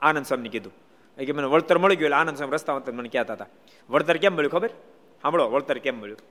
આનંદ 0.00 0.26
સ્વામી 0.26 0.48
કીધું. 0.48 0.72
એ 1.18 1.24
કે 1.24 1.32
મને 1.32 1.46
વળતર 1.46 1.78
મળી 1.78 1.96
ગયું 1.96 2.06
એટલે 2.06 2.16
આનંદ 2.16 2.36
સ્વામી 2.36 2.52
રસ્તામાં 2.52 2.94
મને 2.94 3.08
કહેતા 3.08 3.32
હતા. 3.32 3.46
વળતર 3.90 4.16
કેમ 4.16 4.32
મળ્યું 4.36 4.52
ખબર? 4.52 4.70
સાંભળો, 5.22 5.50
વળતર 5.50 5.78
કેમ 5.78 5.96
મળ્યું? 5.96 6.22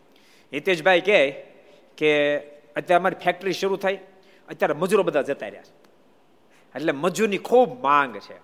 હિતેશભાઈ 0.54 1.02
કહે 1.02 1.20
કે 1.98 2.12
અત્યારે 2.76 3.00
અમારી 3.02 3.22
ફેક્ટરી 3.26 3.54
શરૂ 3.54 3.78
થઈ, 3.78 3.98
અત્યારે 4.50 4.74
મજૂરો 4.74 5.04
બધા 5.04 5.24
જતા 5.24 5.50
રહ્યા 5.50 5.64
છે. 5.64 5.74
એટલે 6.76 6.92
મજૂરની 6.92 7.42
ખૂબ 7.50 7.70
માંગ 7.84 8.18
છે. 8.18 8.38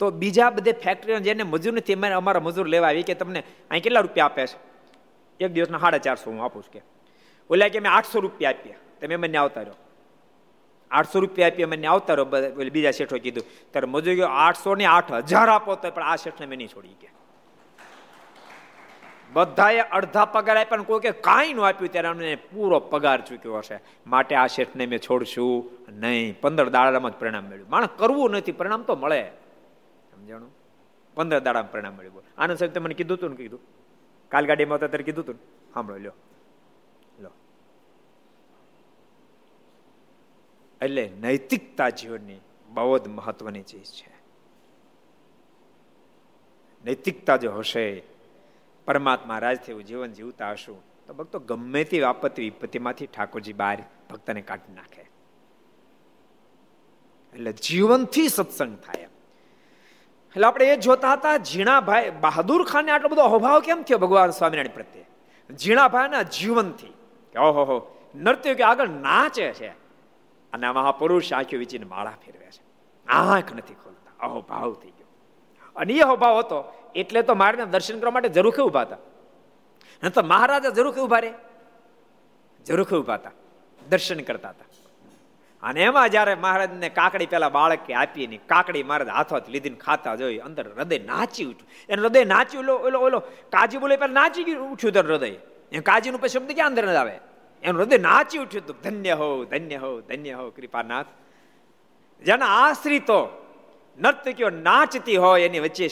તો 0.00 0.10
બીજા 0.10 0.50
બધે 0.50 0.72
ફેક્ટરીઓ 0.84 1.20
જેને 1.20 1.44
મજૂર 1.44 1.74
નથી, 1.74 1.92
એમાં 1.92 2.12
અમારા 2.12 2.40
મજૂર 2.40 2.66
લેવા 2.68 2.88
આવી 2.88 3.04
કે 3.04 3.14
તમને 3.14 3.40
અહીં 3.70 3.82
કેટલા 3.82 4.00
રૂપિયા 4.00 4.26
આપે 4.26 4.46
છે? 4.46 4.56
એક 5.40 5.52
દિવસના 5.52 5.80
સાડા 5.80 5.98
ચારસો 5.98 6.30
હું 6.30 6.42
આપું 6.42 6.62
છું 6.62 6.72
કે. 6.72 6.82
ઓલા 7.50 7.68
કે 7.68 7.80
મેં 7.80 7.92
આઠસો 7.92 8.20
રૂપિયા 8.20 8.52
આપ્યા 8.52 8.82
તમે 9.00 9.16
મને 9.16 9.38
આવતા 9.38 9.62
રહ્યો 9.62 9.78
આઠસો 10.90 11.20
રૂપિયા 11.20 11.50
આપી 11.50 11.66
મને 11.66 11.86
આવતા 11.86 12.14
રહ્યો 12.14 12.70
બીજા 12.70 12.92
શેઠો 12.92 13.18
કીધું 13.18 13.44
ત્યારે 13.72 13.86
મજૂર 13.86 14.28
આઠસો 14.28 14.74
ને 14.74 14.86
આઠ 14.86 15.12
હજાર 15.26 15.48
આપો 15.48 15.76
તો 15.76 15.90
પણ 15.90 16.02
આ 16.02 16.16
શેઠને 16.16 16.46
મેં 16.46 16.58
નહીં 16.58 16.72
છોડી 16.74 16.96
ગયા 17.00 17.23
બધાએ 19.34 19.80
અડધા 19.80 20.24
પગાર 20.24 20.56
આપ્યા 20.56 20.78
ને 20.78 20.84
કોઈ 20.84 21.00
કે 21.00 21.10
કાંઈ 21.10 21.54
ન 21.54 21.60
આપ્યું 21.60 21.92
ત્યારે 21.92 22.08
અમને 22.08 22.34
પૂરો 22.34 22.80
પગાર 22.80 23.20
ચૂક્યો 23.20 23.58
હશે. 23.58 23.80
માટે 24.06 24.34
આ 24.34 24.46
શેઠને 24.46 24.86
મેં 24.86 24.98
છોડશું 24.98 25.70
નહીં. 25.88 26.40
પંદર 26.40 26.68
દાડામાં 26.68 27.10
જ 27.10 27.14
પરિણામ 27.14 27.44
મળ્યું. 27.44 27.70
માણસ 27.70 27.88
કરવું 27.96 28.30
નથી, 28.30 28.52
પરિણામ 28.52 28.82
તો 28.82 28.96
મળે. 28.96 29.30
સમજાણું? 30.10 30.54
પંદર 31.14 31.38
દાડામાં 31.38 31.72
પરિણામ 31.72 31.94
મળ્યું 31.94 32.22
આનંદ 32.38 32.58
સાહેબ 32.58 32.78
મને 32.78 32.94
કીધું 32.94 33.16
હતું 33.16 33.30
ને 33.30 33.36
કીધું? 33.36 33.60
કાલ 34.28 34.46
ગાડીમાં 34.46 34.78
હતા 34.78 34.86
ત્યારે 34.86 35.04
કીધું 35.04 35.24
હતું 35.24 35.34
સાંભળો, 35.74 35.96
લ્યો. 35.96 36.12
લો. 37.20 37.30
એટલે 40.82 41.10
નૈતિકતા 41.20 41.88
જીવનની 41.88 42.40
બહુ 42.68 42.98
જ 42.98 43.08
મહત્વની 43.08 43.62
ચીજ 43.62 43.84
છે. 43.84 44.14
નૈતિકતા 46.84 47.36
જો 47.36 47.52
હશે 47.52 48.13
પરમાત્મા 48.84 49.38
રાજ 49.38 49.56
થયું, 49.56 49.84
જીવન 49.84 50.12
જીવતા 50.12 50.50
હશું. 50.50 50.82
તો 51.06 51.14
ભક્તો 51.14 51.38
ગમે 51.38 51.84
તે 51.84 52.02
આપત્તિ 52.02 52.42
વિપત્તિમાંથી 52.42 53.06
ઠાકોરજી 53.06 53.52
બહાર 53.52 53.82
ભક્તને 54.10 54.40
કાઢી 54.40 54.74
નાખે. 54.74 55.02
એટલે 57.34 57.52
જીવનથી 57.52 58.28
સત્સંગ 58.28 58.78
થાય. 58.78 59.00
એટલે 59.00 60.46
આપણે 60.46 60.66
એ 60.66 60.76
જોતા 60.76 61.12
હતા, 61.12 61.36
ઝીણાભાઈ 61.36 62.10
બહાદુર 62.10 62.64
ખાને 62.64 62.92
આટલો 62.92 63.08
બધો 63.08 63.22
અહોભાવ 63.22 63.60
કેમ 63.60 63.82
થયો 63.82 63.98
ભગવાન 63.98 64.30
સ્વામિનારાયણ 64.30 64.74
પ્રત્યે? 64.74 65.04
ઝીણાભાઈના 65.56 66.22
જીવનથી. 66.22 66.94
ઓહો 67.38 68.06
નર્ત્ય 68.14 68.54
કે 68.54 68.62
આગળ 68.62 68.88
નાચે 68.88 69.52
છે. 69.52 69.68
અને 70.52 70.70
મહાપુરુષ 70.70 71.32
આખી 71.32 71.56
વિચીને 71.56 71.84
માળા 71.84 72.10
ફેરવે 72.10 72.46
છે. 72.46 72.64
આંખ 73.06 73.54
નથી 73.54 73.74
ખોલતા 73.74 74.26
અહો 74.26 74.40
ભાવ 74.40 74.72
થઈ 74.72 74.88
ગયો 74.88 74.93
અને 75.76 75.92
એ 75.92 76.00
અભાવ 76.00 76.38
હતો. 76.38 76.72
એટલે 76.94 77.22
તો 77.22 77.34
મારે 77.34 77.64
દર્શન 77.64 77.98
કરવા 77.98 78.10
માટે 78.10 78.28
જરૂર 78.28 78.62
ઊભા 78.62 78.80
હતા. 78.80 78.96
તો 80.08 80.22
મહારાજા 80.22 80.68
જરૂર 80.68 80.94
ઊભા 80.94 81.18
રે. 81.18 81.34
જરૂર 82.66 82.98
ઊભા 82.98 83.14
હતા. 83.14 83.30
દર્શન 83.88 84.20
કરતા 84.20 84.48
હતા. 84.48 84.64
અને 85.62 85.82
એમાં 85.82 86.08
જ્યારે 86.08 86.34
મહારાજને 86.34 86.88
કાકડી 86.88 87.26
પેલા 87.26 87.48
બાળકે 87.48 87.94
આપી 87.94 88.26
ને 88.26 88.36
કાકડી 88.36 88.82
મહારાજ 88.82 89.08
હાથોથી 89.08 89.52
લીધીને 89.52 89.76
ખાતા 89.76 90.14
જોઈ, 90.14 90.38
અંદર 90.38 90.74
હૃદય 90.74 90.98
નાચી 90.98 91.44
ઉઠ્યું. 91.44 91.86
એને 91.88 92.02
હૃદય 92.02 92.24
નાચી 92.24 92.58
ઓલો 92.58 92.76
ઓલો 92.76 92.98
ઓલો, 92.98 93.18
કાજી 93.50 93.78
બોલે 93.78 93.96
પેલા 93.96 94.12
નાચી 94.12 94.44
ગયું, 94.44 94.72
ઉઠ્યું 94.72 94.94
તો 94.94 95.00
હૃદય. 95.00 95.36
એ 95.72 95.80
કાજીનું 95.80 96.20
પછી 96.20 96.28
શબ્દ 96.28 96.52
ક્યાં 96.52 96.68
અંદર 96.68 96.94
આવે. 96.94 97.18
એનું 97.62 97.80
હૃદય 97.80 97.98
નાચી 97.98 98.38
ઉઠ્યું 98.38 98.80
ધન્ય 98.82 99.12
હો 99.12 99.44
ધન્ય 99.44 99.76
હો 99.76 100.00
ધન્ય 100.00 100.32
હો, 100.32 100.50
કૃપાનાથ. 100.50 101.06
જેના 102.24 102.46
આશ્રિતો 102.46 103.43
નર્તકીઓ 103.98 104.50
નાચતી 104.50 105.16
હોય 105.16 105.42
એની 105.42 105.60
વચ્ચે 105.60 105.88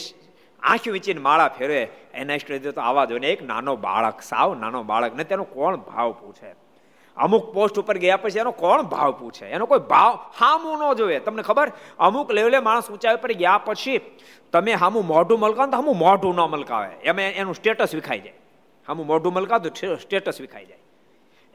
આંખી 0.63 0.91
વીચીને 0.91 1.21
માળા 1.21 1.47
ફેરવે. 1.47 1.87
એના 2.13 2.33
ઇષ્ટ 2.33 2.67
તો 2.67 2.81
આવા 2.81 3.05
જોઈને 3.05 3.27
એક 3.27 3.43
નાનો 3.43 3.75
બાળક, 3.75 4.21
સાવ 4.21 4.59
નાનો 4.59 4.83
બાળક, 4.83 5.15
ને 5.15 5.23
તેનો 5.23 5.43
કોણ 5.43 5.75
ભાવ 5.75 6.11
પૂછે? 6.11 6.55
અમુક 7.17 7.53
પોસ્ટ 7.53 7.79
ઉપર 7.79 7.97
ગયા 7.97 8.17
પછી 8.17 8.39
એનો 8.39 8.51
કોણ 8.51 8.81
ભાવ 8.81 9.11
પૂછે? 9.11 9.45
એનો 9.45 9.65
કોઈ 9.65 9.79
ભાવ 9.79 10.19
હામું 10.39 10.77
ન 10.79 10.93
જોવે. 10.93 11.19
તમને 11.19 11.41
ખબર? 11.41 11.71
અમુક 11.99 12.31
લેવલે 12.31 12.59
માણસ 12.59 12.91
ઊંચાઈ 12.91 13.15
ઉપર 13.15 13.31
ગયા 13.31 13.57
પછી 13.57 14.01
તમે 14.51 14.73
હામું 14.73 15.07
મોઢું 15.07 15.39
મલકાવ 15.39 15.69
તો 15.69 15.75
હામું 15.75 15.97
મોઢું 15.97 16.35
ન 16.35 16.39
મલકાવે. 16.39 16.95
એમ 17.03 17.19
એનું 17.19 17.55
સ્ટેટસ 17.55 17.95
વિખાઈ 17.95 18.19
જાય. 18.19 18.33
હામું 18.87 19.05
મોઢું 19.05 19.33
મલકાવ 19.33 19.59
તો 19.59 19.95
સ્ટેટસ 19.95 20.41
વિખાઈ 20.41 20.65
જાય. 20.65 20.79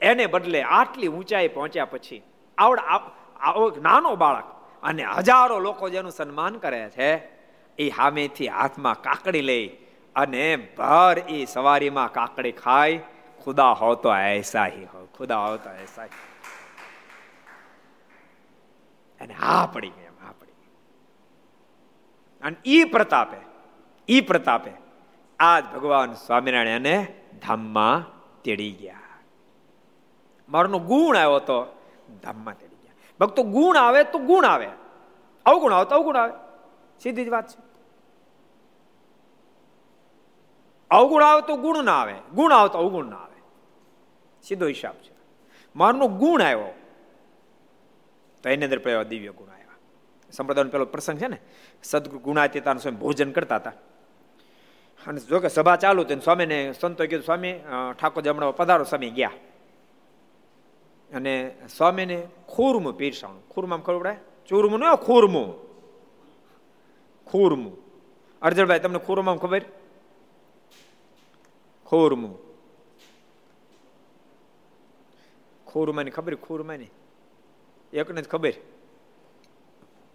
એને 0.00 0.26
બદલે 0.26 0.62
આટલી 0.62 1.08
ઊંચાઈ 1.08 1.48
પહોંચ્યા 1.48 1.84
પછી 1.84 2.22
આવડ 2.58 2.78
નાનો 3.82 4.16
બાળક 4.16 4.44
અને 4.82 5.02
હજારો 5.18 5.58
લોકો 5.58 5.88
જેનું 5.88 6.12
સન્માન 6.12 6.58
કરે 6.58 6.90
છે, 6.90 7.10
એ 7.78 7.90
સામેથી 7.90 8.48
હાથમાં 8.48 9.02
કાકડી 9.02 9.42
લઈ 9.42 9.66
અને 10.16 10.44
ભર 10.76 11.16
એ 11.28 11.38
સવારીમાં 11.46 12.12
કાકડી 12.12 12.52
ખાય 12.54 13.00
ખુદા 13.40 13.74
હો 13.74 13.94
તો 13.94 14.10
એસા 14.32 14.66
હી 14.66 14.84
હો 14.84 15.00
ખુદા 15.16 15.42
હો 15.46 15.56
તો 15.56 15.70
એસા 15.84 16.08
અને 19.20 19.34
હા 19.34 19.66
પડી 19.66 19.90
ગઈ 19.90 20.10
હા 20.20 20.32
પડી 20.32 20.56
અને 22.42 22.56
ઈ 22.66 22.84
પ્રતાપે 22.84 23.38
ઈ 24.08 24.20
પ્રતાપે 24.20 24.72
આજ 25.38 25.64
ભગવાન 25.74 26.12
સ્વામિનારાયણ 26.16 26.86
એને 26.86 26.96
ધામમાં 27.42 28.00
તેડી 28.44 28.72
ગયા. 28.72 29.04
મારનો 30.48 30.78
ગુણ 30.80 31.16
આવ્યો 31.16 31.40
તો 31.40 31.58
ધામમાં 32.22 32.56
ભક્તો 33.20 33.42
ગુણ 33.42 33.76
આવે 33.76 34.04
તો 34.04 34.18
ગુણ 34.18 34.44
આવે. 34.44 34.68
અવગુણ 35.46 35.72
આવે 35.72 35.84
તો 35.84 35.94
અવગુણ 35.94 36.16
આવે. 36.16 36.32
સીધી 37.00 37.24
જ 37.24 37.28
વાત 37.28 37.48
છે. 37.48 37.68
અવગુણ 40.90 41.22
આવે 41.22 41.40
તો 41.40 41.56
ગુણ 41.56 41.84
ના 41.84 42.00
આવે. 42.00 42.14
ગુણ 42.34 42.52
આવે 42.52 42.68
તો 42.68 42.78
અવગુણ 42.78 43.06
ના 43.06 43.16
આવે. 43.16 43.42
સીધો 44.42 44.66
હિસાબ 44.66 44.94
છે. 44.94 45.14
મારનો 45.76 46.08
ગુણ 46.08 46.42
આવ્યો 46.42 46.74
તો 48.42 48.48
એની 48.48 48.64
અંદર 48.64 48.78
પેલો 48.78 49.04
દિવ્ય 49.04 49.30
ગુણ 49.30 49.48
આવ્યા. 49.48 49.64
સંપ્રદાયનો 50.30 50.70
પેલો 50.70 50.84
પ્રસંગ 50.84 51.18
છે 51.18 51.26
ને, 51.26 51.38
સદગુરુ 51.82 52.18
ગુણાતીતાનું 52.18 52.80
સ્વામી 52.80 52.96
ભોજન 52.96 53.32
કરતા 53.32 53.56
હતા. 53.56 53.72
અને 55.06 55.20
જો 55.20 55.40
કે 55.40 55.48
સભા 55.48 55.76
ચાલુ 55.76 56.02
હતી 56.02 56.20
સ્વામીને 56.20 56.72
સંતો 56.72 57.06
કીધું, 57.06 57.24
સ્વામી 57.24 57.60
ઠાકોર 58.00 58.22
જમણા 58.22 58.50
પધારો, 58.50 58.84
સ્વામી 58.84 59.10
ગયા. 59.10 59.30
અને 61.14 61.56
સ્વામીને 61.76 62.28
ખુરમું 62.48 62.96
પીરસાણું. 62.96 63.48
ખુરમામ 63.48 63.80
ખબર 63.80 63.98
પડે 63.98 64.16
ચૂરમું 64.48 64.80
ન 64.80 64.94
ખુરમું. 64.94 65.68
ખુરમું. 67.26 67.76
અર્જણભાઈ, 68.42 68.80
તમને 68.80 68.98
ખુરમામ 68.98 69.38
ખબર? 69.38 69.62
ખુરમું. 71.86 72.38
ખુરમાની 75.66 76.10
ખબર? 76.10 76.34
ખુરમાની. 76.34 76.86
એકને 77.92 78.22
જ 78.22 78.28
ખબર. 78.28 78.52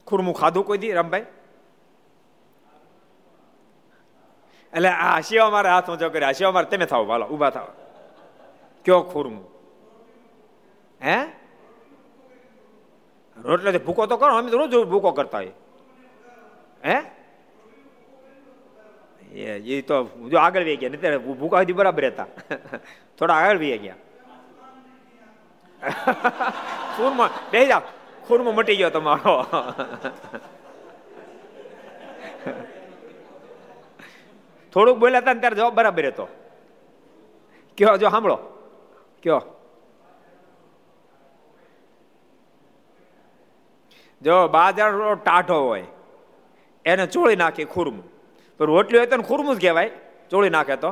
ખુરમું 0.07 0.35
ખાધું 0.35 0.65
કોઈ 0.65 0.77
દી, 0.77 0.91
રામભાઈ? 0.91 1.25
એટલે 4.73 4.89
આ 4.89 5.21
શિવા 5.21 5.49
મારા 5.49 5.73
હાથમાં 5.73 5.97
જો 5.99 6.09
કરે 6.09 6.33
શિવા 6.33 6.51
મારે, 6.51 6.77
તમે 6.77 6.85
થાવ 6.85 7.07
વાલો 7.07 7.25
ઊભા 7.25 7.49
થાવ 7.49 7.67
કયો 8.85 9.01
ખુરમું? 9.01 9.52
હે? 11.03 11.17
રોટલે 13.37 13.79
ભૂકો 13.87 14.05
તો 14.05 14.17
કરો, 14.17 14.35
અમે 14.37 14.49
તો 14.51 14.57
રોજ 14.57 14.73
ભૂકો 14.91 15.11
કરતા 15.11 15.37
હોય 15.37 15.53
હે? 16.85 16.97
એ 19.33 19.81
તો 19.81 19.95
જો 20.31 20.37
આગળ 20.39 20.63
વી 20.63 20.77
ગયા 20.77 20.93
નહીં 20.93 21.37
ભૂકા 21.39 21.61
સુધી 21.61 21.77
બરાબર 21.79 22.05
હતા 22.07 22.27
થોડા 23.17 23.37
આગળ 23.41 23.59
વી 23.63 23.77
ગયા. 23.83 23.99
ખૂરમાં, 26.95 27.29
બે 27.51 27.59
જાવ 27.71 27.83
ખૂરમાં 28.27 28.55
મટી 28.55 28.77
ગયો 28.79 28.91
તમારો. 28.95 29.33
થોડુંક 34.73 34.97
બોલ્યા 35.01 35.21
હતા 35.23 35.33
ને 35.33 35.41
ત્યારે 35.41 35.57
જવાબ 35.59 35.75
બરાબર 35.79 36.05
હતો 36.11 36.25
કયો, 37.77 37.97
જો 37.97 38.07
સાંભળો. 38.13 38.37
કયો. 39.23 39.41
જો 44.25 44.35
બાજાર 44.55 44.91
ટાઢો 45.23 45.57
હોય, 45.69 45.87
એને 46.85 47.05
ચોળી 47.13 47.39
નાખે 47.43 47.63
ખુરમું. 47.73 48.05
તો 48.59 48.61
રોટલી 48.71 48.99
હોય 48.99 49.09
તો 49.11 49.17
ખુરમું 49.31 49.53
જ 49.57 49.59
કહેવાય, 49.65 49.89
ચોળી 50.31 50.53
નાખે 50.57 50.75
તો. 50.83 50.91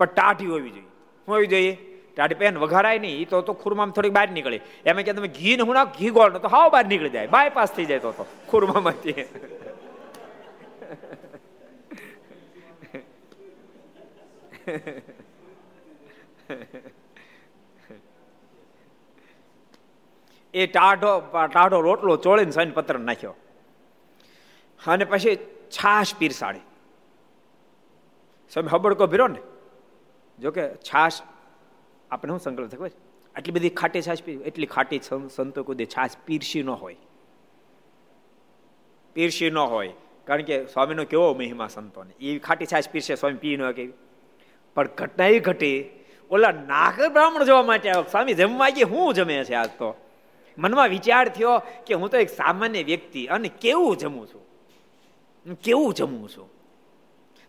પણ 0.00 0.10
ટાઢી 0.14 0.50
હોવી 0.52 0.72
જોઈએ. 0.76 0.88
શું 1.24 1.32
હોવી 1.34 1.50
જોઈએ? 1.54 1.74
ટાઢી 2.14 2.40
પેન 2.42 2.54
વઘારાય 2.62 2.98
નહીં 3.04 3.16
એ 3.22 3.24
તો 3.32 3.36
તો 3.48 3.52
ખુરમામાં 3.62 3.94
થોડીક 3.96 4.14
બહાર 4.18 4.28
નીકળે. 4.36 4.58
એમ 4.86 4.98
કે 5.06 5.12
તમે 5.16 5.28
ઘી 5.38 5.56
ને 5.58 5.62
હું 5.68 5.76
ઘી 5.98 6.12
ગોળ 6.16 6.30
તો 6.38 6.48
હાવ 6.54 6.66
બહાર 6.74 6.86
નીકળી 6.92 7.14
જાય. 7.16 7.28
બાયપાસ 7.36 7.70
થઈ 7.76 7.88
જાય 7.90 8.00
તો, 8.06 8.10
ખુરમામાંથી. 8.50 9.24
એ 20.54 20.66
ટાઢો 20.66 21.12
ટાઢો 21.52 21.80
રોટલો 21.80 22.16
ચોળીને 22.16 22.50
સૈન 22.50 22.70
પત્ર 22.70 22.98
નાખ્યો. 22.98 23.34
અને 24.86 25.04
પછી 25.04 25.36
છાશ 25.70 26.14
પીરસાડી. 26.14 26.60
સ્વામી 28.52 28.68
હબડકો 28.68 29.06
ભીરો 29.06 29.26
ને? 29.28 29.40
જોકે 30.38 30.68
છાશ 30.88 31.18
આપણે 32.10 32.30
શું 32.30 32.38
સંકલ્પ 32.38 32.68
થયો 32.68 32.88
આટલી 33.34 33.52
બધી 33.52 33.70
ખાટી 33.70 34.02
છાશ 34.02 34.22
પી, 34.22 34.32
એટલી 34.32 34.66
ખાટી 34.66 35.00
સંતો 35.34 35.62
કુદી 35.62 35.86
છાશ 35.86 36.10
પીરસી 36.26 36.62
ન 36.62 36.70
હોય. 36.70 36.96
પીરસી 39.14 39.50
ન 39.50 39.58
હોય. 39.58 39.92
કારણ 40.24 40.42
કે 40.42 40.66
સ્વામીનો 40.66 41.04
કેવો 41.04 41.34
મહિમા 41.34 41.68
સંતોને. 41.68 42.12
એ 42.20 42.38
ખાટી 42.38 42.66
છાશ 42.66 42.88
પીરસે, 42.88 43.14
સ્વામી 43.14 43.36
પી 43.36 43.56
ન 43.56 43.70
કેવી 43.72 43.92
પણ 44.74 44.88
ઘટના 44.96 45.26
એ 45.26 45.38
ઘટી. 45.40 45.90
ઓલા 46.30 46.50
નાગર 46.50 47.08
બ્રાહ્મણ 47.08 47.44
જોવા 47.44 47.62
માટે 47.62 47.92
સ્વામી 47.92 48.34
જમવા 48.34 48.70
ગઈ, 48.70 48.82
હું 48.82 49.14
જમે 49.14 49.44
છે 49.44 49.54
આજ 49.54 49.70
તો. 49.78 49.90
મનમાં 50.58 50.88
વિચાર 50.88 51.28
થયો 51.28 51.58
કે 51.58 51.94
હું 51.94 52.10
તો 52.10 52.16
એક 52.16 52.30
સામાન્ય 52.30 52.82
વ્યક્તિ 52.82 53.26
અને 53.26 53.48
કેવું 53.48 53.96
જમું 53.96 54.26
છું? 54.26 54.44
કેવું 55.54 55.94
જમું 55.94 56.28
છું? 56.28 56.48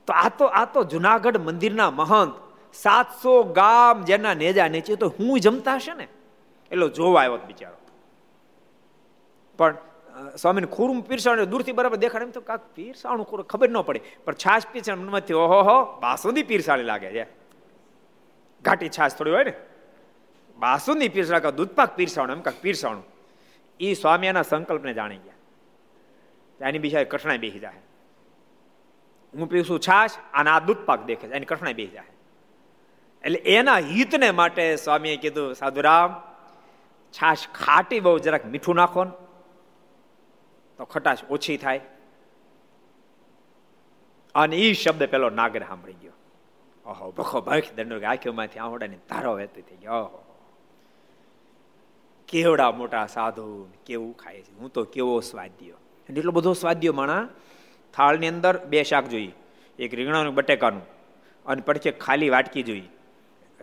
તો 0.07 0.13
આ 0.13 0.29
તો 0.29 0.45
આ 0.45 0.65
તો 0.65 0.83
જુનાગઢ 0.83 1.37
મંદિરના 1.37 1.91
મહંત 1.91 2.33
સાતસો 2.73 3.43
ગામ 3.43 4.03
જેના 4.03 4.33
નેજા 4.33 4.67
નીચે 4.67 4.95
તો 4.95 5.13
હું 5.19 5.39
જમતા 5.39 5.75
હશે 5.75 5.93
ને? 5.93 6.07
એટલો 6.71 6.89
જોવા 6.89 7.21
આવ્યો 7.21 7.37
બિચારો. 7.37 7.75
પણ 9.57 9.75
સ્વામીને 10.35 10.67
ખુરમ 10.67 11.01
પીરસાણ 11.01 11.43
દૂરથી 11.43 11.71
બરાબર 11.71 11.95
દેખાડે 11.95 12.25
એમ 12.25 12.31
તો 12.31 12.41
કાંક 12.41 12.61
પીરસાણું 12.75 13.25
ખુરું 13.25 13.47
ખબર 13.47 13.69
ન 13.69 13.81
પડે. 13.81 14.01
પણ 14.25 14.33
છાશ 14.33 14.67
પીરસાણ 14.71 14.97
મનમાંથી 14.97 15.33
ઓહો 15.33 15.61
હો 15.61 15.99
બાસુંદી 15.99 16.43
પીરસાણી 16.43 16.83
લાગે 16.83 17.11
છે. 17.11 17.23
ઘાટી 18.61 18.89
છાશ 18.89 19.15
થોડી 19.15 19.31
હોય 19.31 19.43
ને? 19.43 19.53
બાસુંદી 20.57 21.09
પીરસાણ 21.09 21.39
કે 21.39 21.51
દૂધપાક 21.51 21.95
પીરસાણું 21.95 22.35
એમ 22.35 22.41
કાંક 22.41 22.61
પીરસાણું 22.61 23.03
એ 23.79 23.93
સ્વામી 23.93 24.27
એના 24.27 24.41
સંકલ્પને 24.41 24.93
જાણી 24.93 25.17
ગયા. 25.17 26.67
એની 26.67 26.79
બીજા 26.79 27.03
કઠણાઈ 27.03 27.37
બેસી 27.37 27.59
જાય 27.59 27.81
હું 29.33 29.49
પીરસું 29.49 29.79
છાશ 29.79 30.11
અને 30.33 30.49
આ 30.49 30.59
દૂધપાક 30.59 31.05
દેખે 31.05 31.27
છે. 31.27 31.33
એની 31.33 31.45
કઠણાઈ 31.45 31.73
બેસી 31.73 31.91
જાય 31.91 32.05
એટલે 33.23 33.39
એના 33.39 33.77
હિતને 33.77 34.31
માટે 34.31 34.75
સ્વામીએ 34.75 35.17
કીધું, 35.17 35.55
સાધુરામ, 35.55 36.21
છાશ 37.11 37.47
ખાટી 37.47 37.99
બહુ 37.99 38.19
જરાક 38.19 38.45
મીઠું 38.45 38.75
નાખો 38.75 39.03
ને 39.03 39.11
તો 40.77 40.85
ખટાશ 40.85 41.17
ઓછી 41.29 41.57
થાય. 41.57 41.81
અને 44.35 44.55
એ 44.55 44.73
શબ્દ 44.73 45.03
પેલો 45.03 45.29
નાગર 45.29 45.63
સાંભળી 45.63 45.93
ગયો. 45.93 46.11
ઓહો, 46.85 47.11
ભખો 47.11 47.41
ભખ 47.41 47.73
દંડો 47.75 48.01
આંખોમાંથી 48.07 48.59
આહોડાની 48.59 48.97
ધારો 48.97 49.33
વહેતી 49.33 49.61
થઈ 49.61 49.75
ગયો 49.75 49.91
ઓહો. 49.91 50.24
કેવડા 52.27 52.71
મોટા 52.71 53.07
સાધુ 53.07 53.67
કેવું 53.85 54.17
ખાય 54.17 54.41
છે? 54.41 54.53
હું 54.59 54.73
તો 54.73 54.83
કેવો 54.83 55.19
સ્વાદ્યો? 55.19 55.75
એટલો 56.09 56.31
બધો 56.31 56.53
સ્વાદ્યો 56.53 56.93
માણા 56.93 57.27
થાળની 57.93 58.27
અંદર 58.27 58.57
બે 58.57 58.83
શાક 58.83 59.07
જોઈએ 59.07 59.33
એક 59.79 59.93
રીંગણાનું 59.93 60.35
બટેકાનું, 60.35 60.81
અને 61.45 61.61
પડખે 61.61 61.91
ખાલી 61.91 62.29
વાટકી 62.29 62.63
જોઈએ 62.63 62.89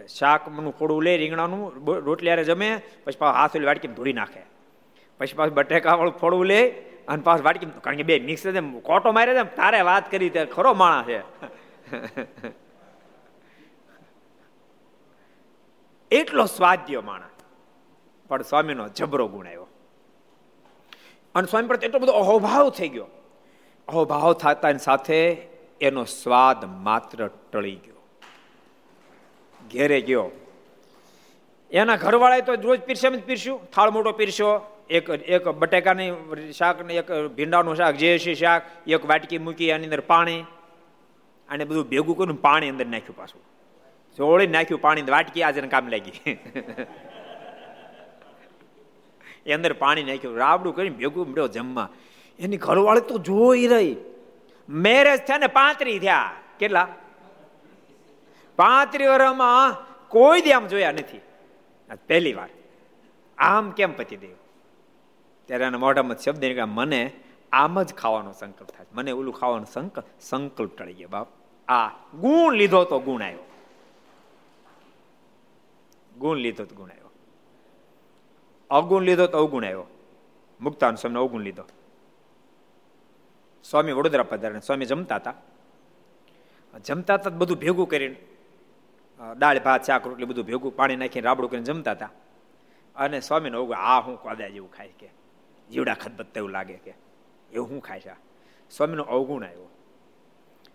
શાકનું 0.08 0.78
થોડું 0.78 1.02
લે 1.02 1.16
રીંગણાનું 1.16 1.72
રોટલી 2.04 2.44
જમે, 2.44 2.82
પછી 3.04 3.18
પાછું 3.18 3.34
હાથ 3.34 3.56
વાટકીને 3.56 3.94
ધોઈ 3.94 4.12
નાખે. 4.12 4.42
પછી 5.18 5.34
પાછું 5.34 5.54
બટેકાવાળું 5.54 6.14
ફોડવું 6.14 6.46
લે, 6.46 6.68
અને 7.08 7.22
પાછું 7.22 7.44
વાટકી 7.44 7.66
કારણ 7.80 7.96
કે 7.96 8.02
બે 8.02 8.18
મિક્સ 8.18 8.42
કોટો 8.82 9.12
મારે 9.12 9.34
છે 9.34 9.56
તારે 9.56 9.80
વાત 9.80 10.10
કરી 10.10 10.30
ત્યારે 10.30 10.50
ખરો 10.50 10.74
માણા 10.74 11.02
છે. 11.02 11.22
એટલો 16.10 16.44
સ્વાદ્ય 16.46 17.00
માણસ 17.00 17.31
પણ 18.32 18.42
સ્વામીનો 18.42 18.88
જબરો 18.88 19.28
ગુણ 19.28 19.46
આવ્યો. 19.46 19.68
અને 21.34 21.46
સ્વામી 21.46 21.68
પર 21.68 21.78
એટલો 21.84 21.98
બધો 21.98 22.12
અહોભાવ 22.12 22.70
થઈ 22.70 22.88
ગયો. 22.88 23.08
અહોભાવ 23.88 24.32
થતા 24.32 24.72
સાથે 24.76 25.18
એનો 25.80 26.04
સ્વાદ 26.04 26.64
માત્ર 26.64 27.26
ટળી 27.52 27.76
ગયો. 27.76 28.00
ઘેરે 29.70 30.00
ગયો. 30.00 30.30
એના 31.70 31.96
ઘરવાળાએ 31.96 32.40
તો 32.40 32.54
રોજ 32.54 32.80
પીરસે 32.80 33.08
પીરસ્યું. 33.08 33.70
થાળ 33.70 33.90
મોટો 33.90 34.12
પીરસ્યો. 34.12 34.60
એક 34.90 35.10
એક 35.36 35.48
બટેકાની 35.48 36.08
શાક 36.52 36.82
ને 36.86 36.94
એક 36.94 37.12
ભીંડાનું 37.36 37.76
શાક, 37.76 37.94
જે 37.96 38.18
છે 38.18 38.34
શાક, 38.34 38.62
એક 38.86 39.06
વાટકી 39.06 39.38
મૂકી 39.38 39.68
એની 39.68 39.84
અંદર 39.84 40.00
પાણી 40.00 40.40
અને 41.48 41.64
બધું 41.64 41.88
ભેગું 41.88 42.16
કર્યું 42.16 42.42
પાણી 42.42 42.68
અંદર 42.68 42.86
નાખ્યું 42.86 43.16
પાછું. 43.16 43.42
જોડી 44.16 44.46
નાખ્યું 44.46 44.80
પાણી, 44.80 45.02
વાટકી 45.02 45.42
આજે 45.42 45.60
કામ 45.74 45.88
લાગી. 45.88 46.36
એ 49.46 49.52
અંદર 49.52 49.72
પાણી 49.72 50.04
નાખ્યું, 50.04 50.36
રાબડું 50.36 50.76
કરીને 50.76 50.96
ભેગું 50.96 51.30
મળ્યો 51.30 51.48
જમવા. 51.48 51.88
એની 52.38 52.56
ઘરવાળી 52.56 53.00
તો 53.00 53.18
જોઈ 53.18 53.66
રહી. 53.66 53.96
મેરેજ 54.68 55.20
થયા 55.26 55.38
ને 55.38 55.46
પાંત્રી 55.46 55.98
થયા. 55.98 56.30
કેટલા? 56.58 56.88
પાંત્રી 58.56 59.06
વર્ષમાં 59.06 59.76
કોઈ 60.08 60.40
દી 60.40 60.52
આમ 60.52 60.66
જોયા 60.66 60.92
નથી. 60.92 61.20
પહેલી 62.06 62.32
વાર. 62.32 62.48
આમ 63.38 63.70
કેમ 63.70 63.92
પતિ 63.92 64.16
દેવ? 64.16 64.36
ત્યારે 65.46 65.64
એના 65.64 65.78
મોઢામાં 65.78 66.16
શબ્દ 66.16 66.38
નીકળ્યા, 66.38 66.66
મને 66.66 67.10
આમ 67.52 67.82
જ 67.82 67.94
ખાવાનો 67.94 68.32
સંકલ્પ 68.32 68.68
થાય 68.68 68.86
મને 68.92 69.10
ઓલું 69.10 69.34
ખાવાનો 69.34 69.66
સંકલ્પ 69.72 70.04
સંકલ્પ 70.20 70.76
ટળી 70.76 70.94
ગયો, 70.94 71.08
બાપ. 71.08 71.28
આ 71.68 71.88
ગુણ 72.20 72.54
લીધો 72.54 72.84
તો 72.84 72.98
ગુણ 72.98 73.22
આવ્યો. 73.22 73.44
ગુણ 76.18 76.36
લીધો 76.36 76.64
તો 76.64 76.74
ગુણ 76.74 76.90
આવ્યો. 76.90 77.01
અવગુણ 78.72 79.02
લીધો 79.02 79.26
તો 79.26 79.38
અવગુણ 79.38 79.64
આવ્યો. 79.64 79.84
મુક્તાન 80.60 80.94
સ્વામી 80.94 81.16
અવગુણ 81.16 81.40
લીધો. 81.40 81.64
સ્વામી 83.64 83.92
વડોદરા 83.92 84.22
પધારે 84.22 84.60
સ્વામી 84.60 84.86
જમતા 84.86 85.16
હતા. 85.16 85.34
જમતા 86.84 87.14
હતા 87.14 87.30
બધું 87.30 87.58
ભેગું 87.58 87.88
કરીને 87.88 88.16
દાળ, 89.38 89.60
ભાત, 89.60 89.84
શાક, 89.84 90.06
રોટલી 90.06 90.24
બધું 90.24 90.44
ભેગું 90.44 90.76
પાણી 90.76 90.96
નાખીને 90.96 91.24
રાબડું 91.24 91.50
કરીને 91.50 91.64
જમતા 91.64 91.92
હતા. 91.92 92.10
અને 92.96 93.20
સ્વામીને 93.20 93.56
ઓગું 93.56 93.76
આ 93.76 94.00
હું 94.00 94.16
કોદા 94.16 94.48
જેવું 94.48 94.70
ખાય 94.72 94.88
કે, 94.98 95.08
જીવડા 95.70 95.94
ખતબત 95.94 96.36
એવું 96.36 96.50
લાગે 96.50 96.76
કે, 96.76 96.94
એવું 97.52 97.68
હું 97.68 97.80
ખાય 97.80 98.00
છે 98.00 98.14
સ્વામીનો 98.70 99.02
અવગુણ 99.02 99.44
આવ્યો. 99.44 99.68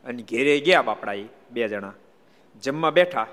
અને 0.06 0.24
ઘેરે 0.24 0.60
ગયા 0.60 0.82
બાપડા 0.82 1.14
એ 1.14 1.26
બે 1.52 1.68
જણા. 1.68 1.94
જમવા 2.62 2.92
બેઠા. 2.92 3.28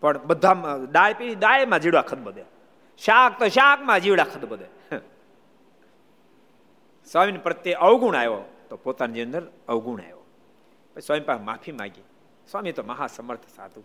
પણ 0.00 0.18
બધા 0.18 0.54
દાળ 0.92 1.12
પી 1.12 1.34
દાળમાં 1.34 1.80
જીવડા 1.80 2.02
ખતબદે 2.02 2.44
શાક 3.04 3.38
તો 3.38 3.48
શાકમાં 3.48 4.00
જીવડા 4.00 4.24
ખતબદે 4.24 4.66
સ્વામી 7.06 7.38
પ્રત્યે 7.38 7.74
અવગુણ 7.74 8.16
આવ્યો 8.16 8.42
તો 8.68 8.76
પોતાની 8.76 9.22
અંદર 9.22 9.42
અવગુણ 9.68 10.00
આવ્યો. 10.00 10.22
પછી 10.94 11.02
સ્વામી 11.02 11.20
પાસે 11.20 11.42
માફી 11.42 11.72
માગી. 11.72 12.02
સ્વામી 12.50 12.72
તો 12.72 12.82
મહાસમર્થ 12.82 13.46
સાધુ. 13.56 13.80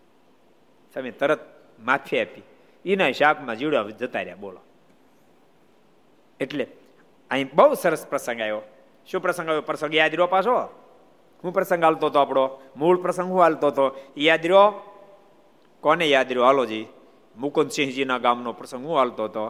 સ્વામી 0.93 1.11
તરત 1.11 1.39
માફી 1.79 2.19
આપી. 2.19 2.43
એના 2.85 3.11
શાકમાં 3.11 3.55
જીવડા 3.55 3.89
જતા 3.89 4.21
રહ્યા, 4.21 4.35
બોલો. 4.35 4.61
એટલે 6.39 6.67
અહીં 7.31 7.49
બહુ 7.53 7.73
સરસ 7.73 8.07
પ્રસંગ 8.07 8.41
આવ્યો. 8.41 8.61
શું 9.07 9.21
પ્રસંગ 9.21 9.47
આવ્યો? 9.47 9.61
પ્રસંગ 9.61 9.95
યાદ 9.95 10.11
રહ્યો 10.11 10.27
પાછો? 10.27 10.57
હું 11.43 11.53
પ્રસંગ 11.53 11.83
હાલતો 11.83 12.07
હતો 12.07 12.19
આપણો? 12.19 12.45
મૂળ 12.77 13.01
પ્રસંગ 13.01 13.29
હું 13.29 13.41
હાલતો 13.41 13.67
હતો? 13.67 13.85
યાદ 14.17 14.45
રહ્યો? 14.45 14.67
કોને 15.81 16.05
યાદ 16.05 16.27
રહ્યો? 16.27 16.43
હાલોજી 16.43 16.87
મુકુંદસિંહજીના 17.43 18.19
ગામનો 18.19 18.53
પ્રસંગ 18.53 18.85
હું 18.87 18.97
હાલતો 18.97 19.23
હતો. 19.27 19.45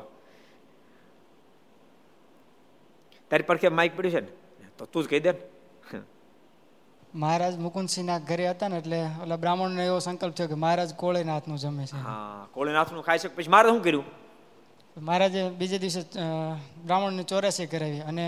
તારી 3.32 3.48
પરખે 3.50 3.70
માઇક 3.70 3.94
પડ્યું 3.98 4.14
છે 4.16 4.22
ને? 4.22 4.32
તો 4.78 4.86
તું 4.86 5.04
જ 5.04 5.08
કહી 5.08 5.24
દે 5.26 5.32
ને. 5.32 5.40
મહારાજ 7.14 7.56
મુકુંદસિંહના 7.58 8.20
ઘરે 8.20 8.46
હતા 8.50 8.70
ને 8.70 8.78
એટલે 8.78 9.00
ઓલા 9.24 9.38
બ્રાહ્મણનો 9.38 9.82
એવો 9.82 10.00
સંકલ્પ 10.00 10.36
થયો 10.36 10.48
કે 10.48 10.56
મહારાજ 10.56 10.90
કોળીનાથનું 11.04 11.58
જમે 11.58 11.86
છે. 11.86 11.98
હા 11.98 12.48
કોળીનાથનું 12.54 13.04
ખાય 13.04 13.20
છે 13.20 13.30
પછી 13.30 13.54
મારે 13.56 13.70
શું 13.70 13.82
કર્યું? 13.82 14.06
મહારાજે 14.98 15.42
બીજે 15.60 15.78
દિવસે 15.80 16.02
બ્રાહ્મણની 16.88 17.30
ચોરાસી 17.32 17.68
કરાવી 17.68 18.04
અને 18.10 18.26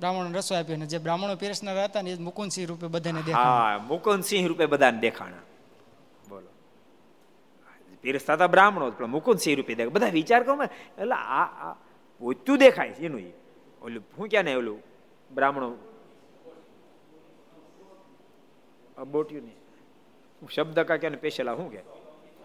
બ્રાહ્મણ 0.00 0.34
રસોઈ 0.38 0.58
આપ્યો 0.58 0.76
અને 0.76 0.86
જે 0.86 0.98
બ્રાહ્મણો 0.98 1.36
પીરસનાર 1.36 1.78
હતા 1.84 2.02
ને 2.02 2.10
એ 2.12 2.16
મુકુંદસિંહ 2.28 2.66
રૂપે 2.70 2.88
બધાને 2.88 3.22
દેખાયા 3.22 3.70
હા 3.70 3.78
મુકુંદસિંહ 3.92 4.46
રૂપે 4.48 4.66
બધાને 4.66 5.00
દેખાણા 5.00 5.44
પીરસતા 8.02 8.34
હતા 8.34 8.46
બ્રાહ્મણો 8.46 8.90
પણ 8.90 9.06
મુકુંદસિંહ 9.06 9.56
રૂપી 9.56 9.74
દેખાય 9.74 9.90
બધા 9.90 10.08
વિચાર 10.08 10.42
કરો 10.42 10.62
એટલે 10.62 11.14
આ 11.14 11.74
પોતું 12.18 12.58
દેખાય 12.58 12.92
છે 12.92 13.04
એનું. 13.06 13.32
ઓલું 13.82 14.02
શું 14.16 14.28
ક્યાં 14.28 14.44
ને 14.44 14.54
ઓલું 14.54 14.82
બ્રાહ્મણો 15.34 15.76
બોટ્યું 19.04 19.44
ને 19.44 19.54
શબ્દ 20.46 20.80
કા 20.80 20.96
કે 20.96 21.08
પેશેલા 21.10 21.56
શું 21.56 21.70
કે 21.72 21.82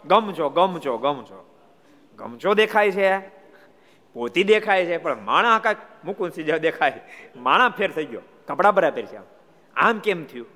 ગમચો 0.04 0.48
ગમચો 0.48 0.98
છો 1.22 1.44
ગમચો 2.18 2.54
દેખાય 2.54 2.90
છે 2.90 3.18
પોતી 4.14 4.44
દેખાય 4.44 4.86
છે 4.86 4.96
પણ 4.96 5.24
માણા 5.24 5.58
કાંઈક 5.58 5.78
મુકુંદસિંહ 6.04 6.46
જેવા 6.46 6.58
દેખાય 6.58 7.00
માણા 7.36 7.68
ફેર 7.68 7.92
થઈ 7.92 8.04
ગયો 8.04 8.20
કપડા 8.48 8.70
બરાબર 8.70 9.02
છે 9.02 9.18
આમ 9.76 9.98
કેમ 9.98 10.24
થયું 10.24 10.46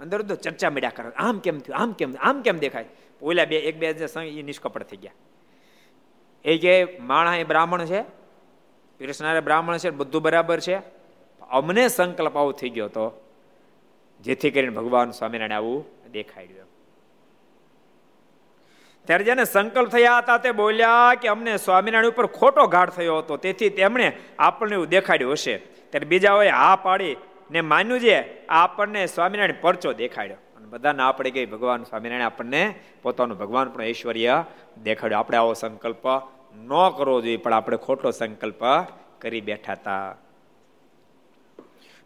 અંદર 0.00 0.22
તો 0.22 0.34
ચર્ચા 0.34 0.70
મળ્યા 0.70 0.90
કરે 0.90 1.08
આમ 1.08 1.38
કેમ 1.38 1.58
થયું 1.58 1.78
આમ 1.78 1.92
કેમ 1.92 2.14
આમ 2.20 2.42
કેમ 2.42 2.58
દેખાય 2.58 2.84
ઓલા 3.22 3.44
બે, 3.44 3.56
એક 3.58 3.78
બે 3.78 3.92
જે 3.92 4.06
એ 4.20 4.42
નિષ્કપટ 4.42 4.82
થઈ 4.82 4.96
ગયા. 4.96 5.12
એ 6.44 6.58
કે 6.58 6.98
માણા 7.00 7.36
એ 7.36 7.44
બ્રાહ્મણ 7.44 7.84
છે 7.84 8.02
કૃષ્ણારે 9.00 9.40
બ્રાહ્મણ 9.40 9.76
છે, 9.76 9.90
બધું 9.90 10.22
બરાબર 10.22 10.60
છે. 10.60 10.76
અમને 11.50 11.88
સંકલ્પ 11.88 12.36
આવો 12.36 12.52
થઈ 12.52 12.70
ગયો 12.70 12.84
હતો 12.84 13.06
જેથી 14.20 14.50
કરીને 14.50 14.74
ભગવાન 14.74 15.10
સ્વામિનારાયણ 15.10 15.58
આવું 15.58 15.84
દેખાડ્યું 16.12 16.68
ત્યારે 19.08 19.24
જેને 19.24 19.44
સંકલ્પ 19.44 19.88
થયા 19.88 20.18
હતા 20.18 20.38
તે 20.38 20.50
બોલ્યા 20.50 21.14
કે 21.14 21.28
અમને 21.28 21.56
સ્વામિનારાયણ 21.56 22.12
ઉપર 22.12 22.26
ખોટો 22.26 22.66
ઘાટ 22.66 22.90
થયો 22.90 23.18
હતો, 23.18 23.36
તેથી 23.36 23.70
તેમણે 23.70 24.12
આપણને 24.38 24.74
એવું 24.74 24.88
દેખાડ્યું 24.88 25.32
હશે. 25.32 25.56
ત્યારે 25.90 26.06
બીજાઓએ 26.06 26.48
હા 26.48 26.76
પાડી 26.76 27.16
ને 27.50 27.60
માન્યું 27.60 28.00
છે, 28.00 28.46
આપણને 28.48 29.06
સ્વામિનારાયણ 29.06 29.60
પરચો 29.60 29.92
દેખાડ્યો. 29.92 30.36
અને 30.72 30.78
બધા 30.78 30.92
ના 30.92 31.08
આપણે 31.08 31.30
ગઈ 31.30 31.46
ભગવાન 31.46 31.82
સ્વામિનારાયણ 31.82 32.26
આપણને 32.26 32.74
પોતાનું 33.02 33.38
ભગવાન 33.38 33.68
પણ 33.68 33.84
ઐશ્વર્ય 33.84 34.44
દેખાડ્યું. 34.82 35.18
આપણે 35.18 35.36
આવો 35.36 35.52
સંકલ્પ 35.52 36.06
ન 36.56 36.72
કરવો 36.96 37.20
જોઈએ, 37.20 37.36
પણ 37.36 37.52
આપણે 37.52 37.76
ખોટો 37.76 38.10
સંકલ્પ 38.10 38.62
કરી 39.18 39.40
બેઠા 39.40 39.72
હતા. 39.72 40.16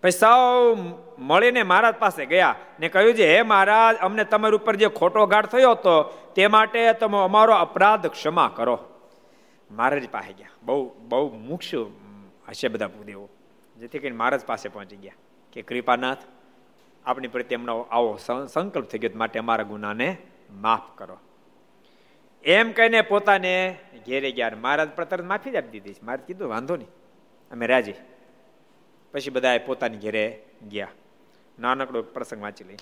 પછી 0.03 0.11
સૌ 0.11 0.75
મળીને 1.19 1.63
મહારાજ 1.63 1.95
પાસે 1.95 2.27
ગયા 2.27 2.55
ને 2.81 2.89
કહ્યું 2.89 3.15
છે, 3.15 3.37
હે 3.37 3.43
મહારાજ, 3.43 3.97
અમને 3.97 4.25
તમારી 4.25 4.57
ઉપર 4.57 4.77
જે 4.77 4.89
ખોટો 4.89 5.27
ગાઢ 5.27 5.47
થયો 5.47 5.71
હતો, 5.71 5.97
તે 6.35 6.47
માટે 6.47 6.93
તમે 6.93 7.19
અમારો 7.19 7.53
અપરાધ 7.55 8.07
ક્ષમા 8.07 8.51
કરો. 8.55 8.79
મહારાજ 9.71 10.09
પાસે 10.11 10.33
ગયા. 10.33 10.49
બહુ 10.63 10.91
બહુ 11.09 11.39
મુક્ષ 11.39 11.75
હશે 12.49 12.69
બધા 12.69 12.91
દેવો 13.07 13.29
જેથી 13.77 13.99
કરીને 13.99 14.17
મહારાજ 14.17 14.45
પાસે 14.47 14.69
પહોંચી 14.69 14.97
ગયા 14.97 15.15
કે, 15.53 15.63
કૃપાનાથ 15.63 16.19
આપણી 17.07 17.29
પ્રત્યે 17.29 17.59
એમનો 17.59 17.75
આવો 17.91 18.11
સંકલ્પ 18.55 18.87
થઈ 18.91 18.99
ગયો 18.99 19.19
માટે 19.23 19.39
અમારા 19.39 19.65
ગુનાને 19.65 20.09
માફ 20.63 20.89
કરો. 20.99 21.17
એમ 22.45 22.73
કહીને 22.73 23.01
પોતાને 23.03 23.55
ઘેરે 24.07 24.31
ગયા 24.33 24.59
મહારાજ 24.61 24.91
પ્રતર 24.91 25.23
માફી 25.23 25.51
જ 25.51 25.57
આપી 25.57 25.73
દીધી. 25.75 26.03
મહારાજ 26.03 26.27
કીધું, 26.27 26.49
વાંધો 26.49 26.77
નહીં, 26.77 26.91
અમે 27.51 27.67
રાજી. 27.67 27.97
પછી 29.15 29.31
બધાએ 29.31 29.61
પોતાની 29.69 30.03
ઘેરે 30.05 30.25
ગયા. 30.69 30.93
નાનકડો 31.59 32.03
પ્રસંગ 32.15 32.43
વાંચી 32.43 32.65
લઈ 32.65 32.81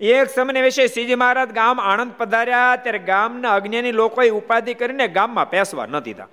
એક 0.00 0.28
સમય 0.30 0.62
વિશે 0.62 0.86
શ્રીજી 0.86 1.14
મહારાજ 1.14 1.50
ગામ 1.52 1.76
આણંદ 1.80 2.12
પધાર્યા, 2.18 2.76
ત્યારે 2.76 3.00
ગામના 3.10 3.52
અજ્ઞાની 3.54 3.92
લોકોએ 3.92 4.30
ઉપાધિ 4.30 4.74
કરીને 4.74 5.06
ગામમાં 5.08 5.50
પેસવા 5.50 5.86
ન 5.86 5.98
દીધા. 6.00 6.30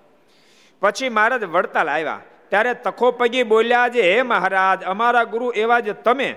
પછી 0.81 1.09
મહારાજ 1.09 1.43
વડતાલ 1.55 1.89
આવ્યા. 1.89 2.21
ત્યારે 2.49 2.73
તખો 2.85 3.11
પગી 3.11 3.43
બોલ્યા 3.43 3.87
જે 3.87 4.01
હે 4.03 4.15
મહારાજ, 4.21 4.79
અમારા 4.83 5.23
ગુરુ 5.33 5.47
એવા 5.51 5.79
જ 5.79 5.89
તમે 6.05 6.29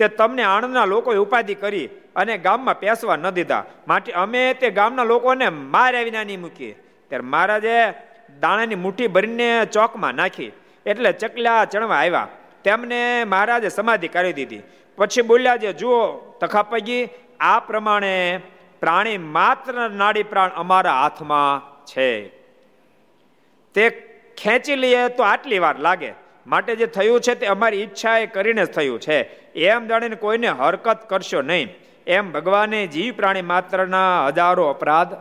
તે 0.00 0.08
તમને 0.08 0.42
આણંદના 0.42 0.84
લોકોએ 0.84 1.16
ઉપાધિ 1.16 1.54
કરી 1.54 1.86
અને 2.16 2.38
ગામમાં 2.38 2.80
પેસવા 2.80 3.16
ન 3.16 3.30
દીધા. 3.30 3.64
માટે 3.88 4.12
અમે 4.12 4.54
તે 4.54 4.70
ગામના 4.70 5.04
લોકોને 5.04 5.48
માર્યા 5.48 6.00
આવી 6.00 6.10
નાની 6.10 6.36
મૂકીએ 6.36 6.72
ત્યારે 7.08 7.24
મહારાજે 7.24 7.76
દાણાની 8.40 8.74
મુઠ્ઠી 8.74 9.06
ભરીને 9.06 9.66
ચોકમાં 9.72 10.14
નાખી. 10.14 10.52
એટલે 10.86 11.12
ચકલા 11.12 11.64
ચણવા 11.64 11.96
આવ્યા. 11.96 12.28
તેમને 12.64 13.24
મહારાજે 13.24 13.68
સમાધિ 13.68 14.08
કરી 14.08 14.32
દીધી. 14.32 14.62
પછી 14.96 15.22
બોલ્યા 15.22 15.56
જે 15.56 15.72
જુઓ, 15.72 16.16
તખાપગી, 16.40 17.08
આ 17.40 17.60
પ્રમાણે 17.60 18.40
પ્રાણી 18.80 19.18
માત્ર 19.18 19.90
નાડી 19.90 20.22
પ્રાણ 20.22 20.50
અમારા 20.56 21.02
હાથમાં 21.02 21.84
છે. 21.84 22.28
તે 23.74 23.90
ખેંચી 24.36 24.76
લઈએ 24.76 25.08
તો 25.08 25.22
આટલી 25.22 25.58
વાર 25.58 25.78
લાગે. 25.78 26.12
માટે 26.50 26.76
જે 26.76 26.86
થયું 26.88 27.20
છે 27.20 27.34
તે 27.34 27.46
અમારી 27.46 27.76
ઈચ્છા 27.76 28.18
એ 28.18 28.26
કરીને 28.26 28.64
થયું 28.66 29.00
છે. 29.00 29.18
એમ 29.64 29.86
જાણીને 29.86 30.16
કોઈને 30.16 30.48
હરકત 30.48 31.08
કરશો 31.08 31.42
નહીં. 31.42 31.68
એમ 32.06 32.32
ભગવાને 32.32 32.86
જીવ 32.86 33.14
પ્રાણી 33.14 33.42
માત્રના 33.42 34.26
હજારો 34.26 34.66
અપરાધ 34.66 35.12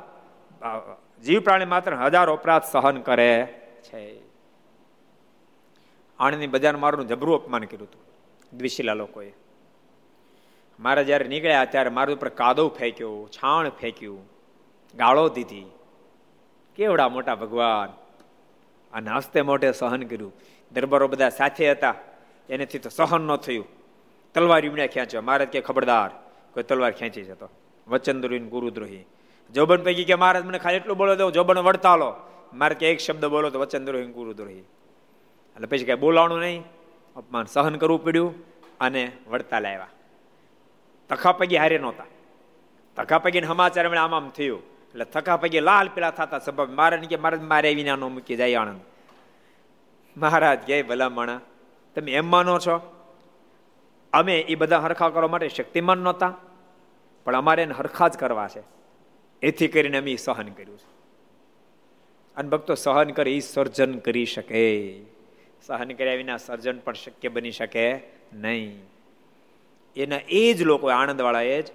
જીવ 1.23 1.39
પ્રાણી 1.39 1.65
માત્ર 1.65 1.95
હજારો 1.95 2.34
અપરાધ 2.34 2.63
સહન 2.63 2.97
કરે 3.01 3.32
છે. 3.84 4.03
આણંદની 6.19 6.47
બજાર 6.47 6.77
મારું 6.77 7.07
જબરું 7.07 7.36
અપમાન 7.36 7.63
કર્યું 7.63 7.88
હતું, 7.88 8.01
દ્વિશીલા 8.57 8.93
લોકોએ. 8.93 9.32
મારા 10.80 11.01
જ્યારે 11.01 11.27
નીકળ્યા 11.27 11.65
ત્યારે 11.65 11.89
મારા 11.89 12.13
ઉપર 12.13 12.30
કાદવ 12.30 12.67
ફેંક્યો, 12.69 13.30
છાણ 13.32 13.69
ફેંક્યું, 13.69 14.19
ગાળો 14.95 15.30
દીધી. 15.30 15.65
કેવડા 16.77 17.09
મોટા 17.09 17.36
ભગવાન. 17.36 17.89
અને 18.93 19.09
હસ્તે 19.11 19.41
મોઢે 19.41 19.71
સહન 19.71 20.03
કર્યું. 20.03 20.34
દરબારો 20.72 21.07
બધા 21.07 21.30
સાથે 21.30 21.72
હતા. 21.72 21.95
એનેથી 22.49 22.80
તો 22.80 22.89
સહન 22.89 23.22
ન 23.22 23.36
થયું. 23.36 23.67
તલવાર 24.34 24.65
ઈમણે 24.65 24.88
ખેંચ્યો. 24.88 25.22
મહારાજ 25.22 25.47
કે 25.47 25.61
ખબરદાર. 25.61 26.09
કોઈ 26.53 26.63
તલવાર 26.63 26.91
ખેંચી 26.91 27.22
જતો. 27.22 27.49
વચનદ્રોહી 27.88 28.39
ગુરુદ્રોહી. 28.39 29.05
જોબન 29.53 29.84
પૈકી 29.84 30.03
કે 30.03 30.15
મહારાજ 30.15 30.45
મને 30.45 30.59
ખાલી 30.59 30.76
એટલું 30.76 30.97
બોલો 30.97 31.15
દો 31.15 31.32
જોબન 31.32 31.57
વડતાલો. 31.57 32.15
મારે 32.53 32.76
કે 32.76 32.91
એક 32.91 32.99
શબ્દ 32.99 33.26
બોલો 33.26 33.49
તો 33.49 33.59
વચનદ્રોહી 33.59 34.05
ગુરુદ્રોહી. 34.05 34.57
એટલે 34.57 35.67
પછી 35.67 35.86
કઈ 35.86 35.95
બોલાવાનું 35.95 36.39
નહીં. 36.39 36.63
અપમાન 37.15 37.45
સહન 37.45 37.76
કરવું 37.76 38.03
પડ્યું 38.03 38.34
અને 38.80 39.11
વડતાલ 39.28 39.67
આવ્યા. 39.67 39.88
તખા 41.09 41.32
પગી 41.32 41.57
હારે 41.57 41.78
નહોતા. 41.78 42.05
તખા 42.95 43.20
પગીને 43.20 43.47
સમાચાર 43.47 43.95
આમ 43.95 44.15
આમ 44.15 44.30
થયું. 44.30 44.63
એટલે 44.63 45.05
થકા 45.05 45.38
પૈકી 45.38 45.59
લાલ 45.59 45.89
પેલા 45.93 46.11
થતા 46.11 46.39
સભા. 46.39 46.65
મારે 46.65 46.97
કે 46.97 47.15
મારે 47.15 47.38
મારે 47.38 47.74
વિના 47.74 47.95
નો 47.95 48.09
મૂકી 48.09 48.36
જાય 48.36 48.55
આણંદ. 48.55 48.82
મહારાજ 50.20 50.59
કે 50.59 50.82
ભલામણા, 50.82 51.41
તમે 51.95 52.11
એમ 52.11 52.32
માનો 52.32 52.59
છો? 52.59 52.95
અમે 54.13 54.39
એ 54.39 54.55
બધા 54.55 54.80
હરખા 54.80 55.09
કરવા 55.09 55.28
માટે 55.28 55.49
શક્તિમાન 55.49 55.97
નહોતા, 55.97 56.38
પણ 57.26 57.36
અમારે 57.36 57.63
એને 57.63 57.74
હરખા 57.74 58.07
જ 58.07 58.17
કરવા 58.17 58.47
છે. 58.47 58.63
એથી 59.41 59.67
કરીને 59.67 59.97
અમે 59.97 60.15
સહન 60.15 60.47
કર્યું 60.47 60.78
છે. 60.78 60.99
અને 62.36 62.49
ભક્તો, 62.49 62.76
સહન 62.76 63.09
કરે 63.09 63.36
એ 63.36 63.39
સર્જન 63.39 63.99
કરી 63.99 64.26
શકે. 64.26 65.01
સહન 65.65 65.91
કર્યા 65.91 66.13
વિના 66.13 66.38
સર્જન 66.38 66.80
પણ 66.80 66.93
શક્ય 66.93 67.28
બની 67.28 67.51
શકે 67.51 67.99
નહીં. 68.34 68.82
એના 69.95 70.20
એ 70.30 70.53
જ 70.53 70.61
લોકો 70.61 70.88
આણંદવાળાએ 70.88 71.61
જ 71.61 71.65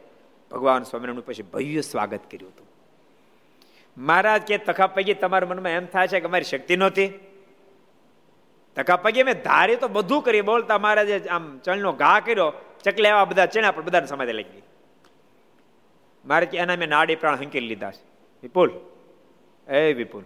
ભગવાન 0.50 0.82
સ્વામિનારાયણ 0.82 1.20
પછી 1.20 1.42
ભવ્ય 1.42 1.80
સ્વાગત 1.80 2.20
કર્યું 2.30 2.52
હતું. 2.52 2.66
મહારાજ 3.98 4.42
કે, 4.42 4.58
તખા 4.58 4.86
પૈકી 4.86 5.14
તમારા 5.14 5.48
મનમાં 5.48 5.72
એમ 5.72 5.86
થાય 5.86 6.08
છે 6.08 6.20
કે 6.20 6.26
અમારી 6.26 6.44
શક્તિ 6.44 6.76
નહોતી? 6.76 7.12
તખા 8.76 8.96
પગે 8.96 9.22
મેં 9.22 9.42
ધારી 9.42 9.76
તો 9.76 9.88
બધું 9.88 10.22
કરી, 10.22 10.40
બોલતા 10.40 10.78
મહારાજે 10.78 11.16
આમ 11.28 11.58
ચણનો 11.58 11.92
ઘા 11.92 12.20
કર્યો, 12.20 12.52
ચકલે 12.84 13.08
એવા 13.08 13.24
બધા 13.24 13.46
ચણા 13.46 13.70
પણ 13.70 13.84
બધાને 13.84 14.06
સમાધિ 14.06 14.32
લઈ 14.32 14.42
ગઈ. 14.42 14.62
મારે 16.24 16.46
કે 16.46 16.58
એના 16.58 16.76
મેં 16.76 16.88
નાડી 16.88 17.16
પ્રાણ 17.16 17.36
હંકેલી 17.36 17.68
લીધા 17.68 17.90
છે. 17.90 18.04
વિપુલ, 18.42 18.70
એ 19.66 19.92
વિપુલ. 19.92 20.24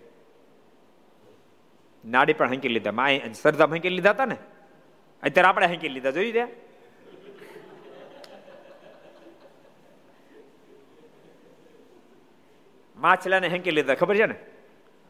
નાડી 2.05 2.33
પણ 2.33 2.51
હંકી 2.51 2.69
લીધા. 2.69 2.93
માં 2.93 3.35
સરદામ 3.35 3.75
હંકી 3.75 3.89
લીધા 3.89 4.11
હતા 4.11 4.25
ને? 4.25 4.37
અત્યારે 5.23 5.49
આપણે 5.49 5.67
હંકી 5.67 5.89
લીધા, 5.89 6.11
જોયું 6.11 6.33
ત્યાં 6.33 6.49
માછલાને 12.97 13.49
હંકી 13.49 13.71
લીધા, 13.71 13.95
ખબર 13.95 14.17
છે 14.17 14.27
ને? 14.27 14.35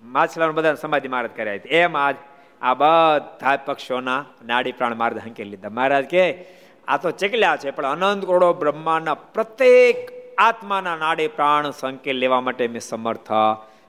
માછલાનું 0.03 0.55
બધા 0.55 0.74
સમાધિ 0.74 1.09
મારત 1.09 1.36
કર્યા 1.36 1.55
એમ 1.66 1.97
આજ 1.97 2.16
આ 2.62 2.74
બધા 2.74 3.56
પક્ષોના 3.56 4.24
નાડી 4.46 4.72
પ્રાણ 4.72 4.94
માર્ગ 4.94 5.18
હંકી 5.18 5.44
લીધા. 5.44 5.68
મહારાજ 5.68 6.04
કે, 6.04 6.44
આ 6.88 6.96
તો 6.96 7.11
ચકલ્યા 7.11 7.56
છે, 7.56 7.70
પણ 7.70 7.84
અનંત 7.84 8.24
કરોડો 8.24 8.52
બ્રહ્માના 8.52 9.14
પ્રત્યેક 9.14 10.18
આત્માના 10.38 10.96
નાડી 10.96 11.28
પ્રાણ 11.28 11.70
સંકેલ 11.70 12.16
લેવા 12.16 12.40
માટે 12.40 12.66
અમે 12.66 12.78
સમર્થ 12.78 13.28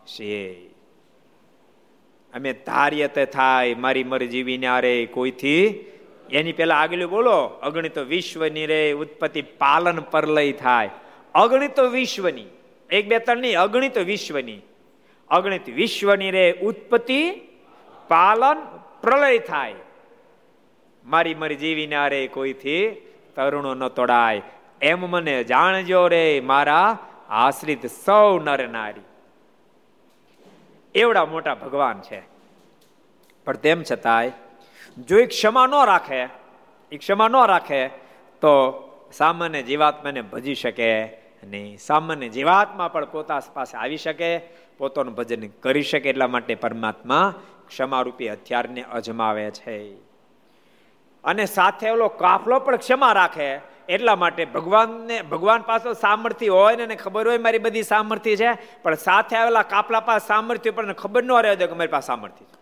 છીએ. 0.06 0.70
અમે 2.34 2.54
ધાર્ય 2.54 3.08
તે 3.08 3.26
થાય, 3.26 3.76
મારી 3.76 4.04
મરી 4.04 4.28
જીવીને 4.28 4.68
આરે 4.68 5.06
કોઈથી? 5.06 5.86
એની 6.32 6.52
પેલા 6.52 6.76
આગલું 6.76 7.10
બોલો, 7.10 7.38
અગણિત 7.42 7.98
વિશ્વની 7.98 8.66
રે 8.66 8.92
ઉત્પત્તિ 8.92 9.42
પાલન 9.42 10.00
પરલય 10.00 10.52
થાય. 10.52 10.90
અગણિત 11.36 11.80
વિશ્વની, 11.80 12.46
એક 12.90 13.08
બે 13.08 13.20
ત્રણ 13.20 13.38
નહીં, 13.38 13.60
અગણિત 13.60 13.98
વિશ્વની. 13.98 14.62
અગણિત 15.30 15.70
વિશ્વની 15.70 16.32
રે 16.32 16.52
ઉત્પત્તિ 16.52 17.49
પાલન 18.10 18.60
પ્રલય 19.02 19.38
થાય. 19.40 19.76
મારી 21.06 21.36
મારી 21.36 21.56
જીવી 21.56 21.96
અરે 21.96 22.28
કોઈથી 22.28 22.90
તરુણો 23.36 23.74
ન 23.74 23.88
તોડાય. 23.88 24.42
એમ 24.82 25.00
મને 25.10 25.44
જાણજો 25.44 26.08
રે 26.08 26.42
મારા 26.46 26.98
આશ્રિત 27.30 27.86
સૌ 27.86 28.40
નર 28.40 28.68
નારી. 28.68 29.02
એવડા 30.96 31.26
મોટા 31.26 31.56
ભગવાન 31.56 32.02
છે. 32.02 32.22
પણ 33.46 33.56
તેમ 33.56 33.84
છતાંય, 33.92 34.32
જો 34.98 35.20
એ 35.20 35.26
ક્ષમા 35.26 35.68
ન 35.68 35.86
રાખે, 35.86 36.28
એ 36.92 36.98
ક્ષમા 36.98 37.28
ન 37.28 37.46
રાખે, 37.46 37.88
તો 38.42 38.52
સામાન્ય 39.14 39.64
જીવાત્માને 39.64 40.22
ભજી 40.22 40.56
શકે 40.56 41.04
નહીં 41.44 41.78
સામાન્ય 41.78 42.30
જીવાત્મા 42.30 42.88
પણ 42.88 43.06
પોતા 43.06 43.42
પાસે 43.54 43.78
આવી 43.78 43.98
શકે, 43.98 44.40
પોતાનું 44.78 45.16
ભજન 45.16 45.48
કરી 45.48 45.82
શકે 45.82 46.10
એટલા 46.10 46.28
માટે 46.28 46.56
પરમાત્મા 46.56 47.34
ક્ષમારૂપી 47.70 48.32
હથિયારને 48.32 48.84
અજમાવે 48.84 49.52
છે. 49.52 49.94
અને 51.24 51.46
સાથે 51.46 51.90
ઓલો 51.90 52.08
કાફલો 52.08 52.60
પણ 52.60 52.76
ક્ષમા 52.76 53.14
રાખે, 53.14 53.56
એટલા 53.90 54.16
માટે 54.16 54.46
ભગવાનને, 54.46 55.22
ભગવાન 55.22 55.62
પાસે 55.62 55.94
સામર્થ્ય 55.94 56.48
હોય 56.48 56.76
ને 56.76 56.96
ખબર 56.96 57.28
હોય 57.28 57.38
મારી 57.38 57.58
બધી 57.58 57.84
સામર્થ્ય 57.84 58.36
છે, 58.36 58.82
પણ 58.84 58.96
સાથે 58.96 59.36
આવેલા 59.36 59.62
કાફલા 59.62 60.00
પાસે 60.00 60.28
સામર્થ્ય 60.28 60.72
પણ 60.72 60.94
ખબર 60.94 61.24
ન 61.24 61.32
રહે 61.32 61.56
કે 61.56 61.74
મારી 61.74 61.88
પાસે 61.88 62.08
સામર્થ્ય 62.08 62.46
છે. 62.46 62.60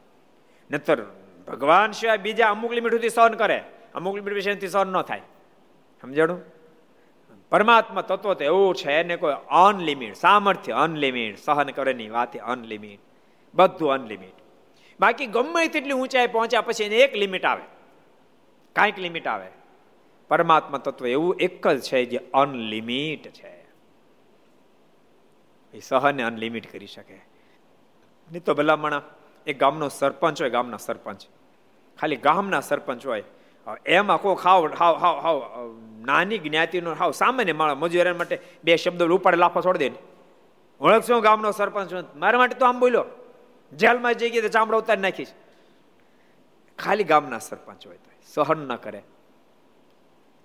નતર 0.72 1.02
ભગવાન 1.48 1.92
સિવાય 1.92 2.18
બીજા 2.18 2.50
અમુક 2.50 2.74
લિમિટ 2.74 3.06
સહન 3.06 3.34
કરે, 3.34 3.64
અમુક 3.96 4.16
લિમિટ 4.16 4.34
વિશેથી 4.34 4.68
સહન 4.68 4.88
ન 4.88 5.02
થાય. 5.02 5.22
સમજાણું? 6.02 6.42
પરમાત્મા 7.52 8.02
તત્વ 8.02 8.34
તો 8.34 8.44
એવું 8.44 8.76
છે 8.76 8.92
એને 8.92 9.16
કોઈ 9.16 9.34
અનલિમિટ, 9.52 10.16
સામર્થ્ય 10.16 10.72
અનલિમિટ, 10.72 11.38
સહન 11.38 11.70
કરેની 11.70 12.10
વાત 12.10 12.38
અનલિમિટ, 12.38 13.00
બધું 13.54 13.92
અનલિમિટ. 13.92 14.37
બાકી 15.00 15.26
ગમે 15.26 15.68
તેટલી 15.68 15.92
ઊંચાઈ 15.92 16.28
પહોંચ્યા 16.28 16.62
પછી 16.62 16.84
એને 16.84 16.96
એક 16.96 17.16
લિમિટ 17.16 17.46
આવે. 17.46 17.64
કાંઈક 18.74 19.00
લિમિટ 19.00 19.28
આવે. 19.28 19.48
પરમાત્મા 20.28 20.78
તત્વ 20.78 21.08
એવું 21.08 21.36
એક 21.40 21.68
જ 21.68 21.82
છે 21.82 22.06
જે 22.06 22.20
અનલિમિટ 22.34 23.28
છે. 23.28 23.68
એ 25.74 25.80
સહને 25.80 26.24
અનલિમિટ 26.24 26.72
કરી 26.72 26.88
શકે. 26.88 27.16
નહીં 28.32 28.44
તો 28.44 28.54
ભલામણા 28.54 29.02
એક 29.48 29.60
ગામનો 29.60 29.90
સરપંચ 29.90 30.42
હોય, 30.42 30.50
ગામના 30.50 30.78
સરપંચ. 30.78 31.22
ખાલી 32.00 32.16
ગામના 32.16 32.60
સરપંચ 32.60 33.08
હોય. 33.08 33.24
એમાં 33.86 34.22
કોઈ 34.22 34.36
ખાવ 34.36 34.74
હાવ 34.80 34.96
હાવ 34.96 35.20
હાવ, 35.20 35.42
નાની 36.06 36.38
જ્ઞાતિનો, 36.38 36.94
હાવ 36.94 37.12
સામાન્ય 37.12 37.54
માણસ 37.54 37.78
મજૂરી 37.78 38.12
માટે 38.12 38.40
બે 38.64 38.76
શબ્દો 38.76 39.16
ઉપાડે 39.16 39.38
લાફો 39.38 39.62
છોડી 39.62 39.90
દે. 39.90 39.96
ઓળખશો 40.82 41.22
ગામનો 41.22 41.52
સરપંચ? 41.52 42.16
મારા 42.16 42.38
માટે 42.38 42.56
તો 42.56 42.66
આમ 42.66 42.80
બોલ્યો. 42.80 43.06
જેલમાં 43.74 44.16
જઈ 44.16 44.30
ગઈ 44.30 44.42
તો 44.42 44.48
ચામડા 44.48 44.78
ઉતારી 44.78 45.02
નાખીશ. 45.02 45.28
ખાલી 46.80 47.04
ગામના 47.04 47.40
સરપંચ 47.40 47.88
હોય 47.88 47.98
તો 47.98 48.12
સહન 48.34 48.68
ન 48.68 48.76
કરે. 48.76 49.02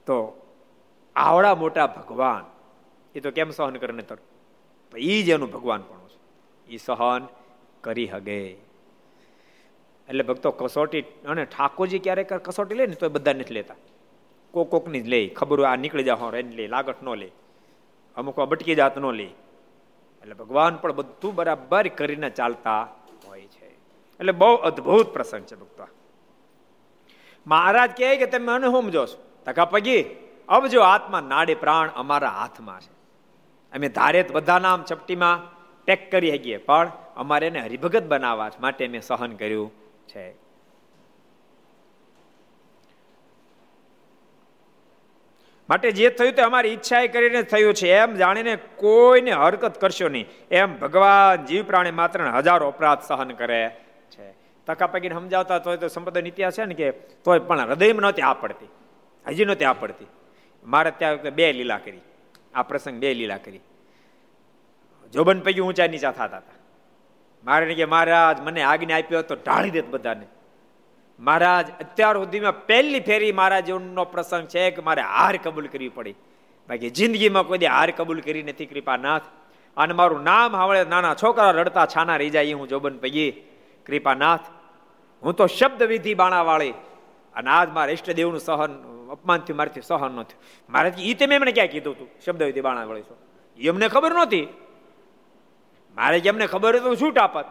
તો 0.06 0.16
આવડા 1.16 1.54
મોટા 1.54 1.86
ભગવાન, 1.86 2.44
એ 3.14 3.20
તો 3.20 3.30
કેમ 3.30 3.50
સહન 3.50 3.76
કરે 3.76 3.92
ને 3.92 4.02
તો 4.02 4.16
એ 4.96 5.22
જ 5.22 5.28
એનું 5.28 5.50
ભગવાન 5.50 5.82
પણ 5.82 6.08
છે. 6.08 6.18
એ 6.66 6.76
સહન 6.76 7.26
કરી 7.80 8.06
હગે. 8.06 8.40
એટલે 10.08 10.22
ભક્તો 10.22 10.50
કસોટી, 10.50 11.02
અને 11.02 11.44
ઠાકોરજી 11.44 11.98
ક્યારેક 11.98 12.32
કસોટી 12.32 12.74
લે 12.74 12.86
ને 12.86 12.94
તો 12.94 13.08
બધા 13.08 13.32
નથી 13.32 13.54
લેતા. 13.54 13.74
કોક 14.50 14.70
કોકની 14.70 15.00
જ 15.00 15.08
લે. 15.08 15.28
ખબર 15.28 15.64
આ 15.64 15.76
નીકળી 15.76 16.04
જાવ 16.04 16.36
એને 16.36 16.56
લે 16.56 16.66
લાગટ 16.68 17.02
ન 17.02 17.14
લે. 17.14 17.30
અમુક 18.16 18.40
અબટકી 18.40 18.74
જાત 18.74 18.98
ન 18.98 19.10
લે. 19.10 19.28
એટલે 20.22 20.34
ભગવાન 20.34 20.76
પણ 20.76 20.92
બધું 20.92 21.34
બરાબર 21.34 21.88
કરીને 21.88 22.30
ચાલતા 22.30 22.80
હોય 22.80 23.01
એટલે 24.22 24.32
બહુ 24.32 24.54
અદ્ભુત 24.54 25.12
પ્રસંગ 25.12 25.44
છે 25.44 25.56
ભક્તો. 25.56 25.88
મહારાજ 27.46 27.90
કહે 27.90 28.16
કે 28.16 28.26
તમે 28.26 28.46
મને 28.46 28.66
સમજો 28.66 29.06
છો? 29.06 29.42
તકા 29.44 29.64
પગી, 29.64 30.02
અબ 30.48 30.66
જો 30.66 30.80
આત્મા 30.80 31.20
નાડે 31.20 31.54
પ્રાણ 31.54 31.90
અમારા 31.94 32.28
હાથમાં 32.28 32.80
છે. 32.80 32.92
અમે 33.72 33.88
ધારે 33.88 34.22
બધા 34.22 34.58
નામ 34.58 34.82
ચપટીમાં 34.82 35.62
પેક 35.84 36.10
કરી 36.12 36.30
શકીએ 36.30 36.56
પણ 36.56 36.92
અમારે 37.16 37.46
એને 37.46 37.60
હરિભગત 37.60 38.02
બનાવવા 38.02 38.50
માટે 38.60 38.88
મેં 38.88 39.02
સહન 39.02 39.32
કર્યું 39.32 39.72
છે. 40.08 40.32
માટે 45.68 45.90
જે 45.90 46.08
થયું 46.08 46.32
તે 46.32 46.42
અમારી 46.42 46.68
ઈચ્છા 46.68 47.06
કરીને 47.06 47.42
થયું 47.42 47.74
છે. 47.74 47.92
એમ 47.92 48.14
જાણીને 48.14 48.56
કોઈને 48.56 49.32
હરકત 49.32 49.80
કરશો 49.80 50.08
નહીં. 50.08 50.26
એમ 50.50 50.78
ભગવાન 50.78 51.44
જીવ 51.44 51.64
પ્રાણી 51.64 51.90
માત્ર 51.90 52.30
હજારો 52.30 52.68
અપરાધ 52.68 52.98
સહન 53.00 53.30
કરે 53.30 53.76
તકા 54.66 54.86
પકીને 54.86 55.14
સમજાવતા 55.14 55.58
તોય 55.58 55.76
તો 55.76 55.88
સંપ્રદાય 55.88 56.22
ઇતિહાસ 56.22 56.58
છે 56.58 56.64
ને 56.64 56.74
કે 56.74 56.90
તોય 56.90 57.38
પણ 57.38 57.60
હૃદયમાં 57.60 58.02
નહોતી 58.02 58.22
આ 58.22 58.32
પડતી. 58.32 58.68
હજી 59.26 59.44
નહોતી 59.44 59.64
આ 59.64 59.72
પડતી. 59.72 60.06
મારે 60.64 60.90
ત્યાં 60.90 61.22
બે 61.22 61.52
લીલા 61.52 61.78
કરી. 61.78 62.00
આ 62.54 62.62
પ્રસંગ 62.62 62.98
બે 62.98 63.14
લીલા 63.14 63.36
કરી. 63.36 63.60
જોબન 65.12 65.40
પૈકી 65.40 65.60
ઊંચા 65.60 65.86
નીચા 65.86 66.10
થતા 66.10 66.24
હતા. 66.24 66.52
મારે 67.44 67.74
કે, 67.74 67.84
મહારાજ, 67.84 68.40
મને 68.40 68.62
આજ્ઞા 68.62 68.98
આપ્યો 68.98 69.22
તો 69.22 69.34
ઢાળી 69.34 69.70
દેત 69.70 69.88
બધાને. 69.88 70.26
મહારાજ, 71.20 71.70
અત્યાર 71.80 72.16
સુધીમાં 72.16 72.66
પહેલી 72.66 73.00
ફેરી 73.00 73.32
મારા 73.32 73.60
જીવનનો 73.60 74.04
પ્રસંગ 74.04 74.46
છે 74.46 74.70
કે 74.70 74.82
મારે 74.82 75.02
હાર 75.02 75.36
કબૂલ 75.36 75.66
કરવી 75.66 75.88
પડી. 75.88 76.12
બાકી 76.68 76.90
જિંદગીમાં 76.90 77.46
કોઈ 77.46 77.58
હાર 77.58 77.90
કબૂલ 77.90 78.20
કરી 78.20 78.42
નથી, 78.42 78.66
કૃપાનાથ. 78.66 79.22
અને 79.76 79.94
મારું 79.94 80.22
નામ 80.22 80.56
હાવળે 80.56 80.84
નાના 80.84 81.14
છોકરા 81.14 81.50
રડતા 81.50 81.86
છાના 81.86 82.16
રહી 82.16 82.30
જાય 82.30 82.52
હું 82.52 82.68
જોબન 82.68 82.98
પૈયે. 82.98 83.51
કૃપાનાથ, 83.86 84.46
હું 85.22 85.34
તો 85.34 85.46
શબ્દ 85.46 85.82
વિધિ 85.92 86.14
બાણાવાળી 86.14 86.74
અને 87.34 87.50
આજ 87.50 87.68
મારા 87.76 87.96
ઇષ્ટદેવનું 87.96 88.40
સહન 88.40 88.72
અપમાન 89.14 89.40
થયું 89.44 89.56
મારાથી 89.56 89.82
સહન 89.82 90.12
ન 90.12 90.22
થયું. 90.28 90.40
મારે 90.68 90.88
એ 91.10 91.14
તમે 91.14 91.34
એમને 91.34 91.52
ક્યાં 91.52 91.72
કીધું 91.74 91.94
હતું 91.94 92.08
શબ્દ 92.24 92.42
વિધિ 92.42 92.60
બાણાવાળી 92.60 93.06
છો. 93.08 93.16
એમને 93.58 93.86
ખબર 93.88 94.12
નહોતી. 94.18 94.46
મારે 95.96 96.20
જેમને 96.20 96.46
ખબર 96.46 96.72
હતી 96.76 96.84
શું 96.84 97.00
છૂટ 97.02 97.18
આપત. 97.18 97.48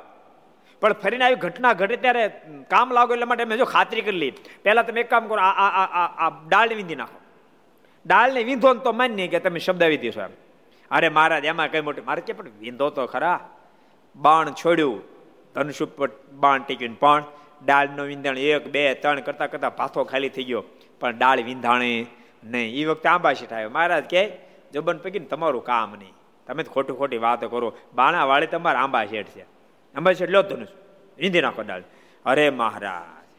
પણ 0.82 0.94
ફરીને 0.94 1.24
આવી 1.26 1.36
ઘટના 1.36 1.74
ઘટે 1.74 1.96
ત્યારે 1.96 2.24
કામ 2.70 2.94
લાગો 2.94 3.14
એટલા 3.14 3.26
માટે 3.26 3.46
મેં 3.46 3.58
જો 3.58 3.66
ખાતરી 3.66 4.02
કરી 4.02 4.20
લઈ 4.24 4.32
પહેલાં 4.64 4.86
તમે 4.88 5.02
એક 5.02 5.10
કામ 5.10 5.28
કરો, 5.28 5.38
આ 5.38 5.70
આ 5.70 6.06
આ 6.24 6.30
ડાળને 6.48 6.76
વીંધી 6.76 6.96
નાખો. 6.96 7.20
ડાળને 8.06 8.42
વીંધો 8.44 8.74
તો 8.86 8.92
માન્ય 8.92 9.28
કે 9.28 9.40
તમે 9.40 9.60
શબ્દ 9.60 9.84
વિધિ 9.94 10.12
છો 10.12 10.22
એમ. 10.22 10.34
અરે 10.92 11.10
મહારાજ, 11.10 11.46
એમાં 11.46 11.72
કઈ 11.72 11.82
મોટી, 11.82 12.02
મારે 12.02 12.22
કે 12.22 12.34
પણ 12.34 12.50
વીંધો 12.60 12.90
તો 12.90 13.06
ખરા. 13.06 13.40
બાણ 14.16 14.54
છોડ્યું. 14.54 15.11
ધનુષ 15.56 15.82
ઉપર 15.82 16.10
બાણ 16.34 16.62
ટીક્યું 16.62 17.00
પણ 17.00 17.24
ડાળનો 17.66 18.04
વિંધાણ 18.04 18.38
એક, 18.38 18.68
બે, 18.68 18.94
ત્રણ 18.94 19.20
કરતા 19.20 19.48
કરતા 19.48 19.70
ભાથો 19.70 20.04
ખાલી 20.04 20.30
થઈ 20.30 20.44
ગયો. 20.44 20.64
પણ 21.00 21.18
ડાળ 21.18 21.42
વિંધાણે 21.42 22.06
નહીં. 22.44 22.76
એ 22.76 22.86
વખતે 22.86 23.10
આંબાશી 23.10 23.46
થાય 23.46 23.68
મહારાજ 23.68 24.04
કે, 24.04 24.32
જબન 24.74 24.98
પૈકી 24.98 25.20
તમારું 25.20 25.64
કામ 25.64 25.92
નહીં. 25.92 26.14
તમે 26.48 26.64
ખોટી 26.64 26.94
ખોટી 26.94 27.18
વાતો 27.18 27.50
કરો. 27.50 27.74
બાણા 27.94 28.26
વાળે 28.26 28.48
તમારા 28.48 28.80
આંબા 28.80 29.06
શેઠ 29.06 29.28
છે. 29.28 29.42
આંબા 29.96 30.14
શેઠ 30.14 30.30
લો 30.30 30.42
ધનુષ. 30.42 30.68
વિંધી 31.18 31.42
નાખો 31.42 31.62
ડાળ. 31.62 31.84
અરે 32.26 32.50
મહારાજ 32.50 33.32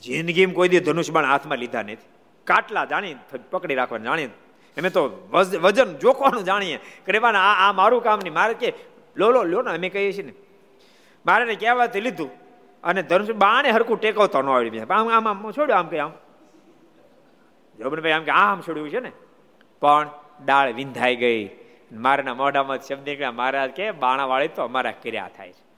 જિંદગીમાં 0.00 0.54
કોઈ 0.54 0.68
દી 0.68 0.80
ધનુષ 0.80 1.10
બાણ 1.10 1.24
હાથમાં 1.24 1.58
લીધા 1.58 1.82
નથી. 1.82 1.96
કાટલા 2.44 2.84
જાણી 2.84 3.14
પકડી 3.50 3.74
રાખવાનું 3.74 4.04
જાણી 4.04 4.24
અમે 4.26 4.90
તો 4.90 5.28
વજન 5.60 5.98
જોખવાનું 5.98 6.44
જાણીએ. 6.44 6.76
આ 7.22 7.68
આ 7.68 7.72
મારું 7.72 8.02
કામ 8.02 8.18
નહીં. 8.18 8.34
મારે 8.34 8.54
કે 8.54 8.72
લો 9.18 9.30
લો 9.30 9.42
લો 9.42 9.62
ને 9.62 9.70
અમે 9.70 9.88
કહીએ 9.88 10.12
છીએ 10.12 10.22
ને. 10.22 10.32
મારે 11.26 11.54
કહેવાથી 11.54 12.00
લીધું 12.00 12.30
અને 12.84 13.02
ધર્મ 13.02 13.38
બાણે 13.38 13.70
હરકું 13.70 14.00
ટેકવતો 14.00 14.42
ન 14.42 14.48
આવડી 14.48 14.80
આમ 14.80 15.10
આમ 15.10 15.28
આમ 15.28 15.50
છોડ્યું, 15.50 15.78
આમ 15.78 15.88
કે 15.88 15.98
આમ. 15.98 16.12
જોબનભાઈ 17.78 18.12
આમ 18.12 18.22
કે 18.22 18.30
આમ 18.30 18.60
છોડ્યું 18.60 18.90
છે 18.90 19.00
ને. 19.00 19.12
પણ 19.80 20.10
ડાળ 20.44 20.72
વિંધાઈ 20.72 21.16
ગઈ. 21.16 21.50
મારાના 21.92 22.34
મોઢામાં 22.34 22.80
શબ્દ 22.80 23.08
નીકળ્યા. 23.08 23.32
મહારાજ 23.32 23.70
કે 23.70 23.90
બાણાવાળી 23.90 24.48
તો 24.48 24.62
અમારા 24.62 24.90
કર્યા 24.90 25.30
થાય 25.36 25.52
છે. 25.52 25.68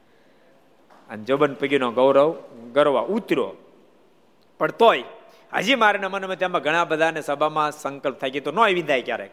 અને 1.11 1.25
જોબન 1.25 1.55
પગીનો 1.55 1.93
ગૌરવ, 1.93 2.43
ગરવા 2.73 3.01
ઉતર્યો. 3.01 3.53
પણ 4.59 4.71
તોય 4.71 5.05
હજી 5.53 5.75
મારાના 5.75 6.09
મનમાં 6.09 6.37
તેમાં 6.37 6.63
ઘણા 6.63 6.85
બધાને 6.85 7.21
સભામાં 7.21 7.73
સંકલ્પ 7.73 8.19
થાય 8.19 8.31
ગયો 8.31 8.43
તો 8.43 8.53
નો 8.53 8.65
વિંધાય 8.65 9.03
ક્યારેક. 9.03 9.31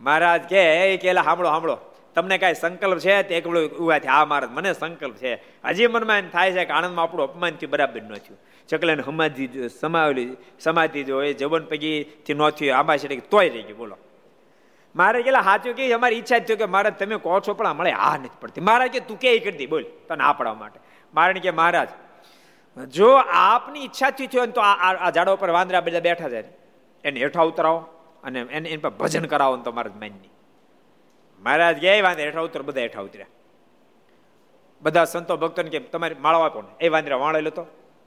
મહારાજ 0.00 0.42
કે 0.42 0.62
એ, 0.74 0.96
કેલા, 0.96 1.22
સાંભળો 1.22 1.48
સાંભળો. 1.48 1.93
તમને 2.14 2.38
કાંઈ 2.38 2.54
સંકલ્પ 2.54 2.98
છે 2.98 3.22
તે 3.22 3.36
એક 3.36 3.46
ઊભા 3.48 3.98
થયા 3.98 4.12
આ 4.12 4.24
મહારાજ 4.24 4.50
મને 4.50 4.72
સંકલ્પ 4.72 5.16
છે. 5.16 5.32
હજી 5.64 5.86
મનમાં 5.86 6.18
એમ 6.18 6.28
થાય 6.28 6.52
છે 6.52 6.64
કે 6.64 6.72
આણંદમાં 6.72 7.02
આપણું 7.02 7.24
અપમાન 7.28 7.50
થયું, 7.50 7.70
બરાબર 7.70 8.02
ન 8.02 8.14
થયું. 8.14 8.38
ચકલાને 8.68 9.02
સમાધિ 9.02 9.68
સમાવેલી, 9.68 10.36
સમાધિ 10.60 11.04
જો 11.04 11.22
એ 11.22 11.32
જવન 11.32 11.64
પૈકીથી 11.64 12.34
ન 12.34 12.50
થયું 12.50 12.76
આંબા 12.78 12.96
છે 12.96 13.20
તોય 13.30 13.48
રહી 13.48 13.62
ગયું, 13.62 13.78
બોલો. 13.78 13.96
મારે 14.96 15.22
ગયેલા 15.22 15.40
સાચું 15.40 15.74
કે, 15.74 15.92
અમારી 15.92 16.16
ઈચ્છા 16.16 16.38
જ 16.38 16.46
થયું 16.46 16.58
કે 16.58 16.64
મારે, 16.64 16.90
તમે 16.90 17.16
કહો 17.16 17.40
છો, 17.40 17.54
પણ 17.54 17.72
મળે 17.72 17.92
આ 17.92 18.16
નથી 18.16 18.38
પડતી. 18.40 18.60
મહારાજ 18.60 18.90
કે, 18.90 19.00
તું 19.00 19.18
કે 19.18 19.38
કરી 19.38 19.58
દી, 19.58 19.66
બોલ, 19.66 19.84
તને 20.08 20.24
આ 20.24 20.32
પડવા 20.32 20.54
માટે. 20.54 20.78
મારે 21.14 21.40
કે, 21.40 21.50
મહારાજ, 21.50 21.88
જો 22.90 23.08
આપની 23.46 23.84
ઈચ્છાથી 23.84 24.26
થયો 24.26 24.46
તો 24.46 24.60
આ 24.60 25.10
ઝાડો 25.10 25.36
પર 25.36 25.50
વાંદરા 25.50 25.80
બધા 25.80 26.00
બેઠા 26.00 26.28
છે. 26.28 26.40
એને 27.04 27.20
હેઠા 27.20 27.42
ઉતરાવો 27.42 27.78
અને 28.24 28.40
એને, 28.40 28.68
એની 28.68 28.76
પર 28.76 28.90
ભજન 28.90 29.26
કરાવો 29.26 29.56
તો 29.56 29.72
મારે 29.72 29.90
માન્ય 30.00 30.33
મહારાજ 31.44 31.78
ગયા 31.78 32.02
વાંદરા 32.02 32.24
હેઠા 32.24 32.40
ઉતર, 32.40 32.62
બધા 32.62 32.80
હેઠા 32.80 33.00
ઉતર્યા. 33.00 33.26
બધા 34.82 35.04
સંતો 35.04 35.36
ભક્તોને 35.36 35.70
કે, 35.70 35.78
તમારે 35.78 36.16
માળો 36.20 36.38
આપો 36.38 36.62
ને. 36.62 36.68
એ 36.80 36.88
વાંદરા 36.88 37.16
વાળો 37.16 37.40
લેતો 37.40 37.66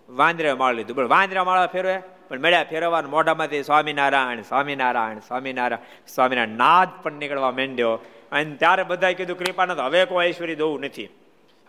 વાંદરે 0.10 0.54
માળ 0.54 0.76
લીધું. 0.76 0.96
પણ 0.96 1.08
વાંદરા 1.08 1.44
માળા 1.44 1.68
ફેરવે 1.68 1.98
પણ 2.30 2.40
મળ્યા 2.40 2.64
ફેરવવાનું 2.64 3.12
મોઢામાંથી 3.12 3.64
સ્વામિનારાયણ 3.64 4.42
સ્વામિનારાયણ 4.42 5.20
સ્વામિનારાયણ 5.20 6.08
સ્વામિનારાયણ 6.08 6.58
નાદ 6.58 6.88
પણ 7.04 7.12
નીકળવા 7.12 7.52
માંડ્યો. 7.52 8.00
અને 8.32 8.56
ત્યારે 8.56 8.84
બધાએ 8.84 9.14
કીધું 9.14 9.38
કૃપાનંદ 9.38 9.80
હવે 9.80 10.06
કોઈ 10.06 10.28
ઐશ્વર્ય 10.28 10.56
દવું 10.56 10.82
નથી. 10.82 11.10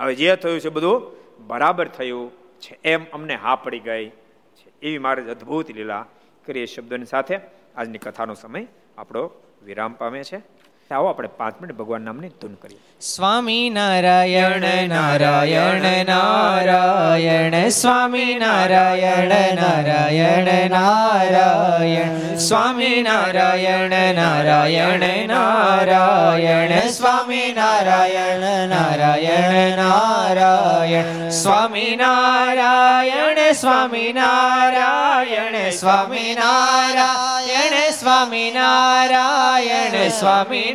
હવે 0.00 0.14
જે 0.14 0.36
થયું 0.36 0.60
છે 0.60 0.68
બધું 0.68 1.16
બરાબર 1.46 1.88
થયું 1.88 2.30
છે. 2.60 2.78
એમ 2.84 3.04
અમને 3.12 3.34
હા 3.34 3.56
પડી 3.56 3.78
ગઈ 3.78 4.08
છે. 4.08 4.80
એવી 4.82 4.98
મારે 4.98 5.30
અદ્ભુત 5.30 5.70
લીલા 5.70 6.06
કરી 6.46 6.60
એ 6.60 6.66
શબ્દોની 6.66 7.04
સાથે 7.04 7.38
આજની 7.76 7.98
કથાનો 7.98 8.34
સમય 8.34 8.66
આપણો 8.98 9.30
વિરામ 9.62 9.92
પામે 9.92 10.22
છે. 10.22 10.57
આવો 10.94 11.08
આપણે 11.08 11.28
પાંચ 11.28 11.54
મિનિટ 11.62 11.76
ભગવાન 11.76 12.00
નામની 12.00 12.28
ધૂન 12.28 12.54
કરીએ. 12.54 12.78
સ્વામી 13.00 13.70
નારાયણ 13.70 14.88
નારાયણ 14.88 16.06
નારાયણ, 16.06 17.68
સ્વામી 17.68 18.34
નારાયણ 18.34 19.56
નારાયણ 19.56 20.70
નારાયણ, 20.70 22.36
સ્વામી 22.36 23.02
નારાયણ 23.02 24.14
નારાયણ 24.14 25.28
નારાયણ, 25.28 26.88
સ્વામી 26.88 27.52
નારાયણ 27.52 28.68
નારાયણ 28.68 29.76
નારાયણ, 29.76 31.28
સ્વામી 31.28 31.96
નારાયણ 31.96 33.52
સ્વામી 33.52 34.12
નારાયણ 34.12 35.70
સ્વામી 35.70 36.34
નારાયણ 36.34 37.90
સ્વામી 37.90 38.50
નારાયણ, 38.50 40.08
સ્વામી 40.08 40.74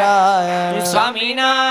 સ્વામીના 0.91 1.70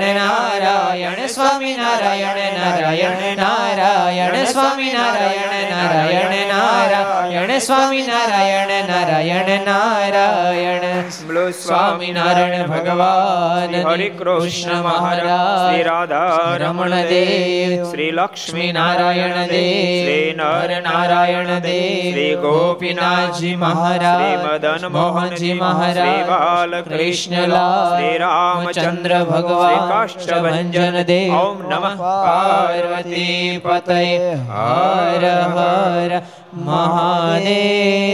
સ્વામી 1.61 1.77
નારાયણ 1.77 2.59
નારાયણ 2.59 3.35
નારાયણ 3.37 4.43
સ્વામી 4.43 4.91
નારાયણ 4.93 5.71
નારાયણ 5.71 6.47
નારાયણ 6.47 7.59
સ્વામી 7.59 8.01
નારાયણ 8.01 8.67
નારાયણ 8.67 9.65
નારાયણ. 9.65 11.51
સ્વામી 11.51 12.11
નારાયણ 12.11 12.67
ભગવાન. 12.67 13.87
હરે 13.87 14.09
કૃષ્ણ 14.09 14.75
મહારાજ 14.75 15.71
શ્રી 15.71 15.83
રાધા 15.83 16.55
રમણ 16.57 16.89
દેવ 16.89 17.91
શ્રી 17.91 18.11
લક્ષ્મી 18.11 18.71
નારાયણ 18.71 19.31
દેવ 19.31 20.01
શ્રી 20.03 20.33
નર 20.37 20.81
નારાયણ 20.81 21.45
દેવ 21.45 22.11
શ્રી 22.11 22.35
ગોપીનાથજી 22.35 23.55
મહારાજ 23.55 24.01
શ્રી 24.01 24.53
મદન 24.53 24.87
મોહનજી 24.87 25.53
મહારાજ 25.53 26.83
શ્રી 27.21 28.17
રામચંદ્ર 28.17 29.23
ભગવાન 29.23 29.89
કાષ્ટભંજન 29.89 31.01
દેવ 31.01 31.33
ઓમ 31.33 31.60
નમઃ 31.63 31.97
પાર્વતી 31.97 33.59
પતય 33.59 34.01
હર 34.49 35.23
હર 35.49 36.11
મહાદેવ 36.65 38.11